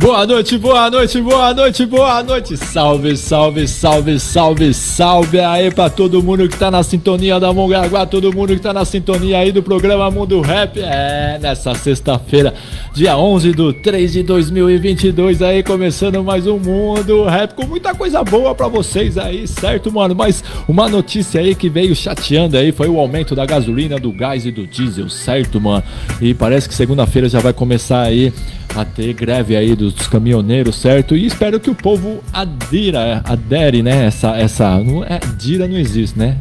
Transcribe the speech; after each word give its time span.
Boa 0.00 0.26
noite, 0.26 0.56
boa 0.56 0.90
noite, 0.90 1.20
boa 1.20 1.52
noite, 1.52 1.84
boa 1.84 2.22
noite. 2.22 2.56
Salve, 2.56 3.14
salve, 3.18 3.68
salve, 3.68 4.18
salve, 4.18 4.72
salve 4.72 5.38
aí 5.38 5.70
pra 5.70 5.90
todo 5.90 6.22
mundo 6.22 6.48
que 6.48 6.56
tá 6.56 6.70
na 6.70 6.82
sintonia 6.82 7.38
da 7.38 7.52
Mongaguá, 7.52 8.06
todo 8.06 8.34
mundo 8.34 8.54
que 8.54 8.62
tá 8.62 8.72
na 8.72 8.86
sintonia 8.86 9.36
aí 9.36 9.52
do 9.52 9.62
programa 9.62 10.10
Mundo 10.10 10.40
Rap. 10.40 10.80
É, 10.80 11.38
nessa 11.38 11.74
sexta-feira, 11.74 12.54
dia 12.94 13.14
11 13.14 13.52
do 13.52 13.74
3 13.74 14.10
de 14.10 14.22
2022 14.22 15.42
aí, 15.42 15.62
começando 15.62 16.24
mais 16.24 16.46
um 16.46 16.56
Mundo 16.56 17.24
Rap 17.24 17.52
com 17.52 17.66
muita 17.66 17.94
coisa 17.94 18.24
boa 18.24 18.54
pra 18.54 18.68
vocês 18.68 19.18
aí, 19.18 19.46
certo, 19.46 19.92
mano? 19.92 20.14
Mas 20.14 20.42
uma 20.66 20.88
notícia 20.88 21.42
aí 21.42 21.54
que 21.54 21.68
veio 21.68 21.94
chateando 21.94 22.56
aí 22.56 22.72
foi 22.72 22.88
o 22.88 22.98
aumento 22.98 23.34
da 23.34 23.44
gasolina, 23.44 23.98
do 23.98 24.10
gás 24.12 24.46
e 24.46 24.50
do 24.50 24.66
diesel, 24.66 25.10
certo, 25.10 25.60
mano? 25.60 25.84
E 26.22 26.32
parece 26.32 26.66
que 26.66 26.74
segunda-feira 26.74 27.28
já 27.28 27.40
vai 27.40 27.52
começar 27.52 28.00
aí 28.00 28.32
a 28.74 28.84
ter 28.84 29.12
greve 29.12 29.56
aí 29.56 29.74
dos 29.74 30.06
caminhoneiros, 30.08 30.76
certo? 30.76 31.16
E 31.16 31.26
espero 31.26 31.58
que 31.58 31.70
o 31.70 31.74
povo 31.74 32.22
adira, 32.32 33.22
adere, 33.24 33.82
né? 33.82 34.06
Essa, 34.06 34.36
essa, 34.36 34.78
não 34.78 35.04
é, 35.04 35.16
adira 35.16 35.66
não 35.66 35.76
existe, 35.76 36.18
né? 36.18 36.36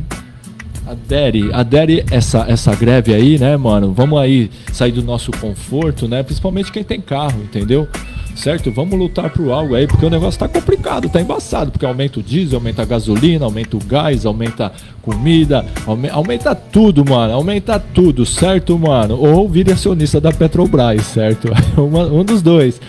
Adere, 0.87 1.53
adere 1.53 2.03
essa, 2.09 2.45
essa 2.47 2.73
greve 2.73 3.13
aí, 3.13 3.37
né, 3.37 3.55
mano? 3.57 3.93
Vamos 3.93 4.19
aí 4.19 4.49
sair 4.73 4.91
do 4.91 5.03
nosso 5.03 5.31
conforto, 5.31 6.07
né? 6.07 6.23
Principalmente 6.23 6.71
quem 6.71 6.83
tem 6.83 6.99
carro, 6.99 7.41
entendeu? 7.43 7.87
Certo? 8.35 8.71
Vamos 8.71 8.97
lutar 8.97 9.29
por 9.29 9.51
algo 9.51 9.75
aí, 9.75 9.87
porque 9.87 10.05
o 10.05 10.09
negócio 10.09 10.39
tá 10.39 10.47
complicado, 10.47 11.09
tá 11.09 11.21
embaçado, 11.21 11.71
porque 11.71 11.85
aumenta 11.85 12.19
o 12.19 12.23
diesel, 12.23 12.57
aumenta 12.57 12.81
a 12.81 12.85
gasolina, 12.85 13.45
aumenta 13.45 13.77
o 13.77 13.79
gás, 13.79 14.25
aumenta 14.25 14.71
comida, 15.01 15.65
aumenta, 15.85 16.13
aumenta 16.13 16.55
tudo, 16.55 17.03
mano, 17.03 17.33
aumenta 17.33 17.79
tudo, 17.79 18.25
certo, 18.25 18.77
mano? 18.77 19.19
Ou 19.19 19.47
vire 19.47 19.71
acionista 19.71 20.19
da 20.19 20.31
Petrobras, 20.31 21.01
certo? 21.03 21.49
um 21.77 22.23
dos 22.23 22.41
dois. 22.41 22.79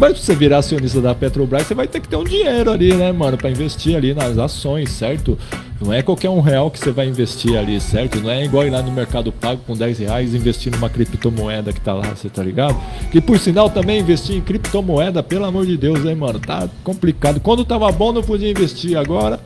Mas 0.00 0.14
pra 0.14 0.22
você 0.22 0.34
virar 0.34 0.58
acionista 0.58 0.98
da 0.98 1.14
Petrobras, 1.14 1.66
você 1.66 1.74
vai 1.74 1.86
ter 1.86 2.00
que 2.00 2.08
ter 2.08 2.16
um 2.16 2.24
dinheiro 2.24 2.70
ali, 2.70 2.94
né, 2.94 3.12
mano, 3.12 3.36
para 3.36 3.50
investir 3.50 3.94
ali 3.94 4.14
nas 4.14 4.38
ações, 4.38 4.88
certo? 4.92 5.38
Não 5.78 5.92
é 5.92 6.00
qualquer 6.00 6.30
um 6.30 6.40
real 6.40 6.70
que 6.70 6.78
você 6.78 6.90
vai 6.90 7.06
investir 7.06 7.54
ali, 7.54 7.78
certo? 7.78 8.18
Não 8.18 8.30
é 8.30 8.42
igual 8.42 8.66
ir 8.66 8.70
lá 8.70 8.80
no 8.80 8.90
Mercado 8.90 9.30
Pago 9.30 9.60
com 9.66 9.76
10 9.76 9.98
reais 9.98 10.34
investir 10.34 10.72
numa 10.72 10.88
criptomoeda 10.88 11.70
que 11.70 11.82
tá 11.82 11.92
lá, 11.92 12.14
você 12.14 12.30
tá 12.30 12.42
ligado? 12.42 12.80
Que 13.12 13.20
por 13.20 13.38
sinal 13.38 13.68
também 13.68 14.00
investir 14.00 14.36
em 14.36 14.40
criptomoeda, 14.40 15.22
pelo 15.22 15.44
amor 15.44 15.66
de 15.66 15.76
Deus, 15.76 16.02
hein, 16.06 16.14
mano? 16.14 16.40
Tá 16.40 16.66
complicado. 16.82 17.38
Quando 17.38 17.62
tava 17.62 17.92
bom 17.92 18.10
não 18.10 18.22
podia 18.22 18.50
investir, 18.50 18.96
agora 18.96 19.38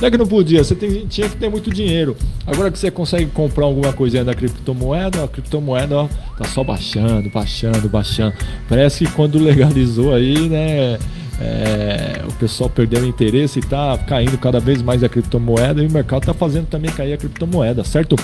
não 0.00 0.08
é 0.08 0.10
que 0.10 0.18
não 0.18 0.26
podia, 0.26 0.62
você 0.62 0.74
tem, 0.74 1.06
tinha 1.06 1.28
que 1.28 1.36
ter 1.36 1.48
muito 1.48 1.70
dinheiro. 1.70 2.16
Agora 2.46 2.70
que 2.70 2.78
você 2.78 2.90
consegue 2.90 3.30
comprar 3.30 3.64
alguma 3.64 3.92
coisinha 3.92 4.24
da 4.24 4.34
criptomoeda, 4.34 5.24
a 5.24 5.28
criptomoeda 5.28 5.96
ó, 5.96 6.08
tá 6.36 6.44
só 6.44 6.62
baixando, 6.62 7.30
baixando, 7.30 7.88
baixando. 7.88 8.34
Parece 8.68 9.04
que 9.06 9.12
quando 9.12 9.38
legalizou 9.38 10.14
aí, 10.14 10.48
né? 10.48 10.98
É, 11.38 12.22
o 12.26 12.32
pessoal 12.34 12.70
perdeu 12.70 13.02
o 13.02 13.06
interesse 13.06 13.58
e 13.58 13.62
tá 13.62 13.98
caindo 14.06 14.38
cada 14.38 14.58
vez 14.58 14.80
mais 14.80 15.04
a 15.04 15.08
criptomoeda 15.08 15.82
e 15.82 15.86
o 15.86 15.92
mercado 15.92 16.24
tá 16.24 16.32
fazendo 16.32 16.66
também 16.66 16.90
cair 16.90 17.12
a 17.12 17.16
criptomoeda, 17.18 17.84
certo? 17.84 18.16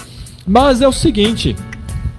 Mas 0.47 0.81
é 0.81 0.89
o 0.89 0.93
seguinte, 0.93 1.55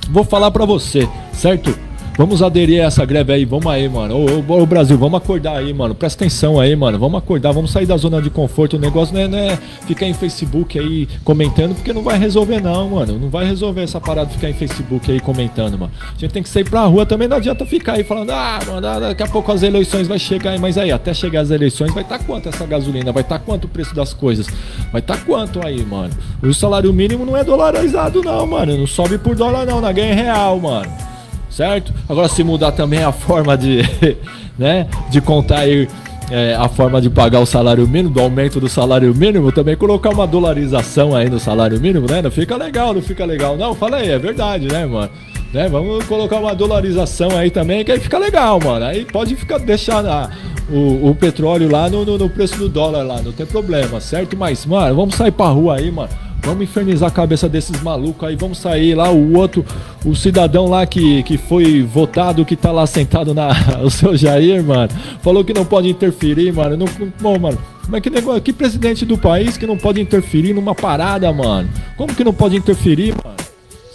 vou 0.09 0.23
falar 0.23 0.51
para 0.51 0.65
você, 0.65 1.07
certo? 1.33 1.75
Vamos 2.15 2.43
aderir 2.43 2.83
a 2.83 2.85
essa 2.85 3.03
greve 3.05 3.33
aí, 3.33 3.43
vamos 3.43 3.65
aí, 3.65 3.89
mano. 3.89 4.15
Ô, 4.15 4.53
ô, 4.53 4.61
ô, 4.61 4.65
Brasil, 4.67 4.95
vamos 4.95 5.17
acordar 5.17 5.57
aí, 5.57 5.73
mano. 5.73 5.95
Presta 5.95 6.23
atenção 6.23 6.59
aí, 6.59 6.75
mano. 6.75 6.99
Vamos 6.99 7.17
acordar, 7.17 7.51
vamos 7.51 7.71
sair 7.71 7.87
da 7.87 7.97
zona 7.97 8.21
de 8.21 8.29
conforto. 8.29 8.77
O 8.77 8.79
negócio 8.79 9.15
não 9.15 9.21
é, 9.21 9.27
não 9.27 9.37
é 9.37 9.57
ficar 9.87 10.05
em 10.05 10.13
Facebook 10.13 10.77
aí 10.77 11.07
comentando, 11.23 11.73
porque 11.73 11.91
não 11.91 12.03
vai 12.03 12.19
resolver, 12.19 12.61
não, 12.61 12.91
mano. 12.91 13.17
Não 13.17 13.29
vai 13.29 13.45
resolver 13.45 13.81
essa 13.81 13.99
parada 13.99 14.27
de 14.27 14.35
ficar 14.35 14.47
em 14.47 14.53
Facebook 14.53 15.11
aí 15.11 15.19
comentando, 15.19 15.75
mano. 15.75 15.91
A 16.15 16.19
gente 16.19 16.31
tem 16.31 16.43
que 16.43 16.49
sair 16.49 16.69
pra 16.69 16.81
rua 16.81 17.03
também. 17.03 17.27
Não 17.27 17.37
adianta 17.37 17.65
ficar 17.65 17.93
aí 17.93 18.03
falando, 18.03 18.29
ah, 18.29 18.59
mano, 18.67 18.87
ah, 18.87 18.99
daqui 18.99 19.23
a 19.23 19.27
pouco 19.27 19.51
as 19.51 19.63
eleições 19.63 20.07
vai 20.07 20.19
chegar 20.19 20.51
aí. 20.51 20.59
Mas 20.59 20.77
aí, 20.77 20.91
até 20.91 21.15
chegar 21.15 21.41
as 21.41 21.49
eleições, 21.49 21.91
vai 21.95 22.03
estar 22.03 22.19
tá 22.19 22.23
quanto 22.23 22.47
essa 22.47 22.65
gasolina? 22.67 23.11
Vai 23.11 23.23
estar 23.23 23.39
tá 23.39 23.43
quanto 23.43 23.65
o 23.65 23.67
preço 23.67 23.95
das 23.95 24.13
coisas? 24.13 24.45
Vai 24.91 25.01
estar 25.01 25.17
tá 25.17 25.23
quanto 25.25 25.65
aí, 25.65 25.83
mano? 25.83 26.13
O 26.43 26.53
salário 26.53 26.93
mínimo 26.93 27.25
não 27.25 27.35
é 27.35 27.43
dolarizado, 27.43 28.21
não, 28.21 28.45
mano. 28.45 28.77
Não 28.77 28.85
sobe 28.85 29.17
por 29.17 29.35
dólar, 29.35 29.65
não. 29.65 29.81
Na 29.81 29.91
ganha 29.91 30.13
real, 30.13 30.59
mano 30.59 31.12
certo? 31.55 31.93
Agora 32.09 32.27
se 32.27 32.43
mudar 32.43 32.71
também 32.71 33.03
a 33.03 33.11
forma 33.11 33.55
de, 33.57 33.81
né, 34.57 34.87
de 35.09 35.21
contar 35.21 35.59
aí 35.59 35.87
é, 36.31 36.55
a 36.55 36.67
forma 36.67 36.99
de 37.01 37.09
pagar 37.09 37.39
o 37.41 37.45
salário 37.45 37.87
mínimo, 37.87 38.13
do 38.13 38.19
aumento 38.19 38.59
do 38.59 38.67
salário 38.67 39.13
mínimo, 39.13 39.51
também 39.51 39.75
colocar 39.75 40.09
uma 40.09 40.25
dolarização 40.25 41.15
aí 41.15 41.29
no 41.29 41.39
salário 41.39 41.79
mínimo, 41.79 42.07
né? 42.09 42.21
Não 42.21 42.31
fica 42.31 42.55
legal, 42.55 42.93
não 42.93 43.01
fica 43.01 43.25
legal. 43.25 43.57
Não, 43.57 43.75
fala 43.75 43.97
aí, 43.97 44.09
é 44.09 44.17
verdade, 44.17 44.67
né, 44.67 44.85
mano? 44.85 45.11
Né? 45.53 45.67
Vamos 45.69 46.05
colocar 46.05 46.37
uma 46.37 46.55
dolarização 46.55 47.37
aí 47.37 47.51
também, 47.51 47.83
que 47.83 47.91
aí 47.91 47.99
fica 47.99 48.17
legal, 48.17 48.59
mano. 48.63 48.85
Aí 48.85 49.05
pode 49.05 49.35
ficar 49.35 49.59
deixar 49.59 50.31
o, 50.71 51.09
o 51.09 51.15
petróleo 51.15 51.69
lá 51.69 51.89
no, 51.89 52.05
no, 52.05 52.17
no 52.17 52.29
preço 52.29 52.57
do 52.57 52.69
dólar 52.69 53.03
lá, 53.03 53.21
não 53.21 53.33
tem 53.33 53.45
problema, 53.45 53.99
certo? 53.99 54.35
Mas, 54.35 54.65
mano, 54.65 54.95
vamos 54.95 55.15
sair 55.15 55.31
pra 55.31 55.47
rua 55.47 55.75
aí, 55.77 55.91
mano 55.91 56.09
Vamos 56.43 56.63
infernizar 56.63 57.07
a 57.07 57.11
cabeça 57.11 57.47
desses 57.47 57.81
malucos 57.81 58.27
aí, 58.27 58.35
vamos 58.35 58.57
sair 58.57 58.95
lá, 58.95 59.09
o 59.09 59.37
outro, 59.37 59.65
o 60.05 60.13
cidadão 60.13 60.67
lá 60.67 60.85
que, 60.85 61.23
que 61.23 61.37
foi 61.37 61.81
votado, 61.81 62.43
que 62.43 62.55
tá 62.55 62.71
lá 62.71 62.85
sentado 62.85 63.33
na. 63.33 63.49
O 63.83 63.89
seu 63.89 64.15
Jair, 64.15 64.63
mano, 64.63 64.89
falou 65.21 65.43
que 65.43 65.53
não 65.53 65.65
pode 65.65 65.89
interferir, 65.89 66.51
mano. 66.53 66.77
Não, 66.77 66.85
bom, 67.19 67.39
mano, 67.39 67.57
mas 67.87 68.01
que 68.01 68.09
negócio, 68.09 68.41
que 68.41 68.53
presidente 68.53 69.05
do 69.05 69.17
país 69.17 69.57
que 69.57 69.65
não 69.65 69.77
pode 69.77 70.01
interferir 70.01 70.53
numa 70.53 70.75
parada, 70.75 71.31
mano? 71.31 71.69
Como 71.97 72.13
que 72.13 72.23
não 72.23 72.33
pode 72.33 72.55
interferir, 72.55 73.13
mano? 73.23 73.37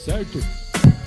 Certo? 0.04 0.57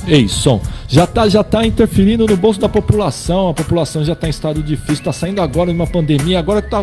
Ei, 0.07 0.27
som, 0.27 0.59
já 0.87 1.05
tá, 1.05 1.29
já 1.29 1.43
tá 1.43 1.65
interferindo 1.65 2.25
no 2.25 2.35
bolso 2.35 2.59
da 2.59 2.67
população, 2.67 3.49
a 3.49 3.53
população 3.53 4.03
já 4.03 4.15
tá 4.15 4.27
em 4.27 4.31
estado 4.31 4.63
difícil, 4.63 5.03
tá 5.03 5.13
saindo 5.13 5.41
agora 5.41 5.69
de 5.69 5.75
uma 5.75 5.87
pandemia, 5.87 6.39
agora 6.39 6.61
que 6.61 6.69
tá 6.69 6.81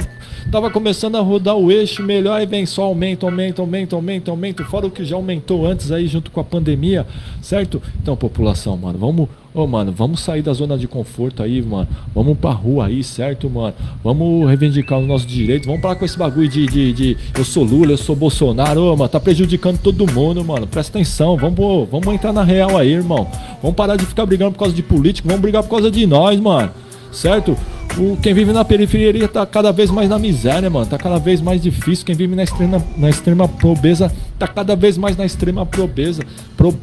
Tava 0.50 0.70
começando 0.70 1.16
a 1.16 1.20
rodar 1.20 1.56
o 1.56 1.70
eixo 1.70 2.02
melhor 2.02 2.40
e 2.40 2.46
vem 2.46 2.64
só 2.64 2.84
aumento, 2.84 3.26
aumento, 3.26 3.60
aumento, 3.60 3.94
aumento, 3.94 4.30
aumento, 4.30 4.64
fora 4.64 4.86
o 4.86 4.90
que 4.90 5.04
já 5.04 5.14
aumentou 5.14 5.66
antes 5.66 5.92
aí 5.92 6.06
junto 6.06 6.30
com 6.30 6.40
a 6.40 6.44
pandemia, 6.44 7.06
certo? 7.42 7.82
Então, 8.00 8.16
população, 8.16 8.74
mano, 8.74 8.98
vamos, 8.98 9.28
ô, 9.58 9.66
mano, 9.66 9.92
vamos 9.92 10.20
sair 10.20 10.42
da 10.42 10.52
zona 10.52 10.78
de 10.78 10.86
conforto 10.86 11.42
aí, 11.42 11.60
mano. 11.60 11.88
Vamos 12.14 12.38
pra 12.38 12.50
rua 12.50 12.86
aí, 12.86 13.02
certo, 13.02 13.50
mano? 13.50 13.74
Vamos 14.02 14.46
reivindicar 14.46 14.98
os 14.98 15.06
nossos 15.06 15.26
direitos. 15.26 15.66
Vamos 15.66 15.82
parar 15.82 15.96
com 15.96 16.04
esse 16.04 16.16
bagulho 16.16 16.48
de, 16.48 16.66
de, 16.66 16.92
de 16.92 17.16
eu 17.36 17.44
sou 17.44 17.64
Lula, 17.64 17.92
eu 17.92 17.96
sou 17.96 18.14
Bolsonaro, 18.14 18.82
ô, 18.82 18.96
mano, 18.96 19.08
tá 19.08 19.20
prejudicando 19.20 19.78
todo 19.78 20.10
mundo, 20.12 20.44
mano. 20.44 20.66
Presta 20.66 20.98
atenção, 20.98 21.36
vamos, 21.36 21.88
vamos 21.90 22.06
entrar 22.14 22.32
na 22.32 22.42
real 22.42 22.76
aí, 22.76 22.92
irmão. 22.92 23.26
Vamos 23.62 23.76
parar 23.76 23.96
de 23.96 24.06
ficar 24.06 24.26
brigando 24.26 24.52
por 24.52 24.60
causa 24.60 24.74
de 24.74 24.82
político, 24.82 25.28
vamos 25.28 25.42
brigar 25.42 25.62
por 25.62 25.70
causa 25.70 25.90
de 25.90 26.06
nós, 26.06 26.38
mano. 26.40 26.70
Certo? 27.12 27.56
O, 27.96 28.16
quem 28.16 28.34
vive 28.34 28.52
na 28.52 28.64
periferia 28.64 29.26
tá 29.26 29.44
cada 29.46 29.72
vez 29.72 29.90
mais 29.90 30.08
na 30.08 30.18
miséria, 30.18 30.68
mano. 30.68 30.86
Tá 30.86 30.98
cada 30.98 31.18
vez 31.18 31.40
mais 31.40 31.60
difícil. 31.60 32.04
Quem 32.04 32.14
vive 32.14 32.36
na 32.36 32.44
extrema, 32.44 32.84
na 32.96 33.08
extrema 33.08 33.48
pobreza 33.48 34.12
tá 34.38 34.46
cada 34.46 34.76
vez 34.76 34.96
mais 34.96 35.16
na 35.16 35.24
extrema 35.24 35.66
pobreza. 35.66 36.22
Pro, 36.56 36.78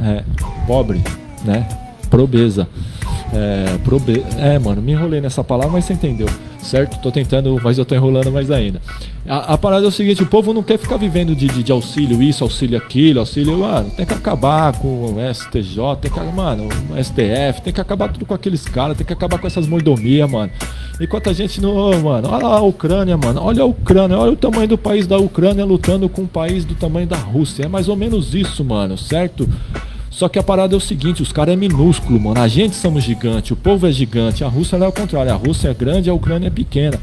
é, 0.00 0.22
pobre, 0.66 1.02
né? 1.44 1.66
Pobreza. 2.10 2.68
É, 3.32 3.78
probe... 3.84 4.24
é, 4.38 4.58
mano, 4.58 4.82
me 4.82 4.92
enrolei 4.92 5.20
nessa 5.20 5.44
palavra, 5.44 5.70
mas 5.72 5.84
você 5.84 5.92
entendeu, 5.92 6.28
certo? 6.58 7.00
Tô 7.00 7.12
tentando, 7.12 7.56
mas 7.62 7.78
eu 7.78 7.84
tô 7.84 7.94
enrolando 7.94 8.32
mais 8.32 8.50
ainda. 8.50 8.80
A, 9.28 9.54
a 9.54 9.58
parada 9.58 9.84
é 9.84 9.88
o 9.88 9.92
seguinte: 9.92 10.20
o 10.22 10.26
povo 10.26 10.52
não 10.52 10.64
quer 10.64 10.78
ficar 10.78 10.96
vivendo 10.96 11.34
de, 11.36 11.46
de, 11.46 11.62
de 11.62 11.70
auxílio 11.70 12.20
isso, 12.20 12.42
auxílio 12.42 12.76
aquilo, 12.76 13.20
auxílio. 13.20 13.58
Mano, 13.58 13.90
tem 13.90 14.04
que 14.04 14.14
acabar 14.14 14.72
com 14.72 15.14
o 15.14 15.34
STJ, 15.34 15.76
tem 16.00 16.10
que, 16.10 16.20
mano, 16.34 16.68
STF, 17.00 17.62
tem 17.62 17.72
que 17.72 17.80
acabar 17.80 18.08
tudo 18.12 18.26
com 18.26 18.34
aqueles 18.34 18.64
caras, 18.64 18.96
tem 18.96 19.06
que 19.06 19.12
acabar 19.12 19.38
com 19.38 19.46
essas 19.46 19.66
mordomias, 19.66 20.28
mano. 20.28 20.50
Enquanto 21.00 21.30
a 21.30 21.32
gente 21.32 21.60
não. 21.60 22.00
Mano, 22.02 22.28
olha 22.28 22.46
a 22.46 22.60
Ucrânia, 22.60 23.16
mano. 23.16 23.40
Olha 23.42 23.62
a 23.62 23.66
Ucrânia, 23.66 24.18
olha 24.18 24.32
o 24.32 24.36
tamanho 24.36 24.66
do 24.66 24.78
país 24.78 25.06
da 25.06 25.18
Ucrânia 25.18 25.64
lutando 25.64 26.08
com 26.08 26.22
um 26.22 26.26
país 26.26 26.64
do 26.64 26.74
tamanho 26.74 27.06
da 27.06 27.16
Rússia. 27.16 27.64
É 27.64 27.68
mais 27.68 27.88
ou 27.88 27.94
menos 27.94 28.34
isso, 28.34 28.64
mano, 28.64 28.98
certo? 28.98 29.48
Só 30.10 30.28
que 30.28 30.38
a 30.38 30.42
parada 30.42 30.74
é 30.74 30.76
o 30.76 30.80
seguinte, 30.80 31.22
os 31.22 31.30
caras 31.30 31.54
é 31.54 31.56
minúsculo, 31.56 32.20
mano. 32.20 32.40
A 32.40 32.48
gente 32.48 32.74
somos 32.74 33.04
gigante, 33.04 33.52
o 33.52 33.56
povo 33.56 33.86
é 33.86 33.92
gigante. 33.92 34.42
A 34.42 34.48
Rússia 34.48 34.76
é 34.76 34.86
o 34.86 34.92
contrário. 34.92 35.32
A 35.32 35.36
Rússia 35.36 35.68
é 35.68 35.74
grande, 35.74 36.10
a 36.10 36.14
Ucrânia 36.14 36.48
é 36.48 36.50
pequena. 36.50 36.98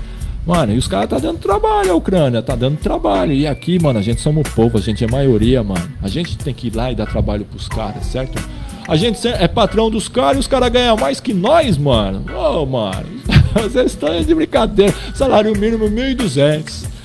Mano, 0.45 0.74
e 0.74 0.77
os 0.77 0.88
caras 0.88 1.09
tá 1.09 1.18
dando 1.18 1.39
trabalho, 1.39 1.92
a 1.92 1.95
Ucrânia 1.95 2.42
tá 2.42 2.56
dando 2.56 2.77
trabalho. 2.77 3.33
E 3.33 3.48
aqui, 3.48 3.81
mano, 3.81 4.00
a 4.00 4.01
gente 4.01 4.21
somos 4.21 4.48
povo, 4.50 4.77
a 4.77 4.81
gente 4.81 5.04
é 5.04 5.07
maioria, 5.07 5.63
mano. 5.63 5.89
A 6.01 6.07
gente 6.07 6.38
tem 6.38 6.54
que 6.54 6.68
ir 6.68 6.75
lá 6.75 6.92
e 6.92 6.95
dar 6.95 7.06
trabalho 7.06 7.45
pros 7.45 7.68
caras, 7.68 8.06
certo? 8.06 8.42
A 8.88 8.95
gente 8.95 9.25
é 9.27 9.48
patrão 9.48 9.89
dos 9.89 10.07
caras 10.07 10.38
e 10.38 10.39
os 10.39 10.48
caras 10.48 10.69
ganham 10.69 10.95
mais 10.95 11.19
que 11.19 11.33
nós, 11.33 11.77
mano. 11.77 12.24
Ô, 12.33 12.62
oh, 12.62 12.65
mano, 12.65 13.06
vocês 13.54 13.92
estão 13.92 14.21
de 14.21 14.33
brincadeira. 14.33 14.94
Salário 15.13 15.57
mínimo 15.57 15.89
1.200. 15.89 16.96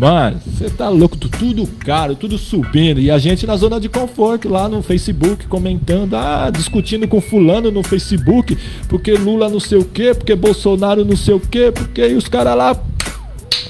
Mano, 0.00 0.40
você 0.46 0.70
tá 0.70 0.88
louco, 0.88 1.14
tudo 1.14 1.66
caro, 1.66 2.16
tudo 2.16 2.38
subindo. 2.38 2.98
E 2.98 3.10
a 3.10 3.18
gente 3.18 3.46
na 3.46 3.54
zona 3.54 3.78
de 3.78 3.86
conforto 3.86 4.48
lá 4.48 4.66
no 4.66 4.82
Facebook 4.82 5.46
comentando, 5.46 6.14
ah, 6.14 6.48
discutindo 6.50 7.06
com 7.06 7.20
fulano 7.20 7.70
no 7.70 7.82
Facebook, 7.82 8.56
porque 8.88 9.12
Lula 9.12 9.50
não 9.50 9.60
sei 9.60 9.76
o 9.76 9.84
que, 9.84 10.14
porque 10.14 10.34
Bolsonaro 10.34 11.04
não 11.04 11.14
sei 11.14 11.34
o 11.34 11.40
que, 11.40 11.70
porque 11.70 12.08
e 12.08 12.14
os 12.14 12.28
caras 12.28 12.56
lá 12.56 12.74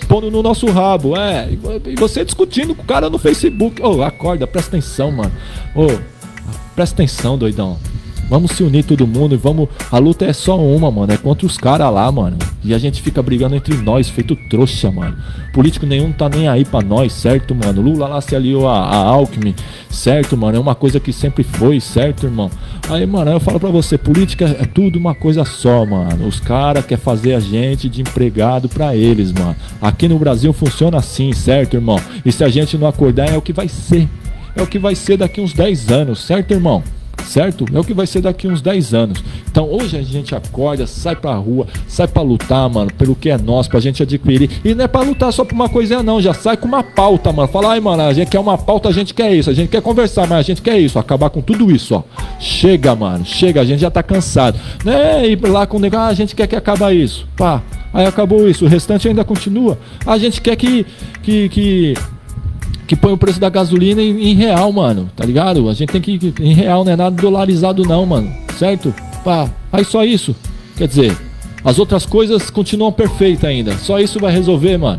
pondo 0.07 0.31
no 0.31 0.41
nosso 0.41 0.67
rabo. 0.71 1.17
É, 1.17 1.49
e 1.85 1.97
você 1.97 2.25
discutindo 2.25 2.77
com 2.77 2.83
o 2.83 2.87
cara 2.87 3.11
no 3.11 3.19
Facebook. 3.19 3.83
Ô, 3.83 3.97
oh, 3.97 4.03
acorda, 4.05 4.47
presta 4.47 4.77
atenção, 4.77 5.11
mano. 5.11 5.33
Ô, 5.75 5.87
oh, 5.87 5.99
presta 6.77 6.95
atenção, 6.95 7.37
doidão. 7.37 7.77
Vamos 8.31 8.53
se 8.53 8.63
unir 8.63 8.85
todo 8.85 9.09
mundo 9.09 9.35
e 9.35 9.37
vamos. 9.37 9.69
A 9.91 9.99
luta 9.99 10.25
é 10.25 10.33
só 10.33 10.57
uma, 10.57 10.89
mano. 10.89 11.13
É 11.13 11.17
contra 11.17 11.45
os 11.45 11.59
caras 11.59 11.93
lá, 11.93 12.11
mano. 12.13 12.39
E 12.63 12.73
a 12.73 12.79
gente 12.79 13.03
fica 13.03 13.21
brigando 13.21 13.57
entre 13.57 13.75
nós, 13.75 14.09
feito 14.09 14.37
trouxa, 14.49 14.89
mano. 14.89 15.17
Político 15.53 15.85
nenhum 15.85 16.13
tá 16.13 16.29
nem 16.29 16.47
aí 16.47 16.65
pra 16.65 16.81
nós, 16.81 17.13
certo, 17.13 17.57
mano? 17.57 17.83
Lula 17.83 18.07
lá 18.07 18.21
se 18.21 18.37
aliou 18.37 18.69
a, 18.69 18.79
a 18.79 18.97
Alckmin, 18.99 19.53
certo, 19.91 20.37
mano? 20.37 20.57
É 20.57 20.61
uma 20.61 20.77
coisa 20.77 21.01
que 21.01 21.13
sempre 21.13 21.43
foi, 21.43 21.81
certo, 21.81 22.27
irmão? 22.27 22.49
Aí, 22.89 23.05
mano, 23.05 23.33
eu 23.33 23.41
falo 23.41 23.59
pra 23.59 23.69
você, 23.69 23.99
política 23.99 24.45
é 24.45 24.65
tudo 24.65 24.97
uma 24.97 25.15
coisa 25.15 25.45
só, 25.45 25.85
mano. 25.85 26.29
Os 26.29 26.39
caras 26.39 26.87
querem 26.87 27.03
fazer 27.03 27.35
a 27.35 27.41
gente 27.41 27.89
de 27.89 28.01
empregado 28.01 28.69
pra 28.69 28.95
eles, 28.95 29.33
mano. 29.33 29.57
Aqui 29.83 30.07
no 30.07 30.21
Brasil 30.21 30.53
funciona 30.53 30.99
assim, 30.99 31.33
certo, 31.33 31.75
irmão? 31.75 31.99
E 32.25 32.31
se 32.31 32.45
a 32.45 32.49
gente 32.49 32.79
não 32.79 32.87
acordar, 32.87 33.29
é 33.29 33.37
o 33.37 33.43
que 33.43 33.53
vai 33.53 33.67
ser. 33.67 34.09
É 34.55 34.63
o 34.63 34.69
que 34.69 34.79
vai 34.79 34.95
ser 34.95 35.17
daqui 35.17 35.41
uns 35.41 35.53
10 35.53 35.91
anos, 35.91 36.21
certo, 36.21 36.53
irmão? 36.53 36.85
Certo? 37.25 37.65
É 37.73 37.79
o 37.79 37.85
que 37.85 37.95
vai 37.95 38.07
ser 38.07 38.21
daqui 38.21 38.49
uns 38.49 38.61
10 38.61 38.95
anos. 38.95 39.25
Então 39.51 39.69
hoje 39.71 39.97
a 39.97 40.03
gente 40.03 40.35
acorda, 40.35 40.87
sai 40.87 41.17
pra 41.17 41.35
rua, 41.35 41.67
sai 41.87 42.09
pra 42.09 42.23
lutar, 42.23 42.69
mano, 42.69 42.93
pelo 42.97 43.15
que 43.15 43.31
é 43.31 43.39
nosso, 43.39 43.71
pra 43.71 43.81
gente 43.81 44.03
adquirir. 44.03 44.51
E 44.65 44.75
não 44.75 44.85
é 44.85 44.89
pra 44.89 45.03
lutar 45.03 45.33
só 45.33 45.45
por 45.45 45.55
uma 45.55 45.69
coisinha, 45.69 46.03
não, 46.03 46.21
já 46.21 46.35
sai 46.35 46.57
com 46.57 46.67
uma 46.67 46.83
pauta, 46.83 47.33
mano. 47.33 47.49
Fala, 47.49 47.73
ai, 47.73 47.81
mano, 47.81 48.03
a 48.03 48.13
gente 48.13 48.29
quer 48.29 48.41
uma 48.41 48.59
pauta, 48.59 48.89
a 48.89 48.93
gente 48.93 49.15
quer 49.15 49.33
isso, 49.33 49.51
a 49.51 49.55
gente 49.55 49.69
quer 49.69 49.83
conversar, 49.83 50.27
mas 50.27 50.39
a 50.39 50.43
gente 50.43 50.63
quer 50.63 50.79
isso, 50.79 50.99
acabar 50.99 51.31
com 51.31 51.41
tudo 51.41 51.71
isso, 51.71 51.95
ó. 51.95 52.03
Chega, 52.39 52.95
mano, 52.95 53.25
chega, 53.25 53.61
a 53.61 53.65
gente 53.65 53.81
já 53.81 53.91
tá 53.91 54.03
cansado. 54.03 54.59
Né? 54.85 55.29
E 55.29 55.37
lá 55.37 55.67
com 55.67 55.77
o 55.77 55.81
negócio, 55.81 56.07
ah, 56.07 56.09
a 56.09 56.15
gente 56.15 56.35
quer 56.35 56.47
que 56.47 56.57
acabe 56.57 56.81
isso. 56.95 57.27
Pá, 57.37 57.63
aí 57.93 58.07
acabou 58.07 58.49
isso, 58.49 58.65
o 58.65 58.69
restante 58.69 59.09
ainda 59.09 59.25
continua. 59.25 59.79
A 60.07 60.17
gente 60.19 60.41
quer 60.41 60.57
que. 60.57 60.87
que, 61.23 61.49
que 61.49 61.95
que 62.91 62.97
põe 62.97 63.13
o 63.13 63.17
preço 63.17 63.39
da 63.39 63.49
gasolina 63.49 64.03
em, 64.03 64.31
em, 64.31 64.35
real, 64.35 64.73
mano, 64.73 65.09
tá 65.15 65.25
ligado? 65.25 65.69
A 65.69 65.73
gente 65.73 65.93
tem 65.93 66.01
que. 66.01 66.35
Em 66.41 66.53
real, 66.53 66.85
não 66.85 66.91
é 66.91 66.97
nada 66.97 67.15
dolarizado, 67.15 67.85
não, 67.85 68.05
mano, 68.05 68.35
certo? 68.59 68.93
Pá, 69.23 69.49
aí 69.73 69.85
só 69.85 70.05
isso. 70.05 70.35
Quer 70.77 70.89
dizer, 70.89 71.17
as 71.65 71.79
outras 71.79 72.05
coisas 72.05 72.51
continuam 72.51 72.91
perfeitas 72.91 73.45
ainda. 73.45 73.79
Só 73.79 74.01
isso 74.01 74.19
vai 74.19 74.33
resolver, 74.33 74.77
mano. 74.77 74.99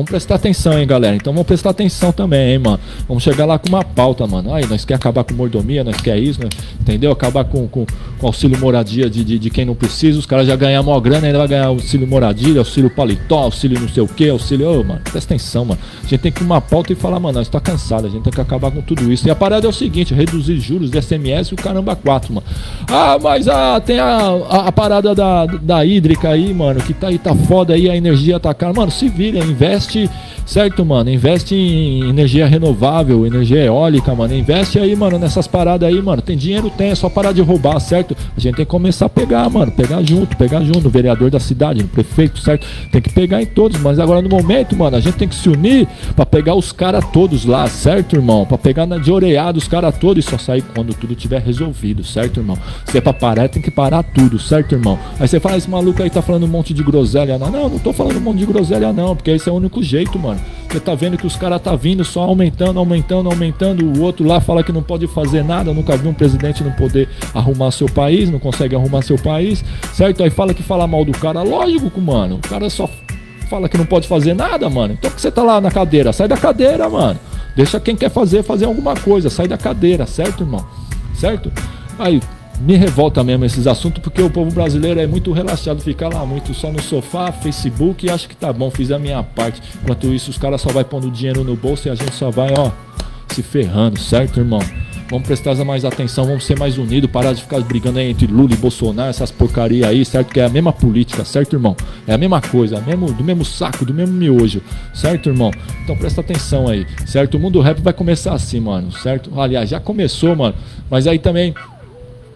Vamos 0.00 0.12
prestar 0.12 0.36
atenção, 0.36 0.78
hein, 0.78 0.86
galera. 0.86 1.14
Então 1.14 1.30
vamos 1.30 1.46
prestar 1.46 1.70
atenção 1.70 2.10
também, 2.10 2.52
hein, 2.52 2.58
mano. 2.58 2.80
Vamos 3.06 3.22
chegar 3.22 3.44
lá 3.44 3.58
com 3.58 3.68
uma 3.68 3.84
pauta, 3.84 4.26
mano. 4.26 4.54
Aí, 4.54 4.66
nós 4.66 4.82
quer 4.82 4.94
acabar 4.94 5.24
com 5.24 5.34
mordomia, 5.34 5.84
nós 5.84 6.00
quer 6.00 6.18
isso, 6.18 6.40
né? 6.40 6.48
entendeu? 6.80 7.12
Acabar 7.12 7.44
com, 7.44 7.68
com, 7.68 7.84
com 8.18 8.26
auxílio 8.26 8.58
moradia 8.58 9.08
de, 9.10 9.22
de, 9.22 9.38
de, 9.38 9.50
quem 9.50 9.64
não 9.64 9.74
precisa. 9.74 10.18
Os 10.18 10.24
caras 10.26 10.46
já 10.46 10.56
ganham 10.56 10.82
maior 10.82 11.00
grana, 11.00 11.26
ainda 11.26 11.38
vai 11.38 11.48
ganhar 11.48 11.66
auxílio 11.66 12.06
moradia, 12.06 12.58
auxílio 12.58 12.90
paletó, 12.90 13.40
auxílio 13.40 13.78
não 13.78 13.88
sei 13.88 14.02
o 14.02 14.08
que, 14.08 14.28
auxílio. 14.28 14.80
Ô, 14.80 14.84
mano, 14.84 15.00
presta 15.04 15.34
atenção, 15.34 15.66
mano. 15.66 15.80
A 15.98 16.06
gente 16.06 16.18
tem 16.18 16.32
que 16.32 16.42
ir 16.42 16.46
uma 16.46 16.60
pauta 16.60 16.92
e 16.92 16.96
falar, 16.96 17.20
mano, 17.20 17.38
nós 17.38 17.48
tá 17.48 17.60
cansado, 17.60 18.06
a 18.06 18.10
gente 18.10 18.22
tem 18.22 18.32
que 18.32 18.40
acabar 18.40 18.70
com 18.70 18.80
tudo 18.80 19.12
isso. 19.12 19.28
E 19.28 19.30
a 19.30 19.36
parada 19.36 19.66
é 19.66 19.70
o 19.70 19.72
seguinte: 19.72 20.14
reduzir 20.14 20.58
juros 20.60 20.90
de 20.90 21.00
SMS 21.00 21.48
e 21.48 21.54
o 21.54 21.56
caramba 21.56 21.94
4, 21.94 22.32
mano. 22.32 22.46
Ah, 22.88 23.18
mas 23.20 23.46
ah, 23.48 23.80
tem 23.80 23.98
a, 23.98 24.06
a, 24.06 24.68
a, 24.68 24.72
parada 24.72 25.14
da, 25.14 25.46
da 25.46 25.84
hídrica 25.84 26.30
aí, 26.30 26.54
mano, 26.54 26.80
que 26.80 26.94
tá 26.94 27.08
aí, 27.08 27.18
tá 27.18 27.34
foda 27.34 27.74
aí, 27.74 27.88
a 27.88 27.96
energia 27.96 28.40
tá 28.40 28.54
cara. 28.54 28.72
Mano, 28.72 28.90
se 28.90 29.08
vira, 29.08 29.38
investe 29.38 29.89
investe, 29.90 30.10
certo, 30.46 30.84
mano? 30.84 31.10
Investe 31.10 31.54
em 31.54 32.08
energia 32.08 32.46
renovável, 32.46 33.26
energia 33.26 33.64
eólica, 33.64 34.14
mano. 34.14 34.34
Investe 34.34 34.78
aí, 34.78 34.94
mano, 34.94 35.18
nessas 35.18 35.46
paradas 35.46 35.88
aí, 35.88 36.00
mano. 36.00 36.22
Tem 36.22 36.36
dinheiro, 36.36 36.70
tem, 36.70 36.90
é 36.90 36.94
só 36.94 37.08
parar 37.08 37.32
de 37.32 37.40
roubar, 37.40 37.78
certo? 37.80 38.16
A 38.36 38.40
gente 38.40 38.56
tem 38.56 38.64
que 38.64 38.70
começar 38.70 39.06
a 39.06 39.08
pegar, 39.08 39.48
mano. 39.50 39.72
Pegar 39.72 40.02
junto, 40.02 40.36
pegar 40.36 40.62
junto. 40.62 40.86
O 40.86 40.90
vereador 40.90 41.30
da 41.30 41.40
cidade, 41.40 41.82
o 41.82 41.88
prefeito, 41.88 42.38
certo? 42.38 42.66
Tem 42.92 43.02
que 43.02 43.10
pegar 43.10 43.42
em 43.42 43.46
todos, 43.46 43.80
mas 43.80 43.98
agora 43.98 44.22
no 44.22 44.28
momento, 44.28 44.76
mano, 44.76 44.96
a 44.96 45.00
gente 45.00 45.16
tem 45.16 45.28
que 45.28 45.34
se 45.34 45.48
unir 45.48 45.88
pra 46.14 46.24
pegar 46.24 46.54
os 46.54 46.72
caras 46.72 47.04
todos 47.12 47.44
lá, 47.44 47.66
certo, 47.66 48.16
irmão? 48.16 48.46
Pra 48.46 48.58
pegar 48.58 48.86
na 48.86 48.98
de 48.98 49.10
oreada 49.10 49.58
os 49.58 49.66
caras 49.66 49.96
todos 49.98 50.24
e 50.24 50.28
só 50.28 50.38
sair 50.38 50.62
quando 50.74 50.94
tudo 50.94 51.14
tiver 51.14 51.40
resolvido, 51.40 52.04
certo, 52.04 52.40
irmão? 52.40 52.58
Se 52.84 52.98
é 52.98 53.00
pra 53.00 53.12
parar, 53.12 53.48
tem 53.48 53.62
que 53.62 53.70
parar 53.70 54.02
tudo, 54.02 54.38
certo, 54.38 54.74
irmão? 54.74 54.98
Aí 55.18 55.26
você 55.26 55.40
fala, 55.40 55.56
esse 55.56 55.68
maluco 55.70 56.02
aí 56.02 56.10
tá 56.10 56.22
falando 56.22 56.44
um 56.44 56.48
monte 56.48 56.74
de 56.74 56.82
groselha. 56.82 57.38
Não, 57.38 57.50
não, 57.50 57.68
não 57.68 57.78
tô 57.78 57.92
falando 57.92 58.16
um 58.16 58.20
monte 58.20 58.38
de 58.38 58.46
groselha, 58.46 58.92
não, 58.92 59.16
porque 59.16 59.30
esse 59.30 59.48
é 59.48 59.52
o 59.52 59.54
único 59.54 59.69
único 59.70 59.82
jeito, 59.82 60.18
mano. 60.18 60.40
Você 60.68 60.80
tá 60.80 60.94
vendo 60.94 61.16
que 61.16 61.26
os 61.26 61.36
caras 61.36 61.62
tá 61.62 61.74
vindo 61.74 62.04
só 62.04 62.22
aumentando, 62.22 62.78
aumentando, 62.78 63.28
aumentando. 63.28 63.84
O 63.84 64.02
outro 64.02 64.26
lá 64.26 64.40
fala 64.40 64.62
que 64.62 64.72
não 64.72 64.82
pode 64.82 65.06
fazer 65.06 65.42
nada. 65.44 65.72
Nunca 65.72 65.96
vi 65.96 66.08
um 66.08 66.14
presidente 66.14 66.62
não 66.62 66.72
poder 66.72 67.08
arrumar 67.32 67.70
seu 67.70 67.88
país, 67.88 68.28
não 68.28 68.38
consegue 68.38 68.74
arrumar 68.74 69.02
seu 69.02 69.16
país, 69.16 69.64
certo? 69.94 70.22
Aí 70.22 70.30
fala 70.30 70.52
que 70.52 70.62
fala 70.62 70.86
mal 70.86 71.04
do 71.04 71.12
cara. 71.12 71.42
Lógico, 71.42 72.00
mano. 72.00 72.36
O 72.36 72.48
cara 72.48 72.68
só 72.68 72.88
fala 73.48 73.68
que 73.68 73.78
não 73.78 73.86
pode 73.86 74.06
fazer 74.06 74.34
nada, 74.34 74.68
mano. 74.68 74.94
Então 74.94 75.10
que 75.10 75.20
você 75.20 75.30
tá 75.30 75.42
lá 75.42 75.60
na 75.60 75.70
cadeira? 75.70 76.12
Sai 76.12 76.28
da 76.28 76.36
cadeira, 76.36 76.88
mano. 76.88 77.18
Deixa 77.56 77.80
quem 77.80 77.96
quer 77.96 78.10
fazer 78.10 78.42
fazer 78.42 78.66
alguma 78.66 78.94
coisa. 78.94 79.30
Sai 79.30 79.48
da 79.48 79.56
cadeira, 79.56 80.06
certo, 80.06 80.42
irmão? 80.42 80.64
Certo? 81.14 81.50
Aí, 81.98 82.20
me 82.60 82.76
revolta 82.76 83.24
mesmo 83.24 83.44
esses 83.44 83.66
assuntos, 83.66 84.02
porque 84.02 84.20
o 84.20 84.30
povo 84.30 84.50
brasileiro 84.50 85.00
é 85.00 85.06
muito 85.06 85.32
relaxado, 85.32 85.80
fica 85.80 86.08
lá 86.08 86.24
muito 86.26 86.52
só 86.52 86.70
no 86.70 86.80
sofá, 86.82 87.32
Facebook 87.32 88.06
e 88.06 88.10
acha 88.10 88.28
que 88.28 88.36
tá 88.36 88.52
bom, 88.52 88.70
fiz 88.70 88.92
a 88.92 88.98
minha 88.98 89.22
parte. 89.22 89.62
Enquanto 89.82 90.12
isso, 90.12 90.30
os 90.30 90.38
caras 90.38 90.60
só 90.60 90.70
vai 90.70 90.84
pondo 90.84 91.10
dinheiro 91.10 91.42
no 91.42 91.56
bolso 91.56 91.88
e 91.88 91.90
a 91.90 91.94
gente 91.94 92.14
só 92.14 92.30
vai, 92.30 92.52
ó, 92.56 92.70
se 93.28 93.42
ferrando, 93.42 93.98
certo, 93.98 94.40
irmão? 94.40 94.60
Vamos 95.10 95.26
prestar 95.26 95.56
mais 95.64 95.84
atenção, 95.84 96.24
vamos 96.24 96.44
ser 96.44 96.56
mais 96.56 96.78
unidos, 96.78 97.10
parar 97.10 97.32
de 97.32 97.42
ficar 97.42 97.60
brigando 97.62 97.98
aí 97.98 98.08
entre 98.08 98.28
Lula 98.28 98.52
e 98.52 98.56
Bolsonaro, 98.56 99.10
essas 99.10 99.30
porcaria 99.30 99.88
aí, 99.88 100.04
certo? 100.04 100.32
Que 100.32 100.38
é 100.38 100.44
a 100.44 100.48
mesma 100.48 100.72
política, 100.72 101.24
certo, 101.24 101.56
irmão? 101.56 101.76
É 102.06 102.14
a 102.14 102.18
mesma 102.18 102.40
coisa, 102.40 102.76
é 102.76 102.80
mesmo, 102.80 103.12
do 103.12 103.24
mesmo 103.24 103.44
saco, 103.44 103.84
do 103.84 103.92
mesmo 103.92 104.14
miojo, 104.14 104.62
certo, 104.94 105.28
irmão? 105.28 105.50
Então 105.82 105.96
presta 105.96 106.20
atenção 106.20 106.68
aí, 106.68 106.86
certo? 107.06 107.38
O 107.38 107.40
mundo 107.40 107.60
rap 107.60 107.80
vai 107.80 107.92
começar 107.92 108.34
assim, 108.34 108.60
mano, 108.60 108.92
certo? 108.92 109.40
Aliás, 109.40 109.68
já 109.68 109.80
começou, 109.80 110.36
mano, 110.36 110.54
mas 110.88 111.08
aí 111.08 111.18
também 111.18 111.54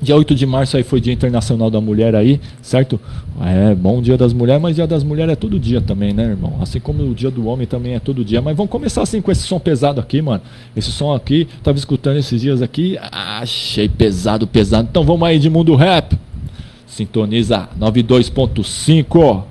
Dia 0.00 0.17
8 0.17 0.35
de 0.35 0.44
março 0.44 0.76
aí 0.76 0.82
foi 0.82 1.00
Dia 1.00 1.12
Internacional 1.12 1.70
da 1.70 1.81
Mulher 1.81 2.14
aí, 2.14 2.41
certo? 2.61 3.00
É 3.41 3.75
bom 3.75 4.02
Dia 4.02 4.19
das 4.19 4.32
Mulheres, 4.32 4.61
mas 4.61 4.75
Dia 4.75 4.87
das 4.87 5.02
Mulheres 5.02 5.32
é 5.32 5.37
todo 5.37 5.58
dia 5.58 5.81
também, 5.81 6.12
né, 6.12 6.25
irmão? 6.25 6.58
Assim 6.61 6.79
como 6.79 7.02
o 7.02 7.14
Dia 7.14 7.31
do 7.31 7.46
Homem 7.46 7.67
também 7.67 7.94
é 7.94 8.00
todo 8.00 8.25
dia. 8.25 8.43
Mas 8.43 8.56
vamos 8.56 8.70
começar 8.70 9.02
assim 9.02 9.23
com 9.23 9.31
esse 9.32 9.43
som 9.43 9.58
pesado 9.58 10.00
aqui, 10.00 10.20
mano. 10.20 10.43
Esse 10.76 10.91
som 10.93 11.14
aqui, 11.14 11.49
tava 11.62 11.79
escutando 11.79 12.19
esses 12.19 12.41
dias 12.41 12.61
aqui, 12.61 12.99
achei 13.11 13.88
pesado, 13.88 14.46
pesado. 14.46 14.88
Então 14.91 15.05
vamos 15.05 15.26
aí 15.26 15.38
de 15.38 15.49
mundo 15.49 15.75
rap. 15.75 16.19
Sintoniza 16.87 17.69
92.5. 17.79 19.44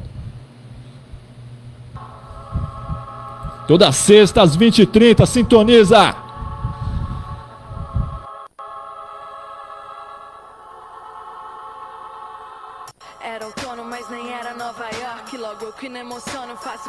Toda 3.68 3.92
sexta 3.92 4.42
às 4.42 4.58
20h30, 4.58 5.26
sintoniza. 5.26 6.23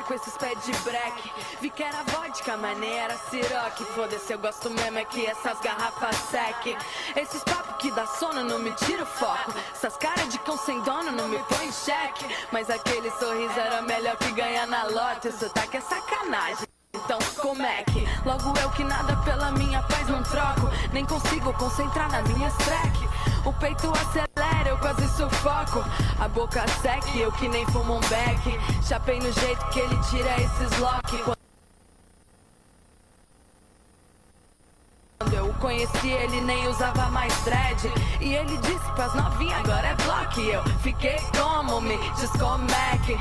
Com 0.03 0.15
esses 0.15 0.37
pés 0.37 0.59
de 0.65 0.73
break. 0.79 1.33
Vi 1.61 1.71
que 1.71 1.83
era 1.83 2.03
vodka, 2.05 2.57
mas 2.57 2.79
nem 2.79 2.95
siroque. 3.31 3.85
Foda-se, 3.95 4.33
eu 4.33 4.39
gosto 4.39 4.71
mesmo 4.71 4.99
é 4.99 5.05
que 5.05 5.27
essas 5.27 5.59
garrafas 5.61 6.17
sec. 6.17 6.77
Esses 7.17 7.43
papos 7.45 7.77
que 7.79 7.91
dá 7.93 8.07
sono 8.07 8.45
não 8.45 8.59
me 8.59 8.73
tira 8.73 9.03
o 9.03 9.07
foco. 9.07 9.55
Essas 9.73 9.97
caras 9.97 10.29
de 10.29 10.39
cão 10.41 10.57
sem 10.57 10.81
dono 10.83 11.13
não 11.13 11.29
me 11.29 11.39
põe 11.45 11.67
em 11.67 11.73
xeque. 11.73 12.27
Mas 12.53 12.71
aquele 12.71 13.11
sorriso 13.13 13.59
era 13.59 13.83
melhor 13.83 14.17
que 14.17 14.31
ganhar 14.33 14.67
na 14.67 14.85
lote. 14.85 15.29
O 15.29 15.33
sotaque 15.33 15.77
é 15.77 15.81
sacanagem. 15.81 16.67
Então, 16.95 17.19
como 17.43 17.61
é 17.63 17.83
que 17.83 18.07
logo 18.25 18.57
eu 18.61 18.71
que 18.71 18.85
nada 18.85 19.17
pela 19.17 19.51
minha 19.53 19.83
paz 19.83 20.09
não 20.09 20.23
troco? 20.23 20.71
Nem 20.93 21.05
consigo 21.05 21.53
concentrar 21.55 22.09
na 22.11 22.23
minha 22.23 22.49
track. 22.53 23.09
O 23.45 23.53
peito 23.53 23.91
acelera, 23.91 24.69
eu 24.69 24.79
quase 24.79 25.07
sufoco. 25.09 25.85
A 26.21 26.29
boca 26.29 26.65
seca, 26.81 27.11
eu 27.17 27.33
que 27.33 27.49
nem 27.49 27.67
fumo 27.67 27.97
um 27.97 28.01
beck. 28.01 28.87
Chapei 28.87 29.19
no 29.19 29.33
jeito 29.33 29.67
que 29.67 29.81
ele 29.81 29.97
tira 30.09 30.41
esses 30.41 30.79
lock. 30.79 31.37
Quando 35.19 35.35
eu 35.35 35.51
o 35.51 35.55
conheci, 35.55 36.11
ele 36.11 36.41
nem 36.43 36.69
usava 36.69 37.09
mais 37.09 37.35
dread. 37.43 37.93
E 38.21 38.35
ele 38.35 38.57
disse 38.59 38.93
pras 38.95 39.13
novinhas, 39.15 39.59
agora 39.61 39.89
é 39.89 39.95
block. 39.97 40.41
E 40.41 40.51
eu 40.51 40.63
fiquei 40.81 41.17
como, 41.37 41.81
me 41.81 41.99
que 43.05 43.19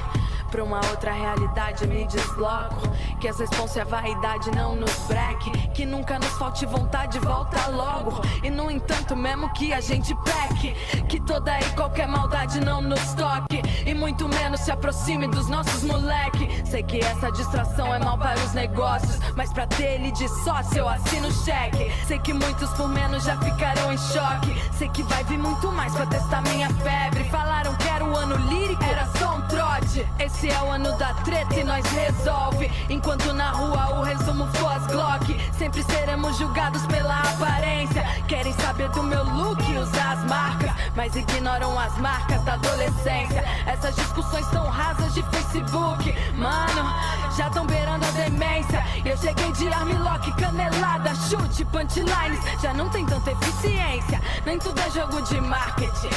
pra 0.54 0.64
uma 0.64 0.80
outra 0.92 1.12
realidade 1.12 1.88
me 1.88 2.06
desloco. 2.06 2.88
Que 3.20 3.28
as 3.28 3.40
responsas 3.40 3.76
e 3.76 3.82
a 3.82 3.86
vaidade 3.86 4.52
não 4.52 4.76
nos 4.76 4.96
breque. 5.08 5.50
Que 5.70 5.84
nunca 5.84 6.20
nos 6.20 6.32
falte 6.38 6.64
vontade, 6.68 7.18
volta 7.18 7.72
logo. 7.72 8.22
E 8.44 8.52
no 8.52 8.70
entanto, 8.70 9.16
mesmo 9.16 9.52
que 9.54 9.74
a 9.74 9.82
gente 9.82 10.16
peque, 10.24 10.74
que 11.10 11.20
toda 11.20 11.60
e 11.60 11.64
qualquer 11.72 12.08
maldade 12.08 12.60
não 12.60 12.82
nos 12.82 13.14
toque. 13.16 13.64
E 13.84 13.96
muito 13.96 14.30
menos 14.30 14.60
se 14.60 14.72
aproxime 14.72 15.28
dos 15.28 15.50
nossos 15.50 15.84
moleque. 15.84 16.48
Sei 16.70 16.84
que 16.84 17.00
essa 17.00 17.32
distração 17.32 17.92
é 17.92 17.98
mal 17.98 18.18
para 18.20 18.40
os 18.40 18.54
negócios. 18.54 19.18
Mas 19.36 19.52
pra 19.52 19.66
ter 19.66 19.96
ele 19.96 20.12
de 20.12 20.28
sócio, 20.44 20.78
eu 20.78 20.88
assino 20.88 21.32
cheque. 21.32 21.92
Sei 22.06 22.20
que 22.20 22.32
muitos 22.32 22.70
por 22.74 22.88
menos 22.90 23.24
já 23.24 23.36
ficarão 23.38 23.92
em 23.92 23.98
choque. 23.98 24.56
Sei 24.78 24.88
que 24.90 25.02
vai 25.02 25.24
vir 25.24 25.40
muito 25.40 25.72
mais 25.72 25.94
pra 25.94 26.06
testar 26.06 26.44
minha 26.44 26.70
febre. 26.70 27.24
Falaram 27.32 27.76
que 27.76 27.88
era 27.88 28.06
o 28.06 28.16
ano 28.16 28.36
lírico, 28.36 28.84
era 28.84 29.08
só 29.18 29.36
um 29.36 29.42
trote. 29.48 30.06
Esse 30.20 30.43
esse 30.44 30.50
é 30.50 30.62
o 30.62 30.72
ano 30.72 30.92
da 30.98 31.14
treta 31.14 31.58
e 31.58 31.64
nós 31.64 31.86
resolve. 31.86 32.70
Enquanto 32.90 33.32
na 33.32 33.52
rua 33.52 34.00
o 34.00 34.04
resumo 34.04 34.46
for 34.48 34.74
as 34.74 34.86
Glock, 34.88 35.52
sempre 35.58 35.82
seremos 35.84 36.38
julgados 36.38 36.86
pela 36.88 37.18
aparência. 37.20 38.04
Querem 38.28 38.52
saber 38.54 38.90
do 38.90 39.04
meu 39.04 39.24
look 39.24 39.64
e 39.72 39.78
usar 39.78 40.14
as 40.14 40.24
marcas, 40.26 40.72
mas 40.96 41.16
ignoram 41.16 41.80
as 41.80 41.98
marcas 41.98 42.44
da 42.44 42.56
adolescência. 42.56 43.42
Essas 43.66 43.96
discussões 43.96 44.46
tão 44.48 44.66
rasas 44.68 45.14
de 45.14 45.24
Facebook, 45.24 46.14
mano, 46.36 46.94
já 47.38 47.50
tão 47.50 47.66
beirando 47.66 48.06
a 48.06 48.12
demência. 48.12 48.84
Eu 49.06 49.16
cheguei 49.18 49.52
de 49.54 49.68
armlock, 49.70 50.30
canelada, 50.34 51.16
chute, 51.16 51.64
punchlines, 51.66 52.40
já 52.62 52.74
não 52.74 52.90
tem 52.90 53.06
tanta 53.06 53.32
eficiência. 53.32 54.22
Nem 54.46 54.60
tudo 54.60 54.80
é 54.82 54.90
jogo 54.90 55.22
de 55.22 55.40
marketing. 55.40 56.10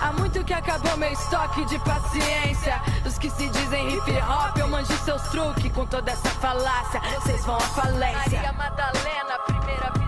Há 0.00 0.12
muito 0.12 0.44
que 0.44 0.52
acabou 0.52 0.96
meu 0.96 1.12
estoque 1.12 1.64
de 1.64 1.78
paciência. 1.80 2.80
Os 3.04 3.18
que 3.18 3.30
se 3.30 3.48
dizem 3.48 3.71
hip 3.76 4.10
hop, 4.20 4.56
eu 4.58 4.68
manjo 4.68 4.92
seus 5.04 5.22
truques 5.28 5.72
com 5.72 5.86
toda 5.86 6.10
essa 6.10 6.28
falácia. 6.28 7.00
Vocês 7.20 7.44
vão 7.44 7.56
à 7.56 7.60
falência. 7.60 8.18
Maria 8.18 8.52
Madalena, 8.52 9.38
primeira 9.46 10.01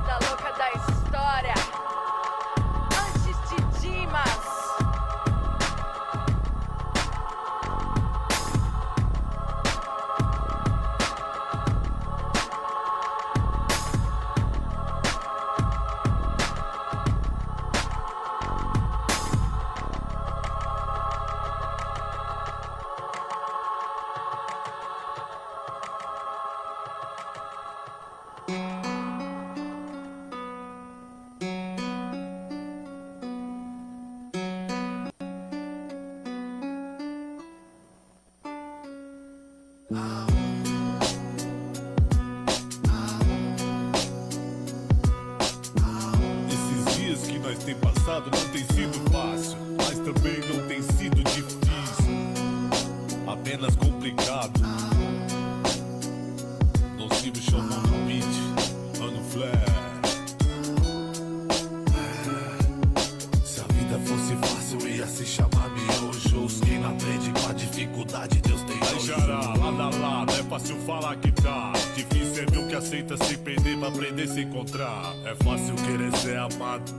perder 73.65 73.79
pra 73.79 73.89
aprender 73.89 74.29
se 74.29 74.41
encontrar. 74.43 75.15
É 75.25 75.35
fácil 75.43 75.75
querer 75.77 76.15
ser 76.19 76.37
amado, 76.37 76.93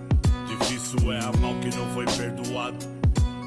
difícil 0.48 1.14
é 1.14 1.20
amar 1.20 1.52
o 1.52 1.60
que 1.60 1.76
não 1.78 1.88
foi 1.94 2.06
perdoado. 2.06 2.78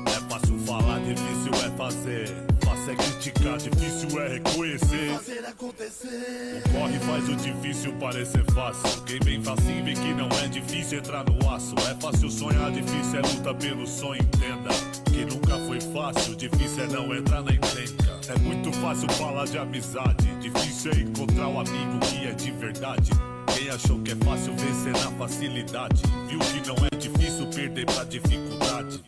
É 0.06 0.32
fácil 0.32 0.58
falar, 0.60 1.00
difícil 1.00 1.52
é 1.66 1.76
fazer. 1.76 2.28
Fácil 2.64 2.92
é 2.92 2.96
criticar, 2.96 3.58
difícil 3.58 4.20
é 4.20 4.28
reconhecer. 4.28 5.14
Fazer 5.14 5.46
acontecer. 5.46 6.62
O 6.64 6.70
corre 6.70 6.98
faz 7.00 7.28
o 7.28 7.36
difícil 7.36 7.92
parecer 7.94 8.44
fácil. 8.52 9.02
Quem 9.02 9.18
vem 9.20 9.42
facinho 9.42 9.84
vê 9.84 9.94
que 9.94 10.14
não 10.14 10.28
é 10.44 10.48
difícil 10.48 10.98
entrar 10.98 11.24
no 11.24 11.50
aço. 11.50 11.74
É 11.90 11.94
fácil 12.00 12.30
sonhar, 12.30 12.70
difícil 12.70 13.18
é 13.18 13.22
luta 13.22 13.54
pelo 13.54 13.86
sonho, 13.86 14.22
entenda. 14.22 14.70
Que 15.04 15.24
nunca 15.24 15.58
foi 15.66 15.80
fácil, 15.80 16.36
difícil 16.36 16.84
é 16.84 16.86
não 16.86 17.14
entrar 17.14 17.42
na 17.42 17.52
encrenca. 17.52 18.17
É 18.30 18.38
muito 18.40 18.70
fácil 18.74 19.10
falar 19.12 19.46
de 19.46 19.56
amizade, 19.56 20.26
difícil 20.38 20.92
é 20.92 20.96
encontrar 20.96 21.48
um 21.48 21.60
amigo 21.60 21.98
que 22.00 22.26
é 22.26 22.32
de 22.32 22.50
verdade. 22.50 23.10
Quem 23.54 23.70
achou 23.70 23.98
que 24.02 24.12
é 24.12 24.16
fácil 24.16 24.54
vencer 24.54 24.92
na 24.92 25.10
facilidade, 25.12 26.02
viu 26.28 26.38
que 26.38 26.68
não 26.68 26.76
é 26.84 26.94
difícil 26.94 27.46
perder 27.46 27.86
pra 27.86 28.04
dificuldade. 28.04 29.02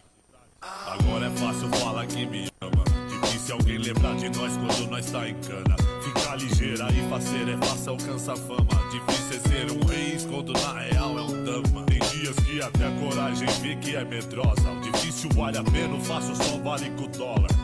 Agora 0.63 1.27
é 1.27 1.31
fácil 1.31 1.69
falar 1.69 2.07
que 2.07 2.25
me 2.25 2.49
ama. 2.63 2.83
Difícil 3.11 3.57
alguém 3.57 3.77
lembrar 3.77 4.17
de 4.17 4.31
nós 4.31 4.57
quando 4.57 4.91
nós 4.91 5.11
tá 5.11 5.29
em 5.29 5.35
cana. 5.35 5.77
Ficar 6.03 6.37
ligeira 6.37 6.89
e 6.91 7.11
faceira 7.11 7.53
é 7.53 7.57
fácil 7.59 7.91
alcançar 7.91 8.37
fama. 8.37 8.91
Difícil 8.91 9.37
é 9.37 9.49
ser 9.49 9.71
um 9.71 9.87
rei 9.87 10.17
quando 10.31 10.55
na 10.55 10.81
real 10.81 11.19
é 11.19 11.23
um 11.23 11.45
dama. 11.45 11.85
Tem 11.85 11.99
dias 11.99 12.37
que 12.37 12.63
até 12.63 12.87
a 12.87 12.91
coragem 12.93 13.49
vê 13.61 13.77
que 13.77 13.97
é 13.97 14.03
medrosa. 14.03 14.81
Difícil 14.83 15.29
vale 15.35 15.59
a 15.59 15.65
pena, 15.65 15.95
o 15.95 16.01
fácil 16.01 16.35
só 16.35 16.57
vale 16.57 16.89
com 16.93 17.05
o 17.05 17.09
dólar. 17.09 17.60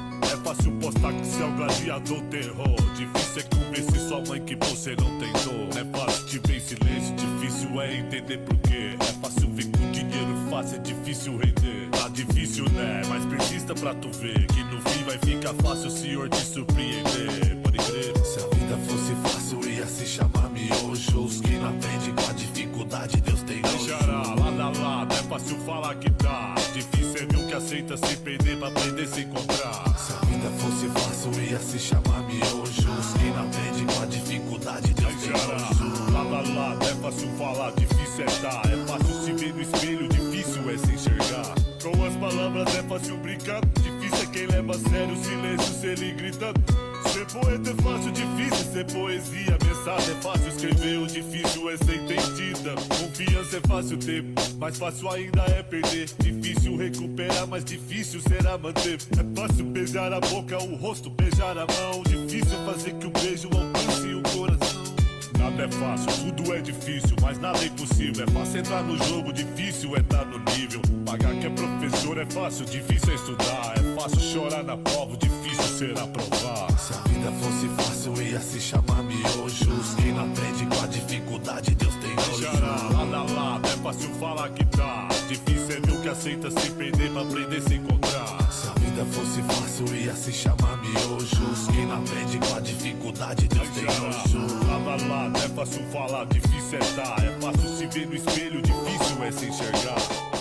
Fácil 0.46 0.70
postar 0.78 1.12
que 1.12 1.26
você 1.26 1.42
é 1.42 1.44
um 1.44 1.56
gladiador 1.56 2.22
terror. 2.30 2.76
Difícil 2.94 3.42
é 3.42 3.56
convencer 3.56 4.00
sua 4.00 4.22
mãe 4.28 4.40
que 4.44 4.54
você 4.54 4.94
não 4.94 5.18
tem 5.18 5.32
dor. 5.32 5.76
É 5.76 5.98
fácil 5.98 6.26
te 6.26 6.38
ver 6.38 6.56
em 6.58 6.60
silêncio, 6.60 7.16
difícil 7.16 7.80
é 7.80 7.96
entender 7.96 8.38
porquê. 8.38 8.96
É 9.00 9.12
fácil 9.20 9.50
ver 9.50 9.64
com 9.64 9.90
dinheiro 9.90 10.36
fácil, 10.48 10.76
é 10.76 10.78
difícil 10.78 11.36
render. 11.36 11.90
Tá 11.90 12.08
difícil, 12.10 12.64
né? 12.70 13.02
Mas 13.08 13.26
persista 13.26 13.74
pra 13.74 13.92
tu 13.94 14.08
ver 14.12 14.46
que 14.46 14.62
no 14.62 14.80
fim 14.82 15.02
vai 15.02 15.18
ficar 15.18 15.52
fácil 15.54 15.88
o 15.88 15.90
senhor 15.90 16.28
te 16.28 16.40
surpreender. 16.40 17.56
Pode 17.64 17.78
crer. 17.78 18.16
Se 18.24 18.38
a 18.38 18.54
vida 18.54 18.76
fosse 18.86 19.14
fácil, 19.24 19.68
ia 19.68 19.86
se 19.86 20.06
chamar 20.06 20.48
miojo. 20.50 21.24
Os 21.24 21.40
que 21.40 21.56
não 21.58 21.70
aprendem 21.70 22.14
com 22.14 22.30
a 22.30 22.34
dificuldade, 22.34 23.20
Deus 23.20 23.42
tem 23.42 23.62
Xará, 23.84 24.22
nojo. 24.28 24.44
lado 24.44 24.62
a 24.62 24.80
lado, 24.80 25.12
é 25.12 25.22
fácil 25.24 25.58
falar 25.66 25.96
que 25.96 26.08
tá. 26.12 26.54
Difícil 26.72 27.16
é 27.16 27.26
ver 27.26 27.36
o 27.36 27.48
que 27.48 27.54
aceita 27.54 27.96
se 27.96 28.16
perder 28.18 28.56
pra 28.60 28.68
aprender 28.68 29.08
se 29.08 29.22
encontrar. 29.22 29.95
Se 30.36 30.46
a 30.46 30.50
vida 30.50 30.50
fosse 30.58 30.88
fácil, 30.88 31.42
ia 31.42 31.58
se 31.58 31.78
chamar 31.78 32.22
miojo. 32.24 32.90
Os 32.90 33.12
que 33.14 33.24
não 33.30 33.46
aprendem 33.46 33.86
com 33.86 34.02
a 34.02 34.06
dificuldade, 34.06 34.92
Deus 34.92 35.14
tem 35.14 35.30
nojo. 35.30 36.12
lado 36.12 36.34
a 36.34 36.54
lado, 36.54 36.84
é 36.84 36.94
fácil 36.94 37.28
falar, 37.38 37.72
difícil 37.72 38.24
é 38.24 38.42
dar. 38.42 38.62
É 38.66 38.86
fácil 38.86 39.24
se 39.24 39.32
ver 39.32 39.54
no 39.54 39.62
espelho, 39.62 40.08
difícil 40.08 40.70
é 40.70 40.76
se 40.76 40.92
enxergar. 40.92 41.54
Com 41.82 42.04
as 42.04 42.16
palavras 42.16 42.74
é 42.74 42.82
fácil 42.82 43.16
brincar, 43.16 43.62
difícil 43.80 44.28
é 44.28 44.32
quem 44.32 44.46
leva 44.46 44.72
a 44.74 44.78
sério 44.78 45.14
o 45.14 45.24
silêncio, 45.24 45.74
se 45.80 45.86
ele 45.86 46.12
gritando. 46.12 46.85
Ser 47.16 47.24
poeta 47.28 47.70
é 47.70 47.82
fácil, 47.82 48.12
difícil 48.12 48.72
ser 48.74 48.84
poesia. 48.92 49.58
Mensagem 49.64 50.14
é 50.14 50.20
fácil 50.20 50.48
escrever, 50.48 50.98
o 50.98 51.06
difícil 51.06 51.70
é 51.70 51.76
ser 51.78 51.94
entendida. 51.94 52.74
Confiança 52.74 53.56
é 53.56 53.60
fácil 53.66 53.96
ter, 53.96 54.24
mais 54.58 54.76
fácil 54.76 55.10
ainda 55.10 55.40
é 55.44 55.62
perder. 55.62 56.10
Difícil 56.18 56.76
recuperar, 56.76 57.46
mais 57.46 57.64
difícil 57.64 58.20
será 58.20 58.58
manter. 58.58 58.98
É 59.18 59.40
fácil 59.40 59.64
beijar 59.64 60.12
a 60.12 60.20
boca, 60.20 60.62
o 60.62 60.76
rosto, 60.76 61.08
beijar 61.08 61.56
a 61.56 61.64
mão. 61.64 62.02
Difícil 62.02 62.58
fazer 62.66 62.92
que 62.92 63.06
o 63.06 63.10
beijo 63.10 63.48
alcance 63.48 64.14
o 64.14 64.22
coração. 64.36 64.84
Nada 65.38 65.64
é 65.64 65.68
fácil, 65.70 66.34
tudo 66.34 66.54
é 66.54 66.60
difícil, 66.60 67.16
mas 67.22 67.38
nada 67.38 67.58
é 67.60 67.64
impossível. 67.64 68.26
É 68.28 68.30
fácil 68.30 68.60
entrar 68.60 68.82
no 68.82 69.02
jogo, 69.04 69.32
difícil 69.32 69.96
é 69.96 70.00
estar 70.00 70.26
no 70.26 70.38
nível. 70.54 70.82
Pagar 71.06 71.34
que 71.36 71.46
é 71.46 71.50
professor 71.50 72.18
é 72.18 72.26
fácil, 72.26 72.66
difícil 72.66 73.10
é 73.10 73.14
estudar. 73.14 73.72
É 73.78 73.98
fácil 73.98 74.20
chorar 74.20 74.62
na 74.62 74.76
prova, 74.76 75.16
difícil 75.16 75.45
será 75.62 76.06
provar. 76.06 76.78
Se 76.78 76.92
a 76.92 76.96
vida 77.08 77.32
fosse 77.32 77.68
fácil, 77.76 78.22
ia 78.22 78.40
se 78.40 78.60
chamar 78.60 79.02
miojo. 79.02 79.70
Os 79.70 79.94
que 79.94 80.12
não 80.12 80.24
aprendem 80.24 80.68
com 80.68 80.82
a 80.82 80.86
dificuldade, 80.86 81.74
Deus 81.74 81.94
tem 81.96 82.14
nojo. 82.14 82.96
lado 82.96 83.14
a 83.14 83.32
lado, 83.32 83.66
é 83.66 83.76
fácil 83.82 84.14
falar 84.14 84.48
que 84.50 84.64
tá. 84.66 85.08
Difícil 85.28 85.76
é 85.76 85.92
o 85.92 86.02
que 86.02 86.08
aceita 86.08 86.50
sem 86.50 86.72
perder 86.72 87.10
pra 87.12 87.22
aprender 87.22 87.60
se 87.62 87.74
encontrar. 87.74 88.52
Se 88.52 88.68
a 88.68 88.72
vida 88.74 89.04
fosse 89.06 89.42
fácil, 89.42 89.96
ia 89.96 90.14
se 90.14 90.32
chamar 90.32 90.76
miojo. 90.78 91.44
Os 91.52 91.66
que 91.68 91.86
não 91.86 91.98
aprendem 91.98 92.40
com 92.40 92.56
a 92.56 92.60
dificuldade, 92.60 93.48
Deus 93.48 93.68
tem 93.70 93.84
nojo. 93.84 94.66
Lado 94.66 94.90
a 94.90 95.08
lado, 95.08 95.36
é 95.38 95.48
fácil 95.48 95.82
falar, 95.90 96.26
difícil 96.26 96.78
é 96.78 96.96
dar. 96.96 97.24
É 97.24 97.38
fácil 97.40 97.76
se 97.76 97.86
ver 97.86 98.06
no 98.06 98.14
espelho, 98.14 98.62
difícil 98.62 99.24
é 99.24 99.32
se 99.32 99.46
enxergar. 99.46 100.35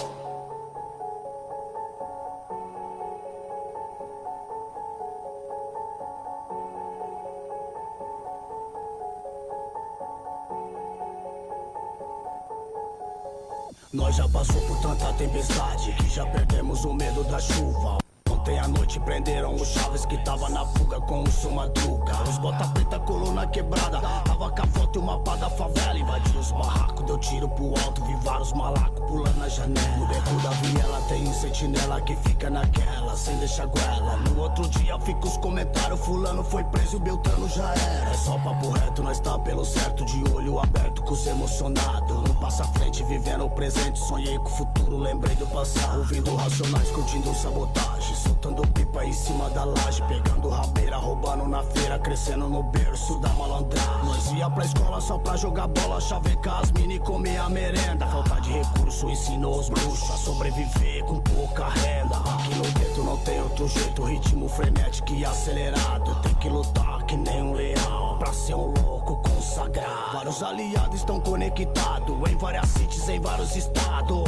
Nós 13.96 14.18
já 14.18 14.28
passou 14.28 14.60
por 14.68 14.78
tanta 14.82 15.14
tempestade 15.14 15.94
que 15.94 16.10
já 16.10 16.26
perdemos 16.26 16.84
o 16.84 16.94
medo 16.94 17.24
da 17.24 17.40
chuva. 17.40 18.05
Ontem 18.46 18.60
à 18.60 18.68
noite 18.68 19.00
prenderam 19.00 19.56
o 19.56 19.66
Chaves 19.66 20.06
que 20.06 20.24
tava 20.24 20.48
na 20.50 20.64
fuga 20.64 21.02
com 21.02 21.24
o 21.24 21.32
seu 21.32 21.50
Madruga. 21.50 22.14
Os 22.30 22.38
bota 22.38 22.68
preta, 22.68 23.00
coluna 23.00 23.48
quebrada. 23.48 24.00
Tava 24.00 24.52
com 24.52 24.62
a 24.62 24.68
foto 24.68 25.00
e 25.00 25.02
o 25.02 25.04
mapa 25.04 25.36
da 25.38 25.50
favela. 25.50 25.98
Invadiu 25.98 26.40
os 26.40 26.52
barracos, 26.52 27.04
deu 27.08 27.18
tiro 27.18 27.50
pro 27.50 27.74
alto. 27.84 28.06
Vi 28.06 28.14
vários 28.18 28.54
malacos 28.54 29.04
pulando 29.08 29.40
na 29.40 29.50
janela. 29.50 29.98
No 29.98 30.06
beco 30.06 30.30
da 30.44 30.52
viela 30.52 31.02
tem 31.08 31.28
um 31.28 31.34
sentinela 31.34 32.00
que 32.02 32.16
fica 32.18 32.52
naquela, 32.52 33.18
sem 33.18 33.36
deixar 33.38 33.66
goela. 33.66 34.18
No 34.18 34.40
outro 34.40 34.70
dia 34.70 35.00
fica 35.00 35.26
os 35.26 35.38
comentários. 35.38 36.00
Fulano 36.02 36.44
foi 36.44 36.64
preso 36.66 37.00
Beltrano 37.00 37.50
já 37.50 37.74
era. 37.74 38.12
É 38.12 38.14
só 38.14 38.38
papo 38.38 38.70
reto, 38.70 39.02
nós 39.02 39.20
tá 39.22 39.40
pelo 39.40 39.66
certo. 39.66 40.06
De 40.06 40.24
olho 40.36 40.60
aberto 40.60 41.02
com 41.02 41.14
os 41.16 41.26
emocionados. 41.26 42.16
Não 42.16 42.36
passa 42.36 42.64
frente, 42.66 43.04
vivendo 43.06 43.44
o 43.44 43.50
presente. 43.50 43.98
Sonhei 43.98 44.38
com 44.38 44.46
o 44.46 44.50
futuro, 44.50 44.98
lembrei 44.98 45.36
do 45.36 45.48
passado. 45.48 45.98
Ouvindo 45.98 46.36
racionais, 46.36 46.92
curtindo 46.92 47.34
sabotagem. 47.34 48.35
Soltando 48.36 48.68
pipa 48.74 49.06
em 49.06 49.14
cima 49.14 49.50
da 49.52 49.64
laje. 49.64 50.04
Pegando 50.04 50.50
rabeira, 50.50 50.98
roubando 50.98 51.48
na 51.48 51.64
feira. 51.64 51.98
Crescendo 51.98 52.50
no 52.50 52.64
berço 52.64 53.18
da 53.20 53.30
malandragem. 53.30 54.06
Nós 54.06 54.32
ia 54.34 54.50
pra 54.50 54.66
escola 54.66 55.00
só 55.00 55.18
pra 55.18 55.38
jogar 55.38 55.68
bola. 55.68 56.02
Chavecar 56.02 56.60
as 56.60 56.72
mini 56.74 57.00
comer 57.00 57.38
a 57.38 57.50
merenda. 57.50 58.06
Falta 58.08 58.42
de 58.42 58.52
recurso 58.52 59.10
ensinou 59.10 59.60
os 59.60 59.70
bruxos 59.70 60.12
a 60.12 60.18
sobreviver 60.18 61.06
com 61.06 61.22
pouca 61.22 61.70
renda. 61.70 62.18
Aqui 62.18 62.56
no 62.56 62.64
gueto 62.74 63.04
não 63.04 63.18
tem 63.18 63.42
outro 63.42 63.68
jeito. 63.70 64.04
Ritmo 64.04 64.50
frenético 64.50 65.14
e 65.14 65.26
acelerado. 65.26 66.14
Tem 66.22 66.34
que 66.36 66.50
lutar 66.50 67.04
que 67.06 67.16
nem 67.16 67.42
um 67.42 67.54
leão. 67.54 68.18
Pra 68.20 68.34
ser 68.34 68.56
um 68.56 68.74
louco 68.82 69.16
consagrado. 69.18 70.14
Vários 70.14 70.44
aliados 70.44 71.00
estão 71.00 71.22
conectados. 71.22 72.16
Em 72.30 72.36
várias 72.36 72.68
cities, 72.68 73.08
em 73.08 73.20
vários 73.20 73.56
estados. 73.56 74.24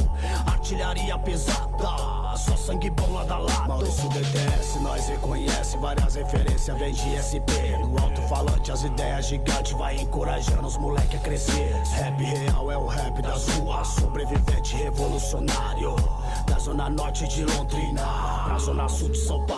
Artilharia 0.46 1.20
pesada. 1.20 2.38
Só 2.38 2.56
sangue 2.56 2.90
bom 2.92 3.14
lá 3.14 3.24
da 3.24 3.38
lado. 3.40 3.97
Maurício 3.98 4.10
DTS, 4.10 4.80
nós 4.80 5.08
reconhece 5.08 5.78
várias 5.78 6.16
referências. 6.16 6.78
Vem 6.78 6.94
de 6.94 7.18
SP. 7.18 7.52
No 7.80 8.00
alto-falante, 8.00 8.72
as 8.72 8.84
ideias 8.84 9.26
gigantes. 9.26 9.72
Vai 9.74 9.96
encorajando 9.96 10.68
os 10.68 10.78
moleque 10.78 11.16
a 11.16 11.20
crescer. 11.20 11.74
Rap 11.94 12.24
real 12.24 12.72
é 12.72 12.78
o 12.78 12.86
rap 12.86 13.22
das 13.22 13.48
ruas. 13.50 13.88
Sobrevivente 13.88 14.76
revolucionário. 14.76 15.96
Da 16.48 16.60
zona 16.60 16.90
norte 16.90 17.28
de 17.28 17.44
Londrina. 17.46 18.04
Pra 18.46 18.60
zona 18.60 18.88
sul 18.88 19.10
de 19.10 19.18
São 19.18 19.44
Paulo. 19.46 19.57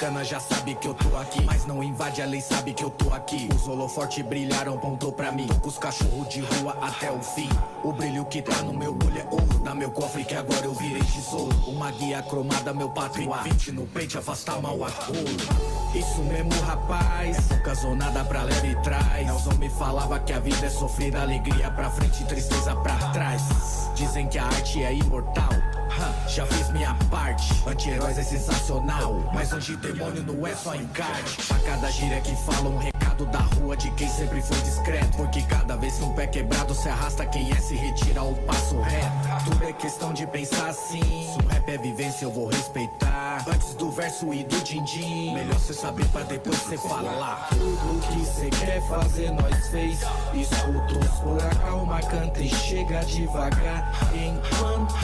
Os 0.00 0.06
canas 0.06 0.28
já 0.28 0.40
sabem 0.40 0.74
que 0.76 0.88
eu 0.88 0.94
tô 0.94 1.14
aqui, 1.18 1.44
mas 1.44 1.66
não 1.66 1.82
invade 1.82 2.22
a 2.22 2.24
lei, 2.24 2.40
sabe 2.40 2.72
que 2.72 2.82
eu 2.82 2.88
tô 2.88 3.12
aqui. 3.12 3.50
Os 3.54 3.68
holofortes 3.68 4.24
brilharam, 4.24 4.78
pontou 4.78 5.12
pra 5.12 5.30
mim. 5.30 5.46
Com 5.46 5.68
os 5.68 5.76
cachorros 5.76 6.26
de 6.26 6.40
rua 6.40 6.74
até 6.80 7.12
o 7.12 7.20
fim. 7.20 7.50
O 7.84 7.92
brilho 7.92 8.24
que 8.24 8.40
tá 8.40 8.62
no 8.62 8.72
meu 8.72 8.92
olho 8.92 9.20
é 9.20 9.26
ouro. 9.30 9.62
Na 9.62 9.74
meu 9.74 9.90
cofre 9.90 10.24
que 10.24 10.34
agora 10.34 10.64
eu 10.64 10.72
virei 10.72 11.02
tesouro. 11.02 11.54
Uma 11.66 11.90
guia 11.90 12.22
cromada, 12.22 12.72
meu 12.72 12.88
patrão. 12.88 13.30
20 13.44 13.72
no 13.72 13.86
peito, 13.88 14.18
afastar 14.18 14.58
mal 14.62 14.82
a 14.82 14.90
cor. 14.90 15.16
Isso 15.94 16.22
mesmo, 16.22 16.58
rapaz. 16.62 17.50
Nunca 17.50 17.74
zonada 17.74 18.24
pra 18.24 18.44
leve 18.44 18.74
trás. 18.76 19.26
Nelson 19.26 19.52
me 19.58 19.68
falava 19.68 20.18
que 20.18 20.32
a 20.32 20.40
vida 20.40 20.64
é 20.64 20.70
sofrida, 20.70 21.20
alegria 21.20 21.70
pra 21.72 21.90
frente 21.90 22.24
tristeza 22.24 22.74
pra 22.76 22.96
trás. 23.10 23.42
Dizem 23.94 24.26
que 24.28 24.38
a 24.38 24.46
arte 24.46 24.82
é 24.82 24.94
imortal. 24.94 25.50
Já 26.28 26.46
fiz 26.46 26.70
minha 26.70 26.94
parte. 27.10 27.52
Anti-heróis 27.66 28.18
é 28.18 28.22
sensacional. 28.22 29.30
Mas 29.34 29.52
anti-demônio 29.52 30.22
não 30.22 30.46
é 30.46 30.54
só 30.54 30.74
encarte. 30.74 31.52
A 31.52 31.58
cada 31.58 31.90
gíria 31.90 32.20
que 32.20 32.34
fala 32.36 32.68
um 32.68 32.78
recado 32.78 33.26
da 33.26 33.40
rua 33.40 33.76
de 33.76 33.90
quem 33.92 34.08
sempre 34.08 34.40
foi 34.40 34.56
discreto. 34.58 35.16
Porque 35.16 35.42
cada 35.42 35.76
vez 35.76 35.94
que 35.96 36.04
um 36.04 36.12
pé 36.14 36.26
quebrado 36.26 36.74
se 36.74 36.88
arrasta, 36.88 37.26
quem 37.26 37.50
é 37.52 37.56
se 37.56 37.74
retira 37.74 38.22
o 38.22 38.34
passo 38.46 38.80
reto. 38.80 39.44
Tudo 39.44 39.64
é 39.64 39.72
questão 39.72 40.12
de 40.12 40.26
pensar 40.26 40.68
assim. 40.68 41.02
Se 41.02 41.44
o 41.44 41.48
rap 41.48 41.68
é 41.68 41.78
vivência, 41.78 42.24
eu 42.24 42.32
vou 42.32 42.48
respeitar. 42.48 43.44
Antes 43.46 43.74
do 43.74 43.90
verso 43.90 44.32
e 44.32 44.44
do 44.44 44.60
din-din. 44.62 45.34
Melhor 45.34 45.58
cê 45.58 45.72
saber 45.72 46.06
pra 46.08 46.22
depois 46.22 46.56
cê 46.58 46.76
falar. 46.76 47.48
Tudo 47.50 48.00
que 48.06 48.24
cê 48.24 48.50
quer 48.50 48.80
fazer, 48.88 49.30
nós 49.32 49.68
fez. 49.68 50.00
Escuta 50.34 50.98
os 50.98 51.20
por 51.20 51.42
acalma, 51.42 52.00
canta 52.00 52.40
e 52.40 52.48
chega 52.48 53.04
devagar. 53.04 53.92
Enquanto 54.14 54.94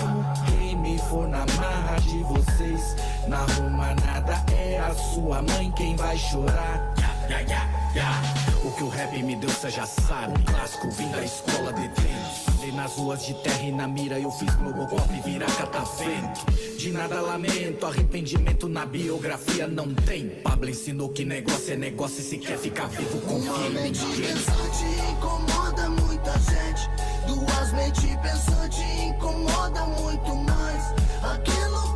quem 0.47 0.77
me 0.87 0.99
for 0.99 1.27
na 1.27 1.45
marra 1.57 2.01
de 2.01 2.23
vocês, 2.23 2.97
não 3.27 3.39
arruma 3.39 3.95
nada, 4.07 4.45
é 4.53 4.79
a 4.79 4.95
sua 4.95 5.43
mãe 5.43 5.73
quem 5.73 5.97
vai 5.97 6.17
chorar. 6.17 6.95
Ya, 7.29 7.41
ya, 7.41 7.69
ya. 7.95 8.23
O 8.65 8.71
que 8.71 8.85
o 8.85 8.89
rap 8.89 9.21
me 9.21 9.35
deu, 9.35 9.51
cê 9.51 9.69
já 9.69 9.85
sabe. 9.85 10.41
Clássico 10.45 10.89
vim 10.91 11.11
da 11.11 11.25
escola 11.25 11.73
de 11.73 11.89
tênis. 11.89 12.56
Nas 12.77 12.93
ruas 12.93 13.25
de 13.25 13.33
terra 13.43 13.63
e 13.63 13.73
na 13.73 13.89
mira, 13.89 14.21
eu 14.21 14.31
fiz 14.31 14.55
meu 14.61 14.71
bocop 14.71 15.09
virar 15.25 15.51
catavento. 15.57 16.45
De 16.77 16.93
nada 16.93 17.23
lamento, 17.23 17.87
arrependimento 17.87 18.69
na 18.69 18.85
biografia 18.85 19.67
não 19.67 19.95
tem. 19.95 20.29
Pablo 20.45 20.69
ensinou 20.69 21.09
que 21.09 21.25
negócio 21.25 21.73
é 21.73 21.77
negócio 21.77 22.21
e 22.21 22.23
se 22.23 22.37
quer 22.37 22.59
ficar 22.59 22.87
vivo, 22.89 23.19
confia 23.23 23.51
Uma 23.51 23.71
mente 23.71 24.05
pensante 24.05 24.85
incomoda 25.11 25.89
muita 25.89 26.33
gente. 26.33 26.91
Duas 27.27 27.73
mentes 27.73 28.15
pensantes 28.17 28.85
incomoda 29.05 29.81
muito 29.87 30.37
mais. 30.37 30.85
Aquilo 31.23 31.95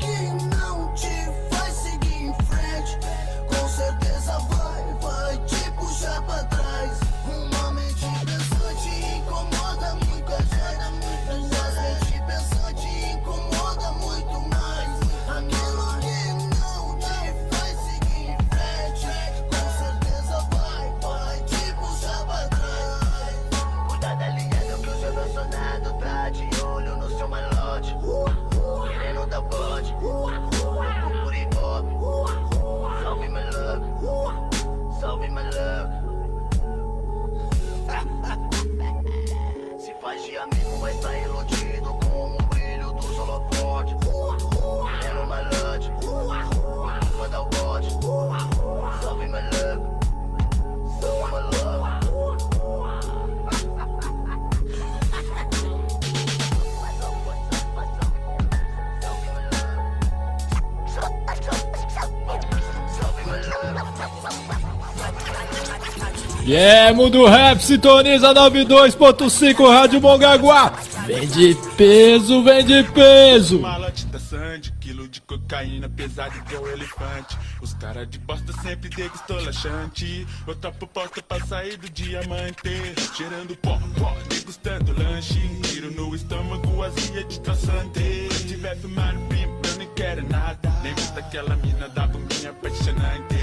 Yeah, 66.50 66.92
Mundo 66.92 67.26
Rap, 67.26 67.62
sintoniza 67.62 68.34
92.5 68.34 69.68
Rádio 69.72 70.00
Mongaguá. 70.00 70.72
Vem 71.06 71.28
de 71.28 71.56
peso, 71.76 72.42
vem 72.42 72.64
de 72.64 72.82
peso. 72.90 73.60
Malote 73.60 74.04
da 74.06 74.18
Sandy, 74.18 74.74
quilo 74.80 75.06
de 75.06 75.20
cocaína 75.20 75.88
pesado 75.88 76.34
igual 76.36 76.66
elefante. 76.66 77.38
Os 77.62 77.72
cara 77.74 78.04
de 78.04 78.18
bosta 78.18 78.52
sempre 78.62 78.90
degustou 78.90 79.40
laxante. 79.44 80.26
Eu 80.44 80.56
topo 80.56 80.88
posta 80.88 81.22
pra 81.22 81.38
sair 81.46 81.76
do 81.76 81.88
diamante. 81.88 82.68
Cheirando 83.16 83.54
pó, 83.58 83.78
pó, 83.96 84.16
degustando 84.28 84.92
lanche. 85.00 85.38
Tiro 85.62 85.92
no 85.92 86.12
estômago, 86.16 86.82
azia 86.82 87.22
de 87.22 87.38
traçante. 87.38 88.28
Se 88.32 88.48
tiver 88.48 88.76
fumando 88.78 89.20
pimpa, 89.28 89.68
eu 89.68 89.78
nem 89.78 89.88
quero 89.94 90.28
nada. 90.28 90.72
Lembra 90.82 91.04
daquela 91.14 91.54
mina 91.54 91.88
da 91.90 92.08
bundinha 92.08 92.50
apaixonante. 92.50 93.39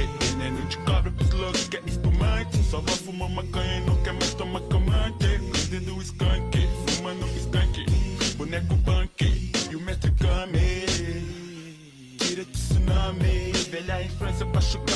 Só 2.77 2.81
vou 2.81 2.95
fumar 2.95 3.29
maconha 3.29 3.77
e 3.77 3.81
não 3.87 3.95
quer 4.03 4.13
mais 4.13 4.35
tomar 4.35 4.61
comante. 4.61 5.39
Cuidando 5.51 5.95
do 5.95 6.01
skunk, 6.03 6.69
fumando 6.85 7.25
skunk. 7.37 7.85
Boneco 8.37 8.77
punk 8.85 9.51
e 9.71 9.75
o 9.75 9.81
mestre 9.81 10.11
Kame. 10.11 10.85
Tira 12.19 12.45
tsunami, 12.45 13.51
velha 13.71 14.03
infância 14.03 14.45
pra 14.45 14.61
chocar 14.61 14.86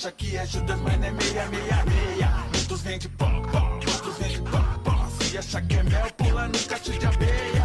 Acha 0.00 0.12
que 0.12 0.34
é 0.34 0.46
Judas, 0.46 0.80
mas 0.80 0.94
é 0.94 1.10
meia, 1.10 1.46
meia, 1.50 1.84
meia. 1.84 2.28
Muitos 2.54 2.80
vêm 2.80 2.98
de 2.98 3.06
pó, 3.06 3.26
pó, 3.52 3.74
outros 3.74 4.16
vêm 4.16 4.30
de 4.30 4.40
pó, 4.40 5.08
Se 5.20 5.36
achar 5.36 5.60
que 5.60 5.76
é 5.76 5.82
mel, 5.82 6.10
pula 6.16 6.48
no 6.48 6.58
cacho 6.60 6.92
de 6.92 7.04
abelha 7.04 7.64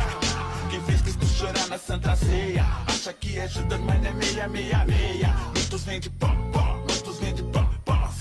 Que 0.70 0.78
vez 0.80 1.02
que 1.02 1.10
estou 1.12 1.30
chorar 1.30 1.68
na 1.70 1.78
Santa 1.78 2.14
Ceia? 2.18 2.66
Acha 2.88 3.14
que 3.14 3.40
é 3.40 3.48
Judas, 3.48 3.80
mas 3.80 4.04
é 4.04 4.12
meia, 4.12 4.50
meia, 4.50 4.84
meia. 4.84 5.34
Muitos 5.56 5.86
vêm 5.86 6.02
de 6.02 6.10
pó, 6.10 6.28
pó, 6.52 6.78
outros 6.82 7.20
vêm 7.20 7.36
de 7.36 7.44
pó, 7.44 7.70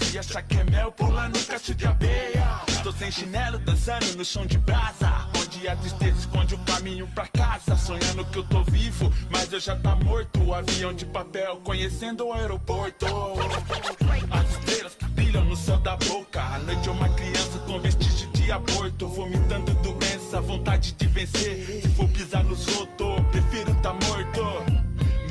Se 0.01 0.17
achar 0.17 0.43
que 0.45 0.59
é 0.59 0.63
mel, 0.63 0.93
pula 0.93 1.29
no 1.29 1.45
cacho 1.47 1.75
de 1.75 1.85
abelha 1.85 2.61
Tô 2.85 2.93
sem 2.93 3.11
chinelo, 3.11 3.59
dançando 3.59 4.17
no 4.17 4.25
chão 4.25 4.47
de 4.47 4.59
brasa 4.59 5.34
Onde 5.57 5.69
a 5.69 5.77
tristeza 5.77 6.19
esconde 6.19 6.55
o 6.55 6.59
caminho 6.59 7.07
pra 7.15 7.29
casa. 7.29 7.77
Sonhando 7.77 8.25
que 8.25 8.39
eu 8.39 8.45
tô 8.45 8.65
vivo, 8.65 9.13
mas 9.31 9.53
eu 9.53 9.61
já 9.61 9.77
tá 9.77 9.95
morto. 9.95 10.53
Avião 10.53 10.93
de 10.93 11.07
papel, 11.07 11.61
conhecendo 11.63 12.27
o 12.27 12.33
aeroporto. 12.33 13.07
As 14.31 14.51
estrelas 14.51 14.95
que 14.97 15.05
brilham 15.07 15.45
no 15.45 15.57
céu 15.57 15.79
da 15.79 15.97
boca. 15.97 16.43
A 16.43 16.59
noite 16.59 16.89
é 16.89 16.93
uma 16.93 17.09
criança 17.11 17.59
com 17.67 17.79
vestígio 17.79 18.29
de 18.33 18.51
aborto. 18.51 19.07
Vomitando 19.07 19.73
doença, 19.75 20.41
vontade 20.41 20.93
de 20.93 21.07
vencer. 21.07 21.83
Se 21.83 21.89
for 21.91 22.09
pisar 22.09 22.43
nos 22.43 22.67
outros, 22.77 23.21
prefiro 23.31 23.75
tá 23.77 23.93
morto. 23.93 24.43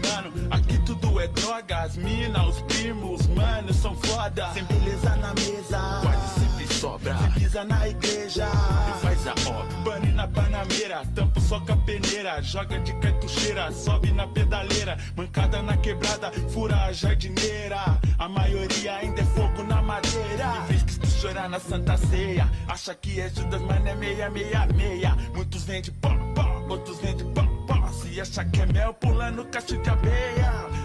Mano, 0.07 0.47
aqui 0.51 0.77
tudo 0.85 1.19
é 1.19 1.27
droga. 1.27 1.79
As 1.79 1.97
mina, 1.97 2.47
os 2.47 2.61
primos, 2.61 3.27
mano, 3.27 3.73
são 3.73 3.95
foda. 3.95 4.49
Sem 4.53 4.63
beleza 4.63 5.15
na 5.17 5.33
mesa, 5.33 5.99
quase 6.01 6.39
sempre 6.39 6.52
sobra. 6.83 7.17
Se 7.17 7.39
pisa 7.39 7.63
na 7.63 7.87
igreja, 7.87 8.45
e 8.45 9.01
faz 9.01 9.27
a 9.27 9.31
obra. 9.49 9.73
Pane 9.85 10.11
na 10.11 10.27
panameira, 10.27 11.01
tampo 11.15 11.39
só 11.39 11.59
com 11.61 11.71
a 11.71 11.77
peneira. 11.77 12.41
Joga 12.41 12.77
de 12.79 12.93
cartucheira, 12.99 13.71
sobe 13.71 14.11
na 14.11 14.27
pedaleira. 14.27 14.97
Mancada 15.15 15.61
na 15.61 15.77
quebrada, 15.77 16.29
fura 16.49 16.75
a 16.83 16.91
jardineira. 16.91 17.97
A 18.19 18.27
maioria 18.27 18.97
ainda 18.97 19.21
é 19.21 19.25
fogo 19.25 19.63
na 19.63 19.81
madeira. 19.81 20.57
Em 20.63 20.67
vez 20.67 20.83
que 20.83 20.99
tu 20.99 21.07
chorar 21.07 21.47
na 21.47 21.59
santa 21.59 21.95
ceia, 21.95 22.49
acha 22.67 22.93
que 22.95 23.21
é 23.21 23.29
Judas, 23.29 23.61
mas 23.61 23.79
não 23.79 23.87
é 23.87 23.95
meia, 23.95 24.29
meia, 24.29 24.67
meia. 24.75 25.15
Muitos 25.33 25.63
vêm 25.63 25.81
de 25.81 25.91
pó, 25.91 26.09
pó, 26.35 26.65
outros 26.67 26.99
vêm 26.99 27.15
de 27.15 27.23
pó, 27.23 27.43
pó. 27.65 27.87
Se 27.93 28.19
acha 28.19 28.43
que 28.43 28.61
é 28.61 28.65
mel, 28.65 28.93
pulando 28.95 29.45
cacho 29.45 29.77
de 29.77 29.89
abeia. 29.89 30.83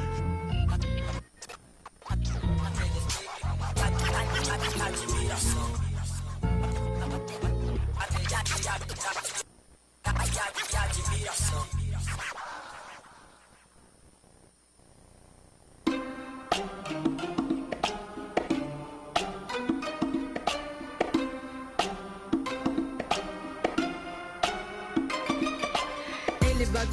Ele 11.19 11.78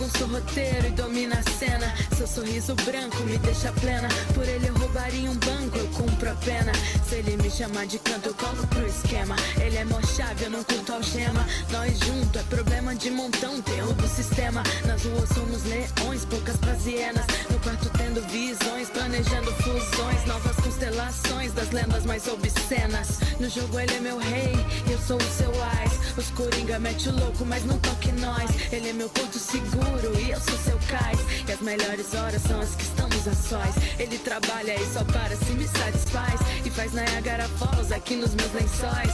bagunça 0.05 0.23
o 0.23 0.27
roteiro 0.27 0.87
e 0.87 0.91
domina 0.91 1.35
a 1.39 1.51
cena. 1.51 1.93
Seu 2.15 2.27
sorriso 2.27 2.75
branco 2.75 3.17
me 3.23 3.37
deixa 3.39 3.71
plena. 3.73 4.07
Por 4.33 4.47
ele 4.47 4.67
eu 4.67 4.73
roubaria 4.75 5.29
um 5.29 5.35
banco, 5.35 5.77
eu 5.77 5.87
cumpro 5.87 6.31
a 6.31 6.35
pena. 6.35 6.71
Se 7.07 7.15
ele 7.15 7.37
me 7.37 7.49
chamar 7.49 7.85
de 7.87 7.97
canto, 7.99 8.27
eu 8.27 8.33
colo 8.35 8.65
pro 8.67 8.85
esquema. 8.85 9.35
Ele 9.59 9.77
é 9.77 9.85
mó 9.85 9.99
chave, 10.01 10.45
eu 10.45 10.51
não 10.51 10.63
curto 10.63 10.93
algema. 10.93 11.45
Nós 11.71 11.97
junto 11.99 12.37
é 12.37 12.43
problema 12.43 12.95
de 12.95 13.09
montão, 13.09 13.61
terror 13.61 13.93
do 13.93 14.07
sistema. 14.07 14.63
Nas 14.85 15.03
ruas 15.03 15.29
somos 15.29 15.63
leões, 15.63 16.25
poucas 16.25 16.57
pras 16.57 16.85
hienas. 16.85 17.25
No 17.49 17.59
quarto 17.59 17.89
tendo 17.97 18.21
visões, 18.29 18.89
planejando 18.89 19.51
fusões. 19.55 20.25
Novas 20.25 20.55
constelações 20.57 21.53
das 21.53 21.71
lendas 21.71 22.05
mais 22.05 22.27
obscenas. 22.27 23.19
No 23.39 23.49
jogo 23.49 23.79
ele 23.79 23.95
é 23.95 23.99
meu 23.99 24.17
rei, 24.17 24.53
eu 24.91 24.99
sou 24.99 25.17
o 25.17 25.31
seu 25.31 25.51
ais. 25.63 25.93
Os 26.17 26.29
coringa 26.31 26.79
mete 26.79 27.09
o 27.09 27.19
louco, 27.19 27.45
mas 27.45 27.65
não 27.65 27.77
toque 27.79 28.11
nós. 28.13 28.49
Ele 28.71 28.89
é 28.89 28.93
meu 28.93 29.09
porto 29.09 29.37
seguro 29.37 29.94
e 30.17 30.31
eu 30.31 30.39
sou 30.39 30.57
seu 30.57 30.77
cais. 30.87 31.19
E 31.47 31.51
as 31.51 31.61
melhores 31.61 32.13
horas 32.13 32.41
são 32.41 32.59
as 32.59 32.75
que 32.75 32.83
estamos 32.83 33.27
a 33.27 33.33
sós. 33.33 33.75
Ele 33.99 34.17
trabalha 34.17 34.75
e 34.75 34.85
só 34.93 35.03
para 35.05 35.35
se 35.35 35.51
me 35.51 35.67
satisfaz. 35.67 36.39
E 36.65 36.69
faz 36.69 36.93
Niagara 36.93 37.47
Falls 37.57 37.91
aqui 37.91 38.15
nos 38.15 38.33
meus 38.35 38.51
lençóis. 38.53 39.13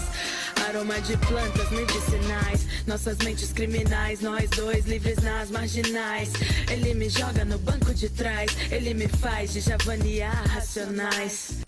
Aroma 0.67 0.99
de 1.01 1.17
plantas 1.17 1.69
medicinais. 1.71 2.65
Nossas 2.87 3.17
mentes 3.19 3.51
criminais, 3.51 4.21
nós 4.21 4.49
dois 4.49 4.85
livres 4.85 5.17
nas 5.17 5.49
marginais. 5.51 6.31
Ele 6.69 6.93
me 6.93 7.09
joga 7.09 7.45
no 7.45 7.57
banco 7.59 7.93
de 7.93 8.09
trás. 8.09 8.49
Ele 8.71 8.93
me 8.93 9.07
faz 9.07 9.53
de 9.53 9.61
javanear 9.61 10.47
racionais. 10.47 11.61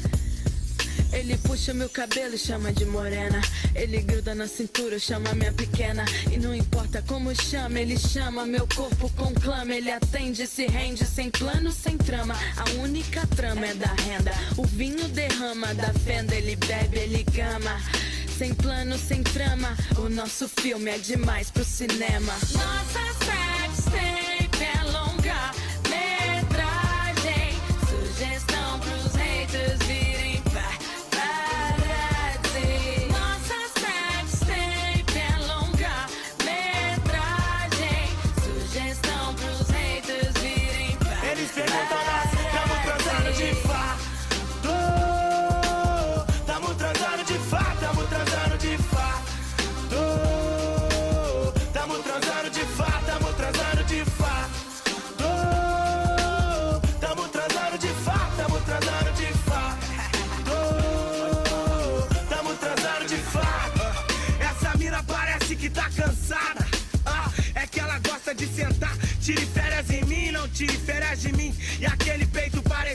Ele 1.14 1.38
puxa 1.38 1.74
meu 1.74 1.90
cabelo 1.90 2.36
e 2.36 2.38
chama 2.38 2.74
de 2.74 2.86
morena. 2.86 3.42
Ele 3.76 4.02
gruda 4.02 4.34
na 4.34 4.48
cintura, 4.48 4.98
chama 5.00 5.34
minha 5.34 5.54
pequena. 5.54 6.04
E 6.32 6.38
não 6.38 6.54
importa 6.54 7.02
como 7.08 7.34
chama, 7.36 7.80
ele 7.80 7.98
chama 7.98 8.46
meu 8.46 8.68
corpo 8.76 9.10
conclama. 9.12 9.74
Ele 9.74 9.92
atende, 9.92 10.46
se 10.48 10.66
rende, 10.66 11.06
sem 11.06 11.30
plano, 11.30 11.72
sem 11.72 11.98
trama. 11.98 12.36
A 12.58 12.82
única 12.82 13.26
trama 13.28 13.68
é 13.68 13.74
da 13.74 13.94
renda. 13.94 14.32
O 14.58 14.66
vinho 14.66 15.08
derrama 15.10 15.74
da 15.76 15.94
fenda, 15.94 16.36
ele 16.36 16.56
bebe, 16.56 16.98
ele 16.98 17.24
gama. 17.24 17.80
Sem 18.38 18.54
plano, 18.54 18.98
sem 18.98 19.22
trama. 19.24 19.78
O 19.98 20.10
nosso 20.10 20.50
filme 20.50 20.90
é 20.90 20.98
demais 20.98 21.52
pro 21.52 21.64
cinema. 21.64 22.34
Nossa 22.34 23.04
sextape 23.26 24.33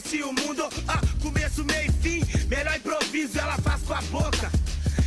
parecia 0.08 0.26
o 0.26 0.32
mundo. 0.32 0.66
Ah, 0.86 1.00
começo, 1.20 1.64
meio 1.64 1.90
e 1.90 1.92
fim. 2.02 2.46
Melhor 2.48 2.76
improviso 2.76 3.38
ela 3.38 3.56
faz 3.58 3.82
com 3.82 3.92
a 3.92 4.00
boca. 4.02 4.50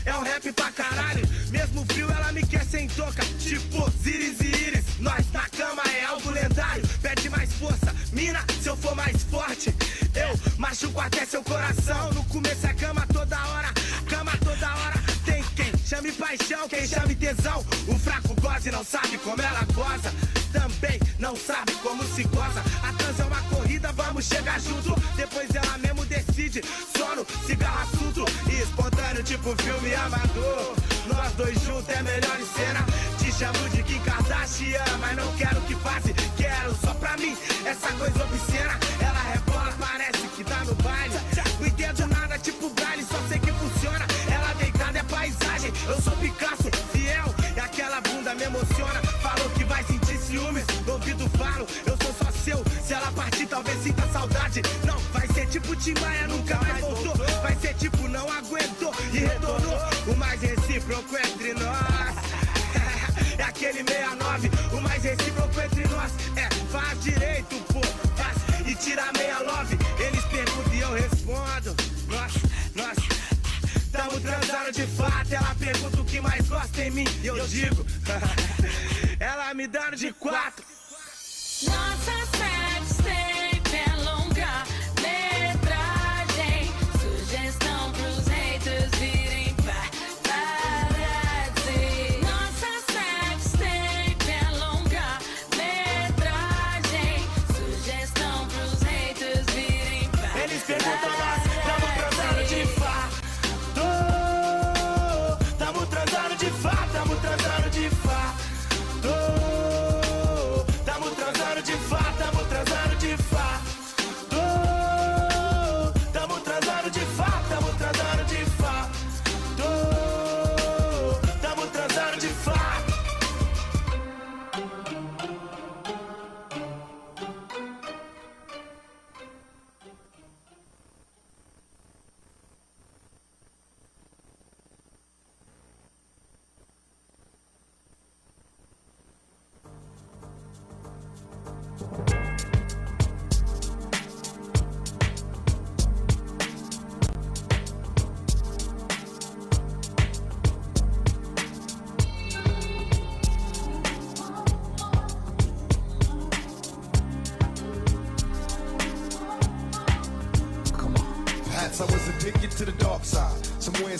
É 0.06 0.16
um 0.16 0.22
rap 0.22 0.52
pra 0.52 0.72
caralho. 0.72 1.28
Mesmo 1.50 1.84
frio, 1.86 2.10
ela 2.12 2.32
me 2.32 2.46
quer 2.46 2.64
sem 2.66 2.88
toca. 2.88 3.24
Tipo, 3.40 3.90
Ziris 4.04 4.40
e 4.42 4.48
Iris. 4.68 4.86
Nós 5.00 5.26
na 5.32 5.48
cama 5.50 5.82
é 5.98 6.06
algo 6.06 6.30
lendário. 6.30 6.88
Pede 7.02 7.30
mais 7.30 7.52
força. 7.54 7.96
Mina, 8.14 8.46
se 8.62 8.70
eu 8.70 8.78
for 8.78 8.96
mais 8.96 9.24
forte, 9.24 9.74
eu 10.14 10.58
machuco 10.60 11.00
até 11.00 11.26
seu 11.26 11.44
coração. 11.44 12.12
No 12.14 12.24
começo 12.26 12.68
é 12.68 12.74
cama 12.74 13.06
toda 13.12 13.38
hora. 13.48 13.74
Cama 14.08 14.32
toda 14.38 14.76
hora. 14.76 15.02
Tem 15.26 15.44
quem 15.56 15.72
chame 15.84 16.12
paixão, 16.12 16.70
quem 16.70 16.88
chame 16.88 17.16
tesão. 17.16 17.66
O 17.88 17.98
fraco 17.98 18.40
goza 18.40 18.70
e 18.70 18.72
não 18.72 18.84
sabe 18.84 19.18
como 19.20 19.42
ela 19.42 19.66
goza. 19.74 20.14
Também 20.52 21.00
não 21.18 21.36
sabe 21.36 21.72
como 21.82 22.04
se 22.04 22.24
goza. 22.24 22.62
A 22.84 22.94
trans 22.94 23.20
é 23.20 23.31
vamos 23.80 24.26
chegar 24.26 24.60
junto. 24.60 24.96
Depois 25.16 25.50
ela 25.54 25.78
mesmo 25.78 26.06
decide. 26.06 26.62
Sono, 26.98 27.26
cigarro, 27.46 27.82
assunto. 27.82 28.26
E 28.50 28.62
espontâneo, 28.62 29.24
tipo 29.24 29.56
filme 29.62 29.94
amador. 29.96 30.76
Nós 31.08 31.32
dois 31.34 31.62
juntos 31.62 31.90
é 31.90 32.02
melhor 32.02 32.40
em 32.40 32.46
cena. 32.46 32.86
Te 33.20 33.32
chamo 33.32 33.70
de 33.70 33.84
Kim 33.84 34.00
Kardashian, 34.00 34.98
mas 35.00 35.16
não 35.16 35.32
quero 35.36 35.62
que 35.62 35.76
passe. 35.76 36.14
Quero 36.38 36.76
só 36.84 36.94
pra 36.96 37.18
mim 37.18 37.38
essa 37.66 37.92
coisa 37.94 38.24
obscena. 38.24 38.80
Ela 39.00 39.22
rebola, 39.34 39.74
parece 39.80 40.28
que 40.36 40.44
tá 40.44 40.64
no 40.66 40.76
baile. 40.76 41.16
Não 41.60 41.68
entendo 41.68 42.08
nada, 42.08 42.38
tipo 42.40 42.70
baile, 42.70 43.06
só 43.06 43.20
sei 43.28 43.40
que 43.40 43.52
funciona. 43.52 44.06
Ela 44.30 44.54
deitada 44.54 45.00
é 45.00 45.04
paisagem, 45.04 45.72
eu 45.88 46.02
sou 46.02 46.14
Picasso, 46.18 46.70
Não, 54.86 54.98
vai 55.14 55.26
ser 55.28 55.48
tipo 55.48 55.74
Tim 55.78 55.94
Maia, 56.02 56.28
nunca 56.28 56.58
mais 56.58 56.82
voltou. 56.82 57.16
Vai 57.42 57.56
ser 57.56 57.74
tipo 57.76 58.10
não 58.10 58.30
aguentou 58.30 58.94
e 59.14 59.20
retornou. 59.20 59.78
O 60.08 60.16
mais 60.18 60.42
recíproco 60.42 61.16
entre 61.18 61.54
nós. 61.54 62.16
É 63.38 63.44
aquele 63.44 63.84
69, 63.84 64.52
o 64.74 64.82
mais 64.82 65.04
recíproco 65.04 65.60
entre 65.62 65.88
nós. 65.88 66.12
É, 66.36 66.50
faz 66.70 67.02
direito, 67.02 67.56
pô, 67.74 67.82
faz 68.16 68.38
e 68.68 68.76
tira 68.76 69.04
a 69.04 69.18
69. 69.18 69.78
Eles 70.00 70.26
perguntam 70.26 70.74
e 70.74 70.80
eu 70.80 70.94
respondo. 70.94 71.76
Nós, 72.08 72.34
nós, 72.76 72.98
tamo 73.92 74.20
transando 74.20 74.72
de 74.72 74.86
fato. 74.86 75.34
Ela 75.34 75.56
pergunta 75.56 76.02
o 76.02 76.06
que 76.06 76.22
mais 76.22 76.48
gosta 76.48 76.84
em 76.84 76.92
mim. 76.92 77.08
E 77.24 77.28
eu 77.28 77.48
digo, 77.48 77.86
ela 79.20 79.54
me 79.54 79.66
dando 79.66 79.96
de 79.96 80.12
quatro. 80.14 80.66
Nossa 81.64 82.12
sextape 82.38 83.40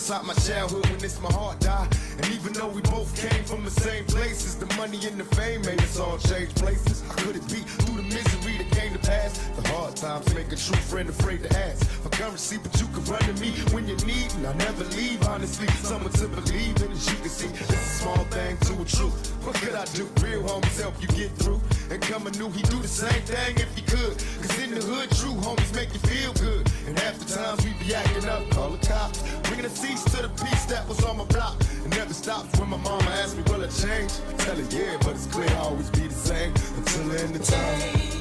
inside 0.02 0.26
my 0.26 0.34
childhood 0.34 0.84
when 0.90 1.04
it's 1.04 1.20
my 1.20 1.30
heart 1.30 1.60
died. 1.60 1.86
And 2.18 2.26
even 2.34 2.52
though 2.52 2.66
we 2.66 2.80
both 2.82 3.14
came 3.14 3.44
from 3.44 3.62
the 3.62 3.70
same 3.70 4.04
places, 4.06 4.56
the 4.56 4.66
money 4.74 4.98
and 5.06 5.16
the 5.16 5.24
fame 5.36 5.62
made 5.62 5.80
us 5.80 5.96
all 6.00 6.18
change 6.18 6.52
places. 6.56 7.02
How 7.06 7.14
could 7.22 7.36
it 7.36 7.46
be 7.46 7.62
through 7.62 8.02
the 8.02 8.08
misery 8.10 8.58
that 8.58 8.70
came 8.72 8.92
to 8.94 8.98
pass? 8.98 9.38
The 9.54 9.62
hard 9.68 9.94
times 9.94 10.26
make 10.34 10.50
a 10.50 10.56
true 10.56 10.82
friend 10.90 11.08
afraid 11.08 11.44
to 11.44 11.50
ask 11.56 11.86
for 12.02 12.08
currency, 12.08 12.58
but 12.58 12.74
you 12.80 12.88
can 12.88 13.04
run 13.04 13.22
to 13.30 13.34
me 13.40 13.52
when 13.70 13.86
you 13.86 13.94
need, 14.02 14.26
and 14.34 14.46
I 14.48 14.54
never 14.54 14.82
leave. 14.98 15.22
Honestly, 15.22 15.68
someone 15.86 16.12
to 16.14 16.26
believe 16.26 16.82
in, 16.82 16.90
as 16.90 17.06
you 17.06 17.18
can 17.22 17.30
see, 17.30 17.46
it's 17.46 17.70
a 17.70 18.02
small 18.02 18.24
thing 18.34 18.56
to 18.66 18.82
a 18.82 18.84
truth. 18.84 19.14
What 19.46 19.54
could 19.54 19.76
I 19.76 19.84
do? 19.94 20.10
Real 20.18 20.42
homies 20.42 20.80
help 20.82 21.00
you 21.00 21.06
get 21.14 21.30
through. 21.38 21.60
And 21.92 22.02
coming 22.02 22.34
new, 22.42 22.50
he 22.50 22.62
do 22.62 22.78
the 22.82 22.88
same 22.88 23.22
thing 23.22 23.54
if 23.54 23.70
he 23.76 23.82
could. 23.82 24.18
Cause 24.42 24.58
in 24.58 24.74
the 24.74 24.82
hood, 24.82 25.14
true 25.14 25.38
homies 25.46 25.72
make 25.76 25.94
you 25.94 26.00
feel 26.10 26.32
good. 26.42 26.71
And 26.92 27.00
half 27.00 27.18
the 27.18 27.24
times 27.24 27.64
we 27.64 27.72
be 27.82 27.94
acting 27.94 28.28
up, 28.28 28.50
call 28.50 28.68
the 28.68 28.86
cops. 28.86 29.22
Bringing 29.44 29.64
a 29.64 29.70
cease 29.70 30.04
to 30.04 30.20
the 30.20 30.28
peace 30.28 30.66
that 30.66 30.86
was 30.86 31.02
on 31.04 31.16
my 31.16 31.24
block. 31.24 31.58
It 31.58 31.88
never 31.88 32.12
stops 32.12 32.60
when 32.60 32.68
my 32.68 32.76
mama 32.76 33.10
asks 33.12 33.34
me, 33.34 33.42
will 33.44 33.64
I 33.64 33.68
change? 33.68 34.12
Tell 34.36 34.54
her, 34.54 34.62
yeah, 34.68 34.98
but 35.00 35.12
it's 35.12 35.24
clear 35.24 35.48
I'll 35.52 35.68
always 35.68 35.88
be 35.88 36.06
the 36.06 36.12
same 36.12 36.52
until 36.76 37.08
the 37.08 37.20
end 37.22 37.36
of 37.36 37.44
time. 37.44 38.11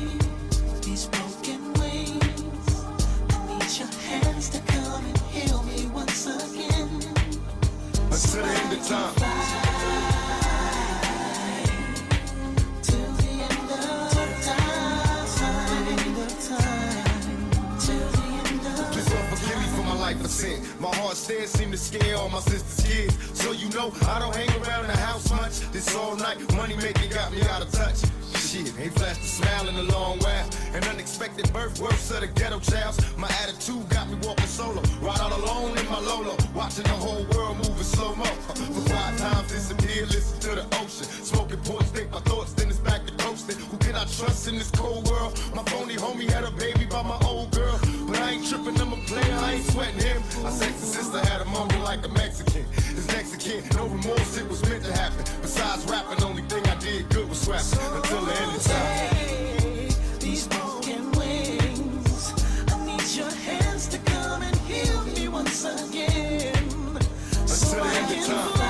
Scare 21.81 22.15
all 22.17 22.29
my 22.29 22.39
sister's 22.39 22.85
kids. 22.85 23.17
So 23.33 23.51
you 23.51 23.69
know 23.69 23.91
I 24.07 24.19
don't 24.19 24.35
hang 24.35 24.49
around 24.61 24.85
in 24.85 24.91
the 24.91 24.97
house 24.97 25.29
much. 25.31 25.59
This 25.71 25.95
all 25.95 26.15
night 26.15 26.37
money 26.55 26.75
making 26.77 27.09
got 27.09 27.31
me 27.33 27.41
out 27.49 27.61
of 27.61 27.71
touch. 27.71 27.99
Shit, 28.37 28.71
ain't 28.79 28.93
flashed 28.93 29.21
a 29.21 29.27
smile 29.27 29.67
in 29.69 29.75
a 29.75 29.83
long 29.83 30.19
while. 30.19 30.49
An 30.73 30.83
unexpected 30.83 31.51
birth, 31.53 31.79
worse 31.79 32.11
of 32.11 32.21
the 32.21 32.27
ghetto 32.27 32.59
childs. 32.59 32.99
My 33.17 33.29
attitude 33.43 33.87
got 33.89 34.09
me 34.09 34.15
walking 34.23 34.45
solo. 34.45 34.81
Ride 35.01 35.19
all 35.19 35.33
alone 35.33 35.77
in 35.77 35.85
my 35.89 35.99
Lolo. 35.99 36.35
Watching 36.53 36.83
the 36.83 36.97
whole 37.05 37.25
world 37.33 37.57
move 37.57 37.77
in 37.77 37.83
slow 37.83 38.13
mo. 38.15 38.25
For 38.25 38.81
five 38.91 39.17
times 39.17 39.51
disappear, 39.51 40.05
listen 40.05 40.39
to 40.41 40.55
the 40.55 40.65
ocean. 40.81 41.07
Smoking 41.31 41.61
points, 41.61 41.91
think 41.91 42.11
my 42.11 42.19
thoughts, 42.19 42.53
then 42.53 42.69
it's 42.69 42.79
back 42.79 43.05
to 43.05 43.13
coasting. 43.23 43.57
Who 43.71 43.77
can 43.77 43.95
I 43.95 44.05
trust 44.05 44.47
in 44.47 44.57
this 44.57 44.71
cold 44.71 45.09
world? 45.09 45.39
My 45.55 45.63
phony 45.63 45.95
homie 45.95 46.29
had 46.29 46.43
a 46.43 46.51
baby 46.51 46.85
by 46.85 47.03
my 47.03 47.17
old 47.25 47.51
girl. 47.51 47.79
I 48.41 48.43
ain't 48.43 48.49
tripping, 48.49 48.81
I'm 48.81 48.93
a 48.93 48.95
player, 49.05 49.35
I 49.35 49.53
ain't 49.53 49.65
sweating 49.65 50.01
him. 50.01 50.23
My 50.41 50.49
sexy 50.49 50.85
sister 50.85 51.19
had 51.19 51.41
a 51.41 51.45
mumble 51.45 51.79
like 51.81 52.03
a 52.03 52.09
Mexican. 52.09 52.65
This 52.71 53.05
Mexican, 53.07 53.63
no 53.77 53.85
remorse, 53.85 54.35
it 54.35 54.49
was 54.49 54.67
meant 54.67 54.83
to 54.83 54.91
happen. 54.93 55.23
Besides 55.43 55.85
rapping, 55.85 56.23
only 56.23 56.41
thing 56.43 56.65
I 56.65 56.75
did 56.77 57.07
good 57.09 57.29
was 57.29 57.39
scrapping. 57.39 57.95
Until 57.95 58.25
the 58.25 58.33
end 58.41 58.55
of 58.55 58.63
time. 58.63 60.19
These 60.19 60.47
broken 60.47 61.11
wings, 61.11 62.33
I 62.69 62.83
need 62.83 63.15
your 63.15 63.29
hands 63.29 63.87
to 63.89 63.99
come 63.99 64.41
and 64.41 64.55
heal 64.61 65.03
me 65.03 65.27
once 65.27 65.63
again. 65.63 66.99
So 67.45 67.75
the 67.75 67.83
I 67.83 67.95
end 67.95 68.21
of 68.21 68.25
time. 68.25 68.60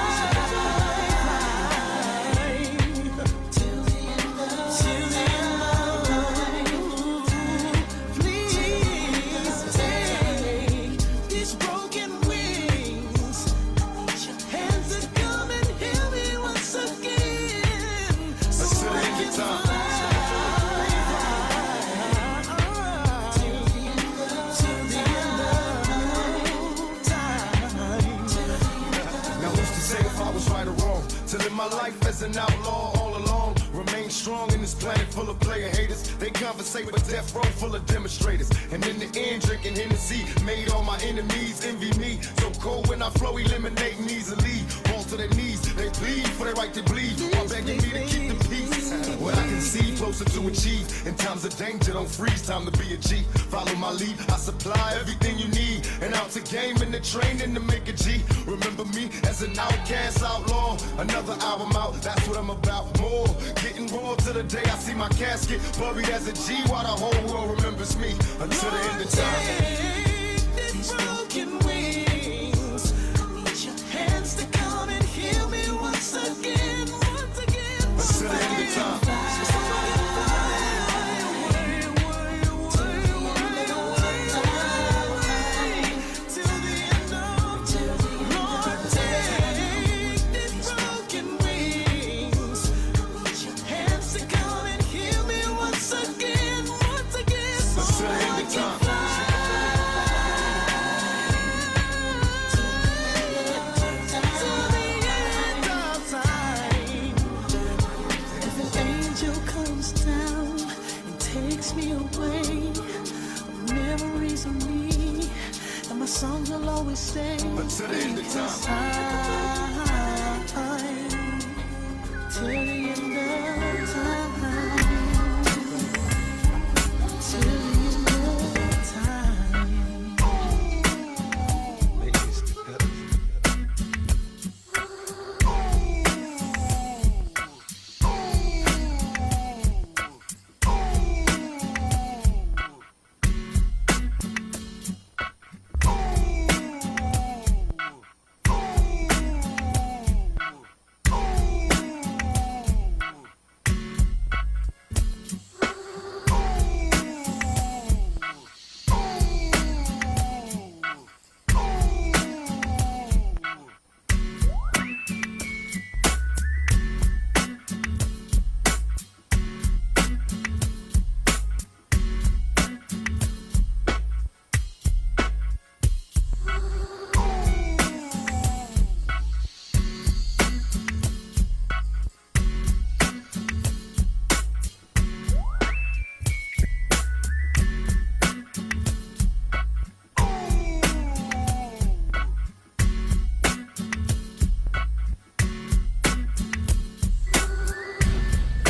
An 32.22 32.38
outlaw 32.38 32.92
all 33.00 33.18
along. 33.18 33.56
Remain 33.74 34.10
strong 34.10 34.52
in 34.54 34.62
this 34.62 34.74
planet 34.74 35.08
full 35.14 35.30
of 35.30 35.40
player 35.40 35.70
haters. 35.70 36.04
They 36.18 36.30
conversate 36.30 36.86
with 36.86 36.96
death 37.10 37.34
row 37.34 37.42
full 37.42 37.76
of 37.76 37.86
demonstrators. 37.86 38.50
And 38.72 38.86
in 38.86 39.00
the 39.00 39.10
end, 39.20 39.42
drinking 39.44 39.76
Hennessy 39.76 40.26
made 40.46 40.70
all 40.70 40.84
my 40.84 41.00
enemies 41.00 41.66
envy 41.66 41.92
me. 42.00 42.20
So 42.40 42.52
cold 42.60 42.90
when 42.90 43.02
I 43.02 43.10
flow, 43.12 43.38
eliminating 43.38 44.10
easily. 44.10 44.60
Fall 44.88 45.04
to 45.04 45.18
their 45.18 45.30
knees, 45.30 45.62
they 45.76 45.90
plead 45.90 46.28
for 46.30 46.46
their 46.46 46.54
right 46.56 46.74
to 46.74 46.84
bleed. 46.84 47.20
While 47.34 47.48
begging 47.48 47.78
me 47.78 47.90
to 47.90 48.06
keep 48.06 48.38
the 48.38 48.50
peace. 48.50 48.71
What 48.92 49.38
I 49.38 49.48
can 49.48 49.62
see, 49.62 49.96
closer 49.96 50.26
to 50.26 50.48
achieve. 50.48 51.08
In 51.08 51.16
times 51.16 51.46
of 51.46 51.56
danger, 51.58 51.94
don't 51.94 52.10
freeze. 52.10 52.46
Time 52.46 52.66
to 52.70 52.72
be 52.78 52.94
a 52.94 52.98
G. 52.98 53.24
Follow 53.50 53.74
my 53.76 53.92
lead. 53.92 54.16
I 54.30 54.36
supply 54.36 54.96
everything 55.00 55.40
you 55.40 55.48
need. 55.48 55.88
And 56.02 56.14
out 56.14 56.30
to 56.32 56.42
game 56.42 56.76
in 56.82 56.92
the 56.92 57.00
training 57.00 57.54
to 57.54 57.62
make 57.62 57.88
a 57.88 57.94
G. 57.94 58.22
Remember 58.46 58.84
me 58.86 59.10
as 59.30 59.42
an 59.44 59.58
outcast 59.58 60.24
outlaw. 60.24 60.78
Another 60.98 61.38
album 61.40 61.72
out, 61.76 61.94
that's 62.02 62.28
what 62.28 62.38
I'm 62.38 62.50
about. 62.50 63.00
More 63.00 63.28
getting 63.64 63.88
raw 63.96 64.16
to 64.16 64.34
the 64.34 64.44
day 64.44 64.64
I 64.66 64.78
see 64.78 64.94
my 64.94 65.10
casket 65.10 65.62
buried 65.80 66.10
as 66.10 66.28
a 66.28 66.34
G. 66.34 66.62
While 66.70 66.84
the 66.84 66.96
whole 67.04 67.34
world 67.34 67.58
remembers 67.58 67.96
me 67.98 68.12
until 68.42 68.72
the 68.72 68.80
end 68.92 69.02
of 69.02 69.10
time. 69.12 70.02
Broken 70.98 71.60
wings. 71.60 72.94
I 73.16 73.26
need 73.44 73.64
your 73.64 73.78
hands 73.92 74.36
to 74.36 74.46
come 74.48 74.90
and 74.90 75.04
heal 75.04 75.50
me 75.50 75.72
once 75.72 76.14
again 76.14 76.61
back 78.32 78.60
in 78.60 78.68
time. 78.74 79.11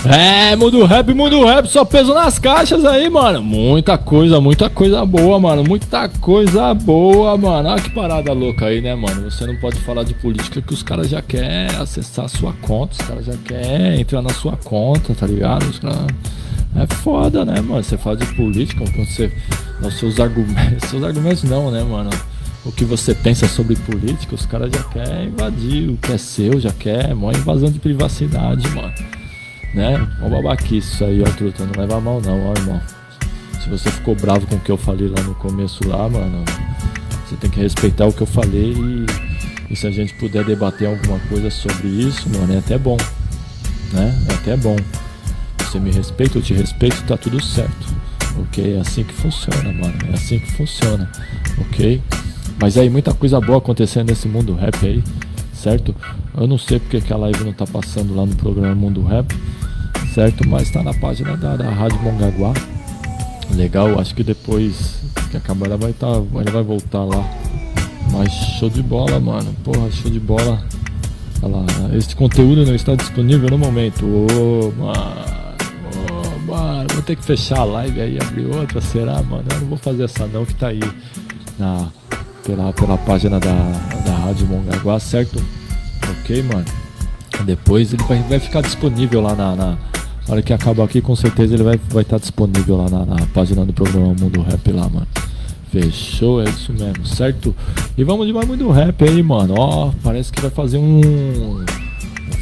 É, 0.04 0.56
mundo 0.56 0.84
rap, 0.84 1.14
mundo 1.14 1.46
rap, 1.46 1.68
só 1.68 1.86
peso 1.86 2.12
nas 2.12 2.40
caixas 2.40 2.84
aí, 2.86 3.08
mano. 3.08 3.44
Muita 3.44 4.00
coisa, 4.00 4.42
muita 4.42 4.68
coisa 4.68 5.06
boa, 5.06 5.40
mano. 5.40 5.64
Muita 5.64 6.10
coisa 6.10 6.74
boa, 6.74 7.38
mano. 7.38 7.70
Olha 7.70 7.82
que 7.82 7.92
parada 7.92 8.34
louca 8.34 8.66
aí, 8.66 8.82
né, 8.82 8.96
mano? 8.96 9.30
Você 9.30 9.46
não 9.46 9.56
pode 9.58 9.80
falar 9.82 10.04
de 10.04 10.16
política 10.16 10.60
que 10.60 10.74
os 10.74 10.82
caras 10.82 11.08
já 11.08 11.22
querem 11.22 11.68
acessar 11.78 12.26
a 12.26 12.28
sua 12.28 12.52
conta, 12.54 12.94
os 12.94 13.08
caras 13.08 13.26
já 13.26 13.38
querem 13.46 14.02
entrar 14.02 14.24
na 14.24 14.34
sua 14.34 14.58
conta, 14.58 15.14
tá 15.14 15.28
ligado? 15.28 15.70
Os 15.70 15.78
caras. 15.78 16.08
É 16.76 16.88
foda, 16.96 17.46
né, 17.46 17.62
mano? 17.62 17.84
Você 17.84 17.96
fala 17.96 18.18
de 18.18 18.26
política, 18.34 18.84
quando 18.84 19.06
você. 19.06 19.32
Os 19.86 20.00
seus 20.00 20.20
argumentos. 20.20 20.82
Seus 20.90 21.04
argumentos 21.04 21.44
não, 21.44 21.70
né, 21.70 21.84
mano? 21.84 22.10
O 22.66 22.72
que 22.72 22.86
você 22.86 23.14
pensa 23.14 23.48
sobre 23.48 23.76
política, 23.76 24.34
os 24.34 24.48
caras 24.48 24.72
já 24.72 24.84
querem 24.84 25.28
invadir 25.28 25.90
o 25.90 25.98
que 25.98 26.12
é 26.12 26.18
seu, 26.18 26.60
já 26.60 26.72
quer, 26.72 27.14
mó 27.14 27.32
invasão 27.32 27.70
de 27.70 27.80
privacidade, 27.80 28.68
mano 28.70 29.21
né? 29.74 30.08
Uma 30.20 30.30
babaquice 30.30 30.94
isso 30.94 31.06
aí, 31.06 31.22
ó, 31.22 31.26
truta. 31.26 31.66
Não 31.66 31.74
leva 31.80 32.00
mal 32.00 32.22
não, 32.22 32.50
ó, 32.50 32.54
irmão. 32.54 32.82
Se 33.62 33.70
você 33.70 33.92
ficou 33.92 34.16
bravo 34.16 34.48
com 34.48 34.56
o 34.56 34.60
que 34.60 34.72
eu 34.72 34.78
falei 34.78 35.08
lá 35.08 35.22
no 35.24 35.36
começo 35.36 35.88
lá, 35.88 36.10
mano, 36.10 36.44
você 37.26 37.36
tem 37.36 37.50
que 37.50 37.60
respeitar 37.60 38.08
o 38.08 38.14
que 38.14 38.22
eu 38.22 38.28
falei 38.28 38.74
e, 38.74 39.06
e 39.70 39.76
se 39.76 39.86
a 39.86 39.92
gente 39.92 40.14
puder 40.16 40.44
debater 40.44 40.88
alguma 40.88 41.20
coisa 41.30 41.50
sobre 41.52 41.88
isso, 41.88 42.28
mano, 42.30 42.54
é 42.54 42.58
até 42.58 42.78
bom. 42.78 42.98
Né? 43.94 44.26
É 44.30 44.34
até 44.34 44.58
bom. 44.58 44.76
Você 45.60 45.80
me 45.80 45.92
respeita, 45.92 46.38
eu 46.38 46.42
te 46.42 46.54
respeito, 46.54 47.04
tá 47.04 47.16
tudo 47.16 47.42
certo. 47.42 47.88
Ok? 48.40 48.76
É 48.76 48.80
assim 48.80 49.04
que 49.04 49.14
funciona, 49.14 49.72
mano. 49.72 49.96
É 50.10 50.16
assim 50.16 50.40
que 50.40 50.52
funciona. 50.52 51.10
Ok? 51.60 52.02
Mas 52.60 52.78
aí 52.78 52.90
muita 52.90 53.14
coisa 53.14 53.40
boa 53.40 53.58
acontecendo 53.60 54.10
nesse 54.10 54.28
mundo 54.28 54.54
rap 54.54 54.86
aí, 54.86 55.04
certo? 55.54 55.96
Eu 56.38 56.48
não 56.48 56.58
sei 56.58 56.80
porque 56.80 57.02
que 57.02 57.14
a 57.14 57.18
live 57.18 57.44
não 57.44 57.54
tá 57.54 57.66
passando 57.68 58.16
lá 58.16 58.26
no 58.26 58.36
programa 58.36 58.74
Mundo 58.74 59.04
Rap, 59.04 59.28
certo? 60.14 60.48
Mas 60.48 60.70
tá 60.72 60.82
na 60.82 60.94
página 60.94 61.36
da, 61.36 61.58
da 61.58 61.70
Rádio 61.70 62.02
Mongaguá. 62.02 62.54
Legal, 63.54 64.00
acho 64.00 64.16
que 64.16 64.24
depois 64.24 65.02
que 65.30 65.38
acabar 65.38 65.68
ela 65.68 65.78
vai 65.78 65.94
tá, 65.94 66.08
ele 66.36 66.52
vai 66.52 66.64
voltar 66.64 67.04
lá. 67.04 67.24
Mas 68.12 68.32
show 68.60 68.70
de 68.70 68.82
bola, 68.82 69.20
mano. 69.20 69.54
Porra, 69.64 69.90
show 69.92 70.10
de 70.10 70.20
bola. 70.20 70.64
Olha 71.42 71.56
lá, 71.58 71.66
este 71.96 72.16
conteúdo 72.16 72.66
não 72.66 72.76
está 72.76 72.96
disponível 72.96 73.50
no 73.50 73.58
momento. 73.58 74.06
Ô, 74.06 74.72
mano. 74.78 74.96
Ô, 75.96 76.52
mano. 76.52 76.88
Vou 76.94 77.02
ter 77.04 77.16
que 77.16 77.24
fechar 77.24 77.60
a 77.60 77.64
live 77.64 78.02
aí, 78.02 78.18
abrir 78.20 78.46
outra. 78.46 78.80
Será, 78.82 79.22
mano? 79.24 79.46
Eu 79.52 79.60
não 79.62 79.68
vou 79.68 79.78
fazer 79.78 80.04
essa 80.04 80.28
não, 80.28 80.46
que 80.46 80.56
tá 80.56 80.68
aí 80.68 80.82
na, 81.58 81.88
pela, 82.46 82.74
pela 82.74 82.98
página 82.98 83.40
da, 83.40 83.54
da 84.06 84.14
Rádio 84.16 84.48
Mongaguá, 84.48 85.00
certo? 85.00 85.42
Ok, 86.12 86.44
mano? 86.44 86.66
Depois 87.46 87.94
ele 87.94 88.04
vai, 88.04 88.20
vai 88.24 88.40
ficar 88.40 88.62
disponível 88.62 89.22
lá 89.22 89.36
na, 89.36 89.56
na 89.56 89.78
hora 90.28 90.42
que 90.42 90.54
acabar 90.54 90.84
aqui, 90.84 91.02
com 91.02 91.16
certeza 91.16 91.54
ele 91.54 91.64
vai 91.64 91.76
estar 91.76 91.94
vai 91.94 92.04
tá 92.04 92.18
disponível 92.18 92.78
lá 92.78 92.90
na, 92.90 93.06
na 93.06 93.26
página 93.28 93.66
do 93.66 93.74
programa 93.74 94.14
Mundo 94.20 94.42
Rap 94.42 94.72
lá, 94.72 94.88
mano. 94.90 95.08
Fechou, 95.72 96.42
é 96.42 96.50
isso 96.50 96.74
mesmo, 96.74 97.06
certo? 97.06 97.56
E 97.98 98.04
vamos 98.04 98.28
de 98.28 98.34
mais 98.34 98.48
Mundo 98.48 98.70
Rap 98.70 99.04
aí, 99.04 99.24
mano. 99.24 99.56
Ó, 99.58 99.92
parece 100.04 100.32
que 100.32 100.42
vai 100.42 100.52
fazer 100.52 100.78
um, 100.78 101.00
um 101.00 101.66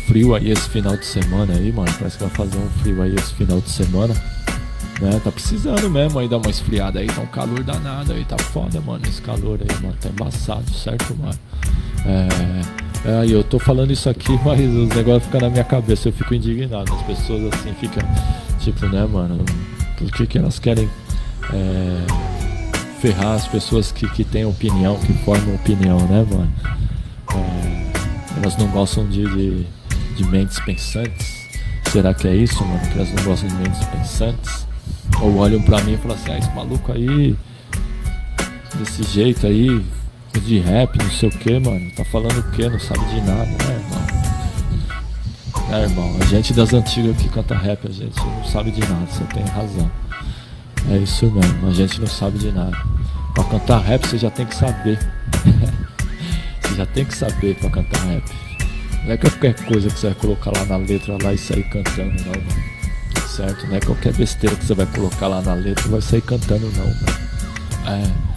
frio 0.07 0.33
aí 0.33 0.49
esse 0.49 0.67
final 0.69 0.97
de 0.97 1.05
semana 1.05 1.53
aí, 1.53 1.71
mano. 1.71 1.91
Parece 1.97 2.17
que 2.17 2.23
vai 2.23 2.33
fazer 2.33 2.57
um 2.57 2.69
frio 2.81 3.01
aí 3.01 3.15
esse 3.15 3.33
final 3.35 3.61
de 3.61 3.69
semana. 3.69 4.15
Né? 4.99 5.21
Tá 5.23 5.31
precisando 5.31 5.89
mesmo 5.89 6.19
aí 6.19 6.27
dar 6.27 6.37
uma 6.37 6.49
esfriada 6.49 6.99
aí, 6.99 7.07
tá 7.07 7.21
um 7.21 7.27
calor 7.27 7.63
danado 7.63 8.13
aí, 8.13 8.25
tá 8.25 8.37
foda, 8.37 8.81
mano. 8.81 9.01
Esse 9.07 9.21
calor 9.21 9.59
aí, 9.61 9.81
mano, 9.81 9.95
tá 10.01 10.09
embaçado, 10.09 10.69
certo, 10.73 11.15
mano? 11.15 11.37
É. 12.05 12.88
É, 13.05 13.25
eu 13.25 13.43
tô 13.43 13.57
falando 13.59 13.91
isso 13.91 14.09
aqui, 14.09 14.31
mas 14.43 14.59
os 14.59 14.89
negócios 14.89 15.25
ficam 15.25 15.41
na 15.41 15.49
minha 15.49 15.63
cabeça, 15.63 16.09
eu 16.09 16.13
fico 16.13 16.33
indignado. 16.33 16.93
As 16.93 17.01
pessoas 17.03 17.53
assim 17.53 17.73
ficam, 17.73 18.03
tipo, 18.59 18.85
né, 18.87 19.05
mano, 19.05 19.43
por 19.97 20.11
que, 20.11 20.27
que 20.27 20.37
elas 20.37 20.59
querem 20.59 20.89
é, 21.53 22.05
ferrar 22.99 23.35
as 23.35 23.47
pessoas 23.47 23.91
que, 23.91 24.07
que 24.09 24.23
têm 24.23 24.45
opinião, 24.45 24.97
que 24.99 25.13
formam 25.13 25.55
opinião, 25.55 25.99
né, 26.07 26.25
mano? 26.29 26.51
É, 27.33 28.39
elas 28.41 28.57
não 28.57 28.67
gostam 28.67 29.07
de, 29.07 29.23
de, 29.23 29.65
de 30.15 30.23
mentes 30.25 30.59
pensantes. 30.59 31.39
Será 31.91 32.13
que 32.13 32.27
é 32.27 32.35
isso, 32.35 32.63
mano? 32.63 32.79
Que 32.91 32.99
elas 32.99 33.13
não 33.13 33.23
gostam 33.23 33.49
de 33.49 33.55
mentes 33.55 33.83
pensantes? 33.85 34.67
Ou 35.21 35.37
olham 35.37 35.61
pra 35.61 35.81
mim 35.81 35.93
e 35.93 35.97
falam 35.97 36.15
assim, 36.15 36.31
ah, 36.31 36.37
esse 36.37 36.51
maluco 36.51 36.91
aí, 36.91 37.35
desse 38.75 39.03
jeito 39.03 39.47
aí, 39.47 39.83
de 40.37 40.59
rap, 40.59 40.97
não 40.97 41.11
sei 41.11 41.29
o 41.29 41.31
que, 41.31 41.59
mano. 41.59 41.91
Tá 41.91 42.05
falando 42.05 42.37
o 42.39 42.51
que? 42.51 42.67
Não 42.67 42.79
sabe 42.79 43.05
de 43.05 43.21
nada, 43.21 43.45
né, 43.45 43.81
irmão? 43.83 43.99
É, 45.71 45.83
irmão, 45.83 46.15
a 46.19 46.25
gente 46.25 46.53
das 46.53 46.73
antigas 46.73 47.17
que 47.17 47.29
canta 47.29 47.55
rap, 47.55 47.87
a 47.87 47.91
gente 47.91 48.19
não 48.19 48.43
sabe 48.43 48.71
de 48.71 48.81
nada, 48.81 49.05
você 49.07 49.23
tem 49.25 49.43
razão. 49.45 49.89
É 50.89 50.97
isso 50.97 51.29
mesmo, 51.29 51.67
a 51.67 51.73
gente 51.73 51.99
não 51.99 52.07
sabe 52.07 52.37
de 52.39 52.51
nada. 52.51 52.77
Pra 53.33 53.43
cantar 53.43 53.79
rap 53.79 54.07
você 54.07 54.17
já 54.17 54.29
tem 54.29 54.45
que 54.45 54.55
saber. 54.55 54.99
você 56.61 56.75
já 56.75 56.85
tem 56.85 57.05
que 57.05 57.15
saber 57.15 57.55
pra 57.55 57.69
cantar 57.69 57.99
rap. 58.05 58.23
Não 59.03 59.11
é 59.11 59.17
qualquer 59.17 59.53
coisa 59.65 59.89
que 59.89 59.99
você 59.99 60.07
vai 60.07 60.15
colocar 60.15 60.51
lá 60.51 60.65
na 60.65 60.77
letra 60.77 61.17
lá 61.21 61.33
e 61.33 61.37
sair 61.37 61.63
cantando, 61.69 62.13
não, 62.23 62.31
mano. 62.31 63.27
Certo? 63.27 63.67
Não 63.67 63.75
é 63.75 63.79
qualquer 63.79 64.13
besteira 64.13 64.55
que 64.55 64.65
você 64.65 64.73
vai 64.73 64.85
colocar 64.87 65.27
lá 65.27 65.41
na 65.41 65.53
letra 65.53 65.85
e 65.87 65.89
vai 65.89 66.01
sair 66.01 66.21
cantando, 66.21 66.71
não, 66.75 66.85
mano. 66.85 67.29
É. 68.25 68.28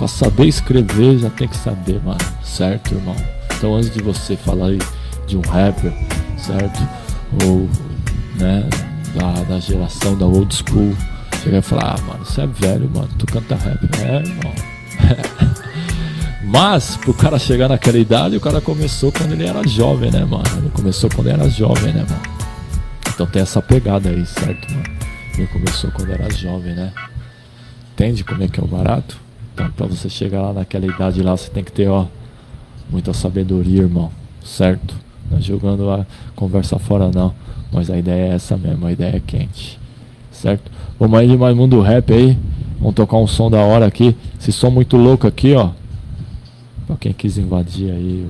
Pra 0.00 0.08
saber 0.08 0.46
escrever 0.46 1.18
já 1.18 1.28
tem 1.28 1.46
que 1.46 1.58
saber, 1.58 2.00
mano. 2.02 2.18
Certo, 2.42 2.94
irmão? 2.94 3.14
Então 3.54 3.74
antes 3.74 3.92
de 3.92 4.02
você 4.02 4.34
falar 4.34 4.68
aí 4.68 4.78
de 5.26 5.36
um 5.36 5.42
rapper, 5.42 5.92
certo? 6.38 6.88
Ou, 7.44 7.68
né, 8.36 8.66
da, 9.14 9.42
da 9.42 9.60
geração 9.60 10.16
da 10.16 10.24
old 10.24 10.54
school, 10.54 10.96
você 11.30 11.50
vai 11.50 11.60
falar, 11.60 11.96
ah, 11.98 12.00
mano, 12.00 12.24
você 12.24 12.40
é 12.40 12.46
velho, 12.46 12.90
mano, 12.94 13.10
tu 13.18 13.26
canta 13.26 13.54
rap. 13.56 13.78
É, 14.00 14.26
irmão. 14.26 14.54
Mas, 16.48 16.96
pro 16.96 17.12
cara 17.12 17.38
chegar 17.38 17.68
naquela 17.68 17.98
idade, 17.98 18.38
o 18.38 18.40
cara 18.40 18.62
começou 18.62 19.12
quando 19.12 19.32
ele 19.32 19.46
era 19.46 19.68
jovem, 19.68 20.10
né, 20.10 20.24
mano? 20.24 20.44
Ele 20.56 20.70
começou 20.70 21.10
quando 21.10 21.26
ele 21.26 21.42
era 21.42 21.50
jovem, 21.50 21.92
né, 21.92 22.06
mano? 22.08 22.22
Então 23.06 23.26
tem 23.26 23.42
essa 23.42 23.60
pegada 23.60 24.08
aí, 24.08 24.24
certo, 24.24 24.72
mano? 24.72 24.84
Ele 25.36 25.46
começou 25.48 25.90
quando 25.90 26.10
era 26.10 26.32
jovem, 26.32 26.74
né? 26.74 26.90
Entende 27.92 28.24
como 28.24 28.42
é 28.42 28.48
que 28.48 28.58
é 28.58 28.64
o 28.64 28.66
barato? 28.66 29.28
Então, 29.52 29.70
pra 29.72 29.86
você 29.86 30.08
chegar 30.08 30.42
lá 30.42 30.52
naquela 30.52 30.86
idade 30.86 31.22
lá, 31.22 31.36
você 31.36 31.50
tem 31.50 31.64
que 31.64 31.72
ter, 31.72 31.88
ó, 31.88 32.06
muita 32.90 33.12
sabedoria, 33.12 33.82
irmão. 33.82 34.10
Certo? 34.42 34.94
Não 35.30 35.38
é 35.38 35.40
jogando 35.40 35.90
a 35.90 36.06
conversa 36.34 36.78
fora, 36.78 37.10
não. 37.14 37.34
Mas 37.72 37.90
a 37.90 37.98
ideia 37.98 38.32
é 38.32 38.34
essa 38.34 38.56
mesmo, 38.56 38.86
a 38.86 38.92
ideia 38.92 39.16
é 39.16 39.20
quente. 39.20 39.78
Certo? 40.32 40.70
Vamos 40.98 41.18
aí 41.18 41.28
de 41.28 41.36
mais 41.36 41.56
mundo 41.56 41.80
rap 41.80 42.12
aí. 42.12 42.38
Vamos 42.78 42.94
tocar 42.94 43.18
um 43.18 43.26
som 43.26 43.50
da 43.50 43.60
hora 43.60 43.86
aqui. 43.86 44.16
Esse 44.38 44.52
som 44.52 44.70
muito 44.70 44.96
louco 44.96 45.26
aqui, 45.26 45.54
ó. 45.54 45.70
Pra 46.86 46.96
quem 46.96 47.12
quis 47.12 47.38
invadir 47.38 47.90
aí 47.90 48.26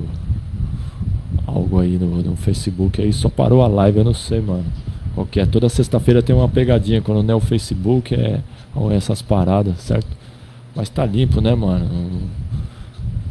algo 1.47 1.79
aí 1.79 1.97
no, 1.97 2.21
no 2.21 2.35
Facebook 2.35 3.01
aí, 3.01 3.11
só 3.11 3.29
parou 3.29 3.61
a 3.61 3.67
live, 3.67 3.99
eu 3.99 4.03
não 4.03 4.13
sei, 4.13 4.39
mano. 4.39 4.65
Qual 5.13 5.25
que 5.25 5.39
é? 5.39 5.45
Toda 5.45 5.67
sexta-feira 5.67 6.21
tem 6.21 6.35
uma 6.35 6.47
pegadinha. 6.47 7.01
Quando 7.01 7.23
não 7.23 7.33
é 7.33 7.37
o 7.37 7.41
Facebook, 7.41 8.13
é, 8.13 8.39
é 8.39 8.95
essas 8.95 9.21
paradas, 9.21 9.77
certo? 9.79 10.07
Mas 10.75 10.89
tá 10.89 11.05
limpo, 11.05 11.41
né, 11.41 11.53
mano? 11.53 11.85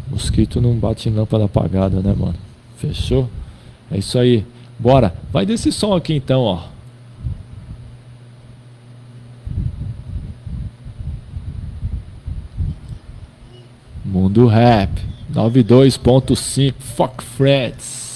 O 0.08 0.12
mosquito 0.12 0.60
não 0.60 0.74
bate 0.74 1.08
em 1.08 1.12
lâmpada 1.12 1.44
apagada, 1.44 2.00
né, 2.00 2.14
mano? 2.16 2.36
Fechou? 2.76 3.28
É 3.90 3.98
isso 3.98 4.18
aí. 4.18 4.46
Bora. 4.78 5.14
Vai 5.32 5.46
desse 5.46 5.72
som 5.72 5.94
aqui 5.94 6.14
então, 6.14 6.42
ó. 6.42 6.64
Mundo 14.04 14.46
Rap 14.46 14.90
92.5 15.32 16.74
Fuck 16.78 17.22
Freds. 17.22 18.09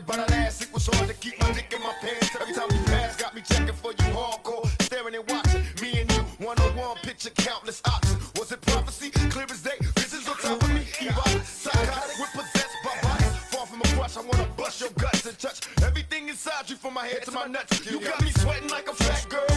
started, 0.00 0.26
the 0.28 0.32
last 0.32 0.62
it 0.62 0.72
was 0.72 0.86
hard 0.86 1.08
to 1.08 1.14
keep 1.14 1.38
my 1.40 1.52
dick 1.52 1.72
in 1.74 1.82
my 1.82 1.92
pants. 2.00 2.36
Every 2.40 2.54
time 2.54 2.68
you 2.70 2.84
pass, 2.84 3.16
got 3.16 3.34
me 3.34 3.42
checking 3.42 3.74
for 3.74 3.90
you 3.92 4.14
hardcore, 4.14 4.66
staring 4.82 5.14
and 5.14 5.28
watching. 5.28 5.62
Me 5.82 6.00
and 6.00 6.12
you, 6.12 6.20
one 6.46 6.58
on 6.60 6.76
one, 6.76 6.96
picture 6.98 7.30
countless 7.30 7.82
options. 7.86 8.32
Was 8.36 8.52
it 8.52 8.60
prophecy? 8.62 9.10
Clear 9.10 9.46
as 9.50 9.62
day, 9.62 9.78
visions 9.96 10.28
on 10.28 10.36
top 10.36 10.62
of 10.62 10.68
me. 10.70 10.82
Evil, 11.00 11.22
psychotic, 11.44 12.18
we're 12.18 12.42
possessed 12.42 12.76
by 12.84 12.94
vice. 13.02 13.54
Far 13.54 13.66
from 13.66 13.80
a 13.80 13.88
crush, 13.94 14.16
I 14.16 14.20
wanna 14.20 14.48
bust 14.56 14.80
your 14.80 14.90
guts 14.90 15.26
and 15.26 15.38
touch 15.38 15.60
everything 15.82 16.28
inside 16.28 16.68
you 16.68 16.76
from 16.76 16.94
my 16.94 17.06
head 17.06 17.22
to 17.24 17.32
my 17.32 17.46
nuts. 17.46 17.84
You 17.90 18.00
got 18.00 18.22
me 18.22 18.30
sweating 18.30 18.68
like 18.68 18.88
a 18.88 18.94
fat 18.94 19.26
girl. 19.28 19.49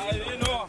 Aí, 0.00 0.38
não. 0.38 0.68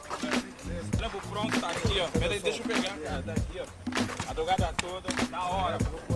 Trampo 0.97 1.21
pronto, 1.30 1.59
tá 1.59 1.69
aqui, 1.69 1.99
ó. 1.99 2.19
Beleza, 2.19 2.43
deixa 2.43 2.61
eu 2.61 2.65
pegar. 2.65 3.21
Tá 3.24 3.32
aqui, 3.32 3.59
ó. 3.59 4.30
A 4.30 4.34
drogada 4.34 4.74
toda, 4.78 5.07
tá 5.09 5.28
na 5.30 5.43
hora, 5.43 5.78
pô. 5.78 6.12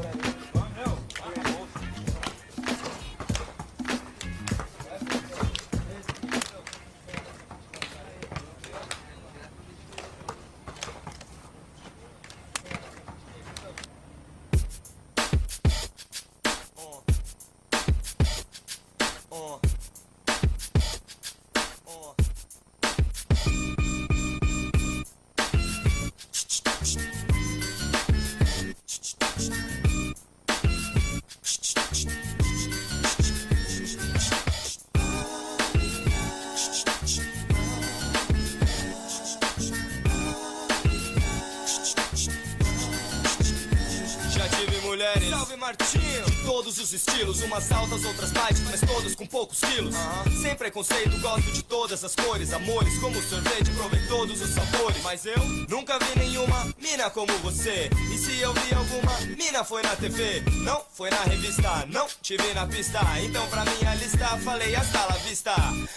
Estilos, 47.28 47.42
umas 47.44 47.72
altas, 47.72 48.06
outras 48.06 48.32
baixas, 48.32 48.62
mas 48.62 48.82
todas 48.82 49.16
com 49.16 49.26
poucos 49.26 49.60
quilos. 49.60 49.96
Sem 50.42 50.56
preconceito, 50.56 51.20
gosto 51.20 51.52
de 51.52 51.64
todas 51.64 52.04
as 52.04 52.16
cores, 52.16 52.54
amores, 52.54 52.98
como 53.00 53.22
sorvete, 53.22 53.72
provei 53.72 54.00
todos 54.08 54.42
os 54.42 54.50
sabores. 54.50 55.02
Mas 55.04 55.26
eu 55.26 55.40
nunca 55.70 56.00
vi 56.00 56.20
nenhuma 56.20 56.68
mina 56.82 57.10
como 57.10 57.32
você. 57.40 57.90
E 58.14 58.18
se 58.18 58.40
eu 58.40 58.54
vi 58.54 58.74
alguma 58.74 59.18
mina, 59.36 59.64
foi 59.64 59.82
na 59.82 59.96
TV, 59.96 60.44
não 60.64 60.82
foi 60.94 61.10
na 61.10 61.22
revista, 61.24 61.86
não 61.88 62.08
tive 62.22 62.54
na 62.54 62.66
pista. 62.66 63.00
Então 63.22 63.46
pra 63.48 63.66
minha 63.66 63.96
lista, 63.96 64.28
falei 64.44 64.76
hasta 64.76 65.06
la 65.06 65.18
vista. 65.18 65.54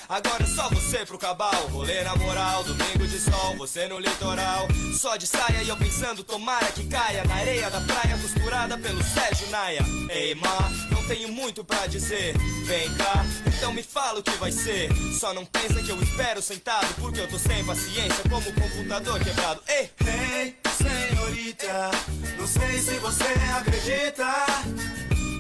Agora 0.09 0.43
é 0.43 0.47
só 0.47 0.69
você 0.71 1.05
pro 1.07 1.19
cabal, 1.19 1.69
rolê 1.69 2.03
na 2.03 2.17
moral, 2.17 2.65
domingo 2.65 3.07
de 3.07 3.21
sol, 3.21 3.57
você 3.57 3.87
no 3.87 3.99
litoral. 3.99 4.67
Só 4.99 5.17
de 5.17 5.27
saia 5.27 5.63
e 5.63 5.69
eu 5.69 5.77
pensando, 5.77 6.25
tomara 6.25 6.67
que 6.73 6.85
caia 6.87 7.25
na 7.25 7.35
areia 7.35 7.71
da 7.71 7.81
praia, 7.81 8.19
costurada 8.19 8.77
pelo 8.77 9.03
Sérgio 9.03 9.49
Naia. 9.51 9.85
Ei, 10.11 10.35
ma, 10.35 10.90
tenho 11.11 11.29
muito 11.29 11.65
pra 11.65 11.89
dizer. 11.89 12.37
Vem 12.65 12.89
cá, 12.95 13.25
então 13.49 13.73
me 13.73 13.83
fala 13.83 14.21
o 14.21 14.23
que 14.23 14.31
vai 14.39 14.53
ser. 14.53 14.89
Só 15.19 15.35
não 15.35 15.45
pensa 15.45 15.83
que 15.83 15.91
eu 15.91 16.01
espero 16.01 16.41
sentado, 16.41 16.87
porque 17.01 17.19
eu 17.19 17.29
tô 17.29 17.37
sem 17.37 17.65
paciência, 17.65 18.23
como 18.31 18.49
o 18.49 18.55
computador 18.55 19.19
quebrado. 19.19 19.61
Ei, 19.67 19.91
Hey, 20.07 20.57
senhorita, 20.79 21.91
não 22.39 22.47
sei 22.47 22.79
se 22.79 22.97
você 22.99 23.25
acredita 23.59 24.47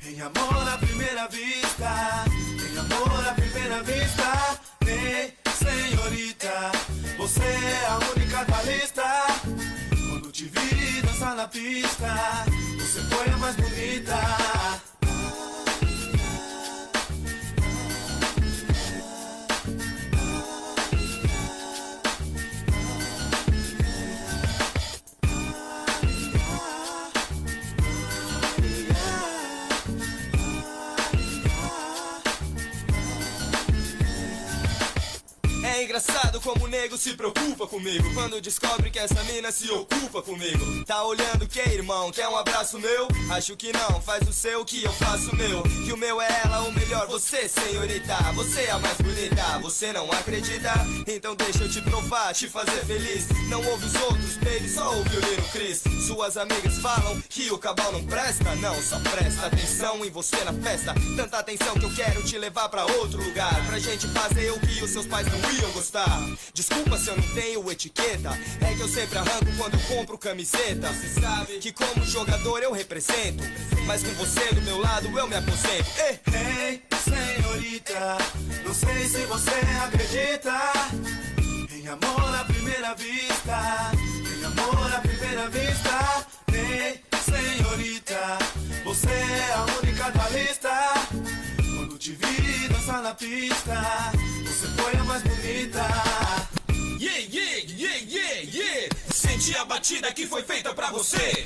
em 0.04 0.20
amor 0.20 0.68
à 0.68 0.76
primeira 0.76 1.28
vista. 1.28 2.24
Em 2.72 2.76
amor 2.76 3.28
à 3.28 3.34
primeira 3.34 3.80
vista. 3.84 4.60
Hey, 4.84 5.34
senhorita, 5.56 6.72
você 7.16 7.44
é 7.44 7.86
a 7.86 7.98
única 8.16 8.44
da 8.44 8.62
lista. 8.62 9.04
Te 10.32 10.44
vi 10.44 11.02
dançar 11.02 11.36
na 11.36 11.46
pista, 11.46 12.44
você 12.78 13.00
foi 13.02 13.32
a 13.32 13.36
mais 13.36 13.54
bonita. 13.56 14.89
Se 37.00 37.14
preocupa 37.40 37.66
comigo. 37.66 38.14
Quando 38.14 38.40
descobre 38.40 38.90
que 38.90 38.98
essa 38.98 39.22
mina 39.24 39.50
se 39.50 39.70
ocupa 39.70 40.22
comigo. 40.22 40.84
Tá 40.84 41.02
olhando 41.04 41.46
que, 41.46 41.60
irmão? 41.60 42.10
Quer 42.10 42.28
um 42.28 42.36
abraço 42.36 42.78
meu? 42.78 43.08
Acho 43.30 43.56
que 43.56 43.72
não, 43.72 44.00
faz 44.00 44.28
o 44.28 44.32
seu 44.32 44.64
que 44.64 44.84
eu 44.84 44.92
faço 44.94 45.30
o 45.30 45.36
meu. 45.36 45.62
Que 45.62 45.92
o 45.92 45.96
meu 45.96 46.20
é 46.20 46.42
ela, 46.44 46.62
o 46.62 46.72
melhor 46.72 47.06
você, 47.06 47.48
senhorita. 47.48 48.16
Você 48.34 48.62
é 48.62 48.70
a 48.70 48.78
mais 48.78 48.96
bonita, 48.98 49.58
você 49.60 49.92
não 49.92 50.10
acredita? 50.12 50.72
Então 51.06 51.34
deixa 51.34 51.64
eu 51.64 51.70
te 51.70 51.80
provar, 51.80 52.34
te 52.34 52.48
fazer 52.48 52.84
feliz. 52.84 53.26
Não 53.48 53.64
ouve 53.66 53.86
os 53.86 53.94
outros, 53.94 54.36
baby, 54.36 54.68
só 54.68 54.94
ouve 54.94 55.16
o 55.16 55.20
Little 55.20 55.48
Chris 55.52 55.82
Suas 56.06 56.36
amigas 56.36 56.78
falam 56.78 57.20
que 57.28 57.50
o 57.50 57.58
cabal 57.58 57.92
não 57.92 58.04
presta. 58.04 58.54
Não, 58.56 58.74
só 58.82 58.98
presta 59.00 59.46
atenção 59.46 60.04
em 60.04 60.10
você 60.10 60.42
na 60.44 60.52
festa. 60.52 60.94
Tanta 61.16 61.38
atenção 61.38 61.74
que 61.74 61.84
eu 61.84 61.94
quero 61.94 62.22
te 62.22 62.36
levar 62.38 62.68
pra 62.68 62.84
outro 62.84 63.22
lugar. 63.22 63.64
Pra 63.66 63.78
gente 63.78 64.06
fazer 64.08 64.50
o 64.50 64.60
que 64.60 64.82
os 64.82 64.90
seus 64.90 65.06
pais 65.06 65.26
não 65.26 65.52
iam 65.52 65.70
gostar. 65.72 66.20
Desculpa 66.52 66.98
se 66.98 67.08
eu 67.08 67.16
não 67.16 67.30
etiqueta 67.70 68.38
É 68.60 68.74
que 68.74 68.80
eu 68.80 68.88
sempre 68.88 69.18
arranco 69.18 69.46
quando 69.56 69.78
compro 69.86 70.18
camiseta 70.18 70.88
Você 70.88 71.20
sabe 71.20 71.58
que 71.58 71.72
como 71.72 72.04
jogador 72.04 72.62
eu 72.62 72.72
represento 72.72 73.42
Mas 73.86 74.02
com 74.02 74.12
você 74.14 74.54
do 74.54 74.62
meu 74.62 74.78
lado 74.78 75.06
eu 75.18 75.26
me 75.26 75.36
aposento 75.36 75.90
Ei, 75.98 76.20
Hey, 76.32 76.82
senhorita, 77.04 78.18
não 78.64 78.74
sei 78.74 79.08
se 79.08 79.24
você 79.26 79.50
acredita 79.84 80.52
em 81.80 81.88
amor 81.88 82.34
à 82.34 82.44
primeira 82.44 82.94
vista. 82.94 83.90
Em 84.38 84.44
amor 84.44 84.94
à 84.94 85.00
primeira 85.00 85.48
vista. 85.48 86.26
Hey, 86.52 87.00
senhorita, 87.24 88.38
você 88.84 89.08
é 89.08 89.52
a 89.54 89.64
única 89.82 90.10
da 90.10 90.28
lista. 90.28 90.70
Te 91.98 92.12
vi 92.12 92.68
dançar 92.68 93.02
na 93.02 93.14
pista, 93.14 93.82
você 94.42 94.66
foi 94.82 94.96
a 94.96 95.04
mais 95.04 95.22
bonita. 95.22 96.49
Yeah, 97.20 97.28
yeah, 97.28 97.58
yeah, 97.76 97.98
yeah, 98.08 98.40
yeah. 98.50 98.88
Senti 99.12 99.54
a 99.54 99.64
batida 99.66 100.10
que 100.14 100.26
foi 100.26 100.42
feita 100.42 100.72
pra 100.72 100.90
você. 100.90 101.44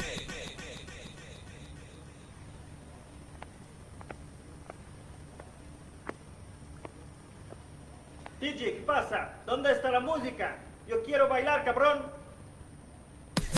DJ, 8.40 8.76
¿qué 8.76 8.84
pasa? 8.86 9.32
¿Dónde 9.46 9.72
está 9.72 9.90
la 9.90 9.98
música? 9.98 10.58
Yo 10.86 11.02
quiero 11.02 11.28
bailar, 11.28 11.64
cabrón. 11.64 12.23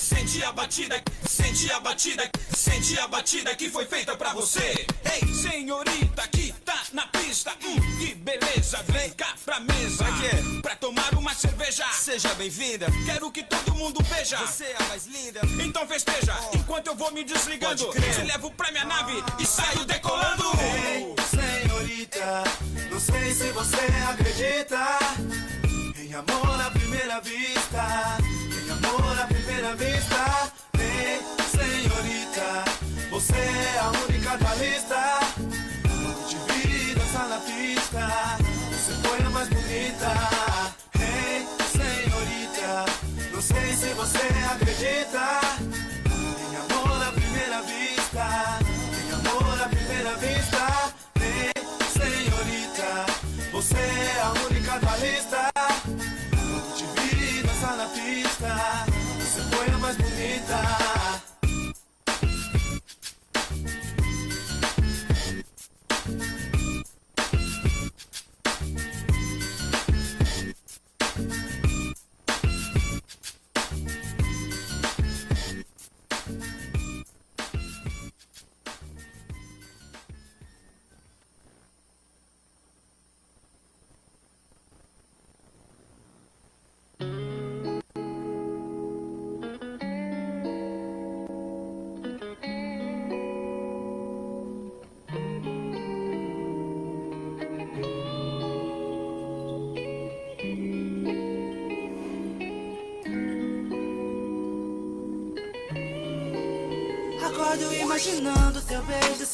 Senti 0.01 0.43
a 0.43 0.53
batida, 0.53 1.03
senti 1.29 1.71
a 1.71 1.81
batida, 1.81 2.31
senti 2.55 2.99
a 2.99 3.09
batida 3.09 3.55
que 3.55 3.71
foi 3.71 3.87
feita 3.87 4.17
pra 4.17 4.33
você. 4.33 4.87
Ei, 5.05 5.35
senhorita 5.35 6.27
que 6.29 6.53
tá 6.65 6.83
na 6.93 7.07
pista, 7.09 7.53
hum, 7.65 7.77
que 7.99 8.15
beleza, 8.15 8.83
vem 8.89 9.11
cá 9.11 9.35
pra 9.45 9.61
mesa. 9.61 10.05
Pra 10.05 10.13
quê? 10.19 10.61
Pra 10.63 10.77
tomar 10.77 11.15
uma 11.15 11.35
cerveja. 11.35 11.85
Seja 11.93 12.35
bem-vinda. 12.35 12.87
Quero 13.05 13.31
que 13.31 13.43
todo 13.43 13.75
mundo 13.75 14.03
veja. 14.05 14.39
Você 14.39 14.65
é 14.65 14.77
a 14.79 14.89
mais 14.89 15.07
linda. 15.07 15.41
Então 15.65 15.87
festeja, 15.87 16.35
enquanto 16.55 16.89
eu 16.89 16.95
vou 16.95 17.11
me 17.13 17.25
desligando. 17.25 17.91
Te 17.91 18.23
levo 18.23 18.51
pra 18.53 18.71
minha 18.71 18.85
nave 18.85 19.13
e 19.39 19.47
saio 19.47 19.85
decolando. 19.85 20.46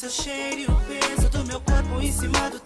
Seu 0.03 0.09
cheiro 0.09 0.59
e 0.59 0.65
o 0.65 0.75
peso 0.81 1.29
do 1.29 1.45
meu 1.45 1.61
corpo 1.61 2.01
em 2.01 2.11
cima 2.11 2.49
do 2.49 2.59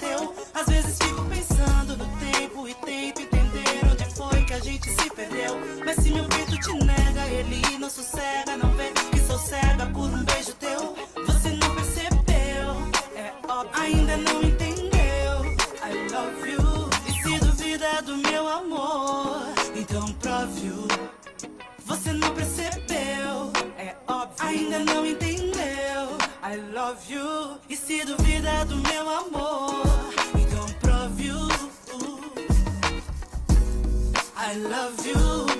I 26.50 26.56
love 26.74 27.12
you. 27.12 27.58
E 27.68 27.76
se 27.76 28.06
duvida 28.06 28.64
do 28.64 28.78
meu 28.78 29.10
amor, 29.10 29.84
então 30.34 30.66
prove 30.80 31.30
o. 31.30 31.48
I 34.38 34.56
love 34.56 35.10
you. 35.10 35.57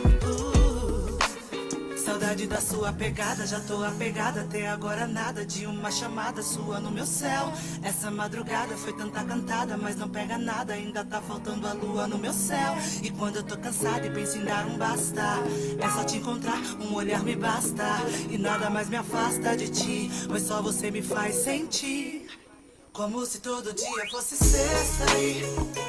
Saudade 2.28 2.48
da 2.48 2.60
sua 2.60 2.92
pegada, 2.92 3.48
já 3.48 3.58
tô 3.62 3.82
apegada. 3.86 4.42
Até 4.42 4.68
agora 4.68 5.08
nada 5.08 5.46
de 5.46 5.66
uma 5.66 5.90
chamada 5.90 6.44
sua 6.44 6.78
no 6.78 6.92
meu 6.92 7.06
céu. 7.06 7.54
Essa 7.82 8.12
madrugada 8.12 8.76
foi 8.76 8.92
tanta 8.92 9.24
cantada, 9.24 9.78
mas 9.78 9.96
não 9.96 10.10
pega 10.10 10.38
nada. 10.38 10.74
Ainda 10.74 11.06
tá 11.06 11.22
faltando 11.22 11.66
a 11.66 11.72
lua 11.72 12.06
no 12.06 12.18
meu 12.18 12.34
céu. 12.34 12.76
E 13.02 13.10
quando 13.12 13.38
eu 13.38 13.44
tô 13.44 13.56
cansada 13.56 14.06
e 14.06 14.10
penso 14.10 14.40
em 14.40 14.44
dar 14.44 14.68
um 14.68 14.78
basta, 14.78 15.24
é 15.80 15.90
só 15.90 16.04
te 16.04 16.18
encontrar, 16.18 16.60
um 16.82 16.96
olhar 16.96 17.24
me 17.24 17.34
basta. 17.34 17.86
E 18.30 18.38
nada 18.38 18.70
mais 18.70 18.90
me 18.90 18.98
afasta 18.98 19.56
de 19.56 19.70
ti, 19.70 20.12
mas 20.30 20.44
só 20.44 20.62
você 20.62 20.92
me 20.92 21.02
faz 21.02 21.34
sentir. 21.34 22.28
Como 22.92 23.26
se 23.26 23.40
todo 23.40 23.72
dia 23.72 24.10
fosse 24.12 24.36
sexta 24.36 25.18
e 25.18 25.44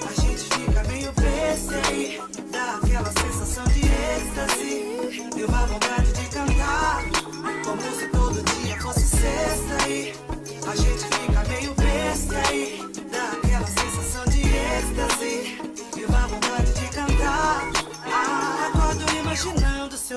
a 0.07 0.21
gente 0.21 0.45
fica 0.45 0.85
meio 0.85 1.13
besta 1.15 1.93
e. 1.93 2.21
Dá 2.53 2.77
aquela 2.77 3.11
sensação 3.13 3.65
de 3.65 3.81
êxtase 3.81 4.89
e 5.37 5.45
uma 5.45 5.67
vontade 5.67 6.13
de 6.13 6.28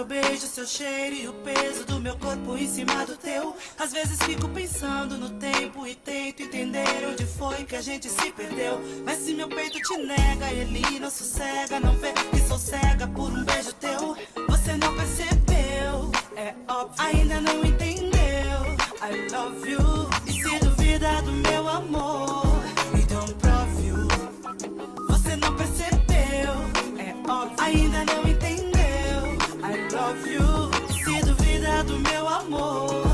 seu 0.02 0.06
beijo, 0.06 0.48
seu 0.48 0.66
cheiro 0.66 1.16
e 1.16 1.28
o 1.28 1.34
peso 1.34 1.86
do 1.86 2.00
meu 2.00 2.18
corpo 2.18 2.58
em 2.58 2.68
cima 2.68 3.06
do 3.06 3.16
teu. 3.16 3.56
Às 3.78 3.92
vezes 3.92 4.18
fico 4.24 4.48
pensando 4.50 5.16
no 5.16 5.30
tempo 5.32 5.86
e 5.86 5.94
tento 5.94 6.42
entender 6.42 7.08
onde 7.08 7.26
foi 7.26 7.64
que 7.66 7.76
a 7.76 7.82
gente 7.82 8.10
se 8.10 8.32
perdeu. 8.32 8.82
Mas 9.06 9.20
se 9.20 9.34
meu 9.34 9.48
peito 9.48 9.80
te 9.80 9.98
nega, 9.98 10.50
ele 10.52 11.00
não 11.00 11.10
sossega, 11.12 11.80
não 11.80 11.96
vê 11.98 12.14
que 12.14 12.40
sou 12.48 12.58
cega 12.58 13.06
por 13.08 13.32
um 13.32 13.44
beijo 13.44 13.74
teu. 13.74 14.18
Você 14.48 14.76
não 14.78 14.96
percebeu, 14.96 15.41
é 16.36 16.54
óbvio, 16.68 17.06
ainda 17.06 17.42
não 17.42 17.64
entendeu. 17.66 18.12
I 19.02 19.28
love 19.32 19.70
you. 19.70 20.10
E 20.28 20.32
se 20.32 20.60
duvida 20.60 21.22
do 21.24 21.32
meu 21.32 21.68
amor, 21.68 22.46
então 22.94 23.26
prove 23.40 23.88
you. 23.88 24.08
Você 25.10 25.36
não 25.36 25.56
percebeu, 25.56 26.54
é 27.00 27.32
óbvio, 27.32 27.56
ainda 27.60 28.06
não 28.06 28.28
entendeu. 28.30 28.72
I 29.64 29.94
love 29.94 30.30
you. 30.34 30.72
E 30.90 30.94
se 30.94 31.26
duvida 31.26 31.84
do 31.84 32.00
meu 32.00 32.28
amor, 32.28 33.11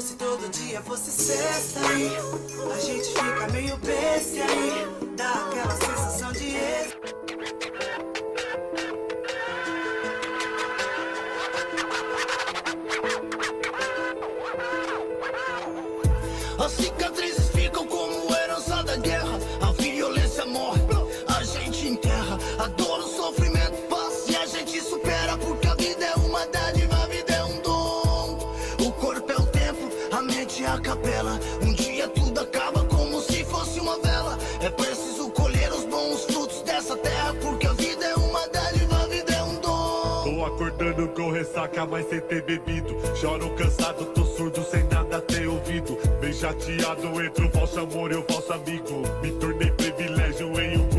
Se 0.00 0.14
todo 0.14 0.48
dia 0.50 0.80
fosse 0.82 1.10
sexta 1.10 1.80
a 1.80 2.80
gente 2.80 3.08
fica 3.08 3.48
meio 3.52 3.76
besta 3.78 4.44
aí. 4.44 4.86
Dá 5.16 5.28
aquela 5.28 5.74
sensação 5.74 6.32
de 6.32 6.54
ex. 6.54 6.96
As 16.64 16.72
cicatrizes 16.72 17.47
Um 31.62 31.72
dia 31.72 32.06
tudo 32.08 32.38
acaba 32.40 32.84
como 32.84 33.20
se 33.22 33.42
fosse 33.44 33.80
uma 33.80 33.98
vela. 34.00 34.38
É 34.60 34.68
preciso 34.68 35.30
colher 35.30 35.72
os 35.72 35.84
bons 35.84 36.24
frutos 36.24 36.60
dessa 36.62 36.96
terra. 36.98 37.34
Porque 37.40 37.66
a 37.66 37.72
vida 37.72 38.04
é 38.04 38.14
uma 38.14 38.46
dádiva, 38.48 38.96
a 38.96 39.06
vida 39.06 39.32
é 39.32 39.42
um 39.42 39.54
dom. 39.54 40.24
Tô 40.24 40.44
acordando 40.44 41.08
com 41.08 41.30
ressaca, 41.30 41.86
mas 41.86 42.08
sem 42.10 42.20
ter 42.20 42.42
bebido. 42.42 42.94
Choro 43.16 43.48
cansado, 43.56 44.04
tô 44.06 44.22
surdo, 44.24 44.62
sem 44.70 44.84
nada 44.84 45.22
ter 45.22 45.48
ouvido. 45.48 45.96
Bem 46.20 46.32
chateado 46.32 47.24
entre 47.24 47.46
o 47.46 47.50
falso 47.50 47.80
amor 47.80 48.12
e 48.12 48.16
o 48.16 48.24
falso 48.30 48.52
amigo. 48.52 49.02
Me 49.22 49.32
tornei 49.32 49.70
um 49.70 49.76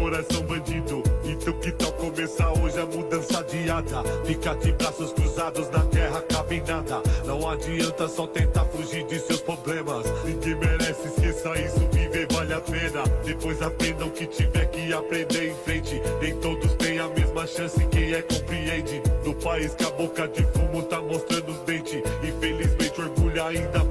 coração 0.09 0.41
bandido. 0.41 1.03
Então 1.23 1.53
que 1.59 1.71
tal 1.73 1.91
começar 1.93 2.51
hoje 2.53 2.79
a 2.79 2.85
mudança 2.87 3.39
adiada? 3.39 4.03
Ficar 4.25 4.55
de 4.55 4.71
braços 4.71 5.13
cruzados 5.13 5.69
na 5.69 5.85
terra 5.85 6.21
cabe 6.21 6.63
nada. 6.67 7.03
Não 7.25 7.47
adianta 7.47 8.07
só 8.07 8.25
tentar 8.25 8.65
fugir 8.65 9.05
de 9.05 9.19
seus 9.19 9.41
problemas. 9.41 10.07
Ninguém 10.25 10.55
merece, 10.55 11.07
esqueça 11.07 11.59
isso, 11.59 11.87
viver 11.91 12.27
vale 12.31 12.53
a 12.53 12.59
pena. 12.59 13.03
Depois 13.23 13.61
aprenda 13.61 14.05
o 14.05 14.09
que 14.09 14.25
tiver 14.25 14.65
que 14.71 14.91
aprender 14.91 15.51
em 15.51 15.55
frente. 15.63 16.01
Nem 16.19 16.35
todos 16.37 16.73
têm 16.73 16.97
a 16.97 17.07
mesma 17.09 17.45
chance, 17.45 17.79
quem 17.91 18.11
é 18.13 18.21
compreende. 18.23 19.03
No 19.23 19.35
país 19.35 19.75
que 19.75 19.83
a 19.85 19.91
boca 19.91 20.27
de 20.27 20.43
fumo 20.43 20.81
tá 20.83 20.99
mostrando 21.01 21.51
os 21.51 21.59
dentes. 21.59 22.01
Infelizmente, 22.23 22.99
orgulho 22.99 23.43
ainda 23.43 23.83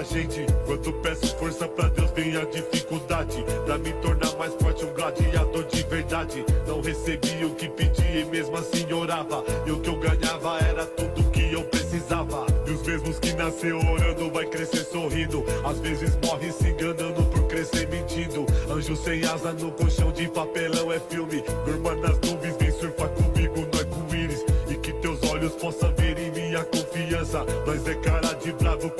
gente. 0.00 0.46
Quando 0.64 0.92
peço 0.94 1.36
força 1.36 1.68
pra 1.68 1.88
Deus, 1.88 2.10
vem 2.12 2.36
a 2.36 2.44
dificuldade. 2.44 3.44
Pra 3.66 3.76
me 3.76 3.92
tornar 3.94 4.34
mais 4.38 4.54
forte, 4.54 4.84
um 4.84 4.94
gladiador 4.94 5.64
de 5.64 5.82
verdade. 5.82 6.44
Não 6.66 6.80
recebi 6.80 7.44
o 7.44 7.50
que 7.50 7.68
pedi 7.68 8.20
e 8.20 8.24
mesmo 8.24 8.56
assim 8.56 8.90
orava. 8.92 9.44
E 9.66 9.70
o 9.70 9.80
que 9.80 9.88
eu 9.88 9.96
ganhava 9.96 10.58
era 10.60 10.86
tudo 10.86 11.30
que 11.30 11.52
eu 11.52 11.62
precisava. 11.64 12.46
E 12.66 12.70
os 12.70 12.82
mesmos 12.82 13.18
que 13.18 13.32
nasceu 13.34 13.78
orando 13.78 14.30
vai 14.30 14.46
crescer 14.46 14.84
sorrindo. 14.84 15.44
Às 15.64 15.78
vezes 15.80 16.16
morre 16.24 16.50
se 16.52 16.68
enganando 16.68 17.24
por 17.24 17.46
crescer 17.48 17.88
mentindo. 17.88 18.46
Anjo 18.70 18.96
sem 18.96 19.24
asa 19.24 19.52
no 19.52 19.70
colchão 19.72 20.10
de 20.12 20.28
papelão 20.28 20.90
é 20.92 21.00
filme. 21.00 21.44
Durma 21.66 21.94
nas 21.96 22.18
nuvens, 22.20 22.56
vem 22.56 22.70
surfar 22.70 23.08
comigo 23.10 23.60
no 23.60 23.78
arco-íris. 23.78 24.44
E 24.68 24.74
que 24.76 24.92
teus 24.94 25.22
olhos 25.24 25.52
possam 25.52 25.92
ver 25.96 26.18
em 26.18 26.30
minha 26.30 26.64
confiança. 26.64 27.44
Nós 27.66 27.86
é 27.86 27.94
cara 27.96 28.34
de 28.34 28.52
bravo 28.52 28.72
de 28.82 28.90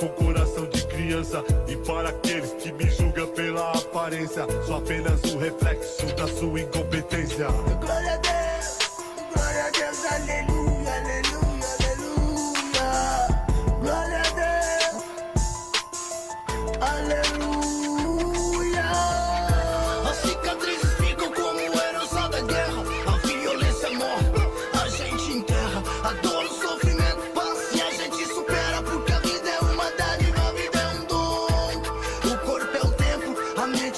E 1.67 1.75
para 1.85 2.09
aqueles 2.09 2.53
que 2.53 2.71
me 2.71 2.89
julgam 2.89 3.27
pela 3.27 3.71
aparência, 3.71 4.47
sou 4.65 4.77
apenas 4.77 5.23
o 5.25 5.37
reflexo 5.37 6.07
da 6.15 6.27
sua 6.27 6.61
incompetência. 6.61 7.45
Glória 7.79 8.13
a 8.13 8.17
Deus, 8.17 8.52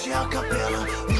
é 0.10 0.14
a 0.14 0.28
capela. 0.28 1.15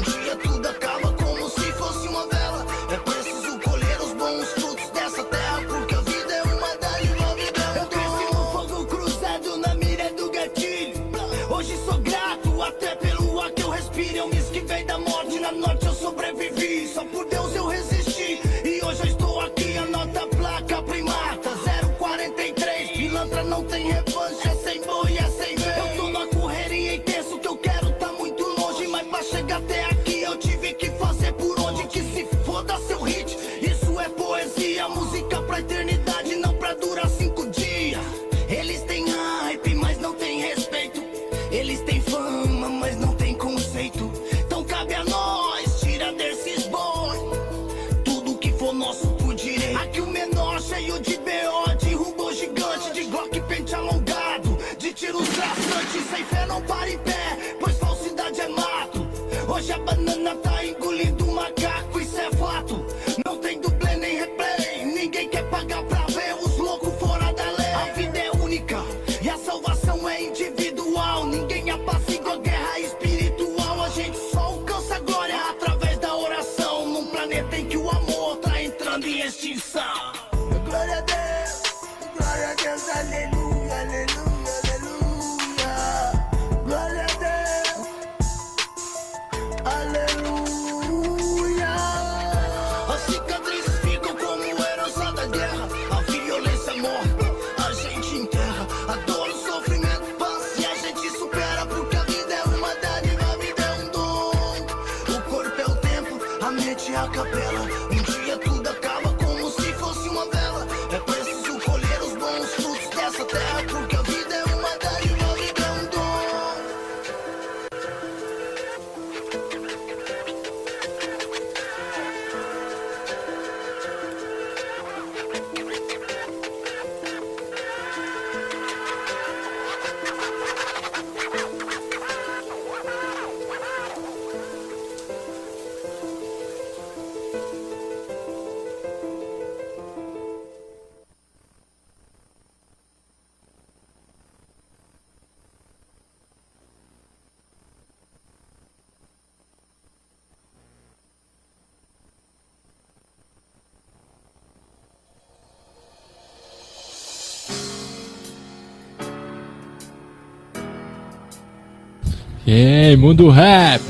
E 162.58 162.86
aí, 162.86 162.96
mundo 162.96 163.28
rap. 163.28 163.82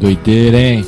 Doideira, 0.00 0.58
hein? 0.58 0.84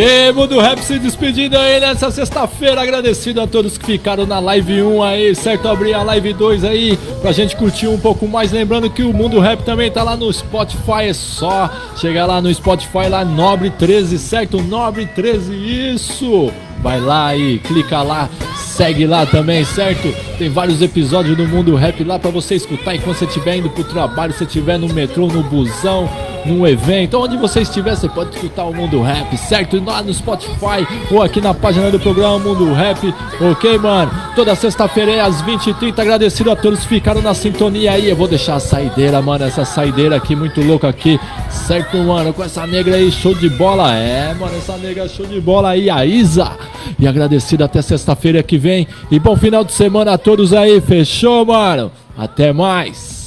E 0.00 0.30
Mundo 0.30 0.60
Rap 0.60 0.78
se 0.78 0.96
despedindo 0.96 1.58
aí 1.58 1.80
nessa 1.80 2.08
sexta-feira. 2.08 2.80
Agradecido 2.80 3.40
a 3.40 3.48
todos 3.48 3.76
que 3.76 3.84
ficaram 3.84 4.24
na 4.26 4.38
live 4.38 4.80
1 4.80 5.02
aí, 5.02 5.34
certo? 5.34 5.66
Abrir 5.66 5.92
a 5.92 6.04
live 6.04 6.34
2 6.34 6.62
aí 6.62 6.96
pra 7.20 7.32
gente 7.32 7.56
curtir 7.56 7.88
um 7.88 7.98
pouco 7.98 8.28
mais. 8.28 8.52
Lembrando 8.52 8.88
que 8.88 9.02
o 9.02 9.12
Mundo 9.12 9.40
Rap 9.40 9.64
também 9.64 9.90
tá 9.90 10.04
lá 10.04 10.16
no 10.16 10.32
Spotify. 10.32 11.08
É 11.08 11.12
só 11.12 11.68
chegar 11.96 12.26
lá 12.26 12.40
no 12.40 12.54
Spotify, 12.54 13.08
lá 13.10 13.24
Nobre 13.24 13.70
13, 13.70 14.20
certo? 14.20 14.62
Nobre 14.62 15.04
13, 15.04 15.52
isso! 15.92 16.52
Vai 16.80 17.00
lá 17.00 17.36
e 17.36 17.58
clica 17.58 18.00
lá, 18.00 18.30
segue 18.54 19.04
lá 19.04 19.26
também, 19.26 19.64
certo? 19.64 20.14
Tem 20.38 20.48
vários 20.48 20.80
episódios 20.80 21.36
do 21.36 21.44
Mundo 21.44 21.74
Rap 21.74 22.04
lá 22.04 22.20
pra 22.20 22.30
você 22.30 22.54
escutar 22.54 22.94
enquanto 22.94 23.16
você 23.16 23.24
estiver 23.24 23.56
indo 23.56 23.68
pro 23.68 23.82
trabalho, 23.82 24.32
se 24.32 24.44
estiver 24.44 24.78
no 24.78 24.88
metrô, 24.88 25.26
no 25.26 25.42
busão, 25.42 26.08
num 26.44 26.66
evento, 26.66 27.18
onde 27.18 27.36
você 27.36 27.60
estiver, 27.60 27.94
você 27.94 28.08
pode 28.08 28.34
escutar 28.34 28.64
o 28.64 28.74
Mundo 28.74 29.00
Rap, 29.00 29.36
certo? 29.36 29.82
Lá 29.84 30.02
no 30.02 30.12
Spotify 30.12 30.86
ou 31.10 31.22
aqui 31.22 31.40
na 31.40 31.54
página 31.54 31.90
do 31.90 31.98
programa 31.98 32.38
Mundo 32.38 32.72
Rap, 32.72 33.14
ok, 33.40 33.78
mano? 33.78 34.10
Toda 34.34 34.54
sexta-feira 34.54 35.12
é 35.12 35.20
às 35.20 35.42
20h30. 35.42 35.98
Agradecido 35.98 36.50
a 36.50 36.56
todos 36.56 36.80
que 36.80 36.88
ficaram 36.88 37.20
na 37.20 37.34
sintonia 37.34 37.92
aí. 37.92 38.08
Eu 38.08 38.16
vou 38.16 38.28
deixar 38.28 38.56
a 38.56 38.60
saideira, 38.60 39.20
mano, 39.20 39.44
essa 39.44 39.64
saideira 39.64 40.16
aqui 40.16 40.34
muito 40.36 40.60
louca 40.62 40.88
aqui, 40.88 41.18
certo, 41.50 41.96
mano? 41.98 42.32
Com 42.32 42.44
essa 42.44 42.66
negra 42.66 42.96
aí, 42.96 43.10
show 43.10 43.34
de 43.34 43.48
bola. 43.48 43.94
É, 43.94 44.34
mano, 44.34 44.56
essa 44.56 44.76
negra 44.76 45.08
show 45.08 45.26
de 45.26 45.40
bola 45.40 45.70
aí, 45.70 45.90
a 45.90 46.04
Isa. 46.04 46.50
E 46.98 47.06
agradecido 47.06 47.64
até 47.64 47.82
sexta-feira 47.82 48.42
que 48.42 48.58
vem. 48.58 48.86
E 49.10 49.18
bom 49.18 49.36
final 49.36 49.64
de 49.64 49.72
semana 49.72 50.12
a 50.12 50.18
todos 50.18 50.52
aí, 50.52 50.80
fechou, 50.80 51.44
mano? 51.44 51.90
Até 52.16 52.52
mais. 52.52 53.17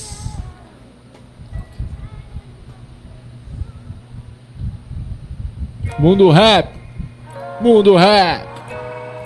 Mundo 6.00 6.30
Rap, 6.30 6.70
Mundo 7.60 7.96
Rap, 7.96 8.48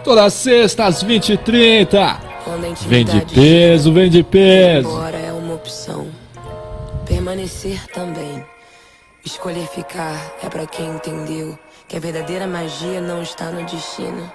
toda 0.04 0.30
sexta 0.30 0.86
às 0.86 1.04
20h30. 1.04 2.18
Quando 2.44 2.66
a 2.66 2.74
Vem 2.88 3.06
de 3.06 3.22
peso, 3.34 3.92
vem 3.94 4.10
de 4.10 4.24
peso. 4.24 4.90
Embora 4.90 5.18
é 5.18 5.32
uma 5.32 5.56
opção. 5.56 6.08
Permanecer 7.06 7.86
também. 7.88 8.44
Escolher 9.24 9.68
ficar 9.68 10.36
é 10.44 10.50
pra 10.50 10.68
quem 10.68 10.86
entendeu 10.88 11.58
que 11.88 11.98
a 11.98 12.00
verdadeira 12.00 12.46
magia 12.46 13.02
não 13.02 13.22
está 13.22 13.46
no 13.50 13.64
destino. 13.66 14.32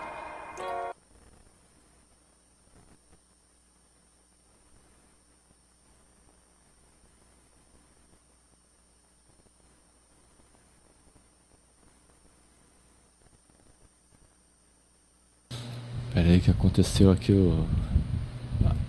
Pera 16.31 16.39
aí 16.39 16.41
que 16.41 16.51
aconteceu 16.53 17.11
aqui 17.11 17.33
o... 17.33 17.65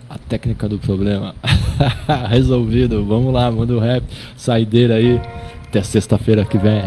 a- 0.07 0.17
técnica 0.29 0.69
do 0.69 0.77
problema. 0.77 1.33
Resolvido. 2.29 3.03
Vamos 3.03 3.33
lá, 3.33 3.49
manda 3.49 3.73
o 3.73 3.79
rap. 3.79 4.03
Saideira 4.37 4.95
aí. 4.95 5.19
Até 5.67 5.81
sexta-feira 5.81 6.45
que 6.45 6.59
vem. 6.59 6.83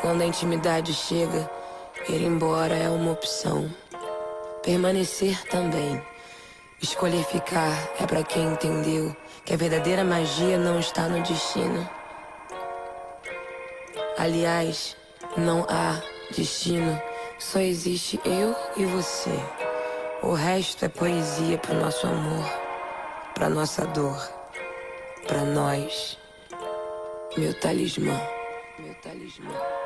Quando 0.00 0.22
a 0.22 0.26
intimidade 0.26 0.92
chega, 0.94 1.48
ir 2.08 2.22
embora 2.22 2.74
é 2.74 2.88
uma 2.88 3.12
opção. 3.12 3.70
Permanecer 4.64 5.40
também. 5.46 6.02
Escolher 6.82 7.22
ficar 7.24 7.88
é 8.00 8.06
pra 8.06 8.24
quem 8.24 8.48
entendeu 8.48 9.14
que 9.44 9.54
a 9.54 9.56
verdadeira 9.56 10.02
magia 10.02 10.58
não 10.58 10.80
está 10.80 11.08
no 11.08 11.22
destino. 11.22 11.88
Aliás, 14.18 14.96
não 15.36 15.64
há 15.68 16.00
destino, 16.36 17.00
só 17.38 17.60
existe 17.60 18.20
eu 18.24 18.54
e 18.76 18.84
você. 18.84 19.30
O 20.22 20.32
resto 20.32 20.84
é 20.84 20.88
poesia 20.88 21.58
pro 21.58 21.74
nosso 21.74 22.06
amor, 22.06 22.44
pra 23.34 23.48
nossa 23.48 23.86
dor, 23.86 24.18
pra 25.26 25.44
nós. 25.44 26.18
Meu 27.36 27.54
talismã, 27.60 28.20
meu 28.78 28.94
talismã. 28.96 29.77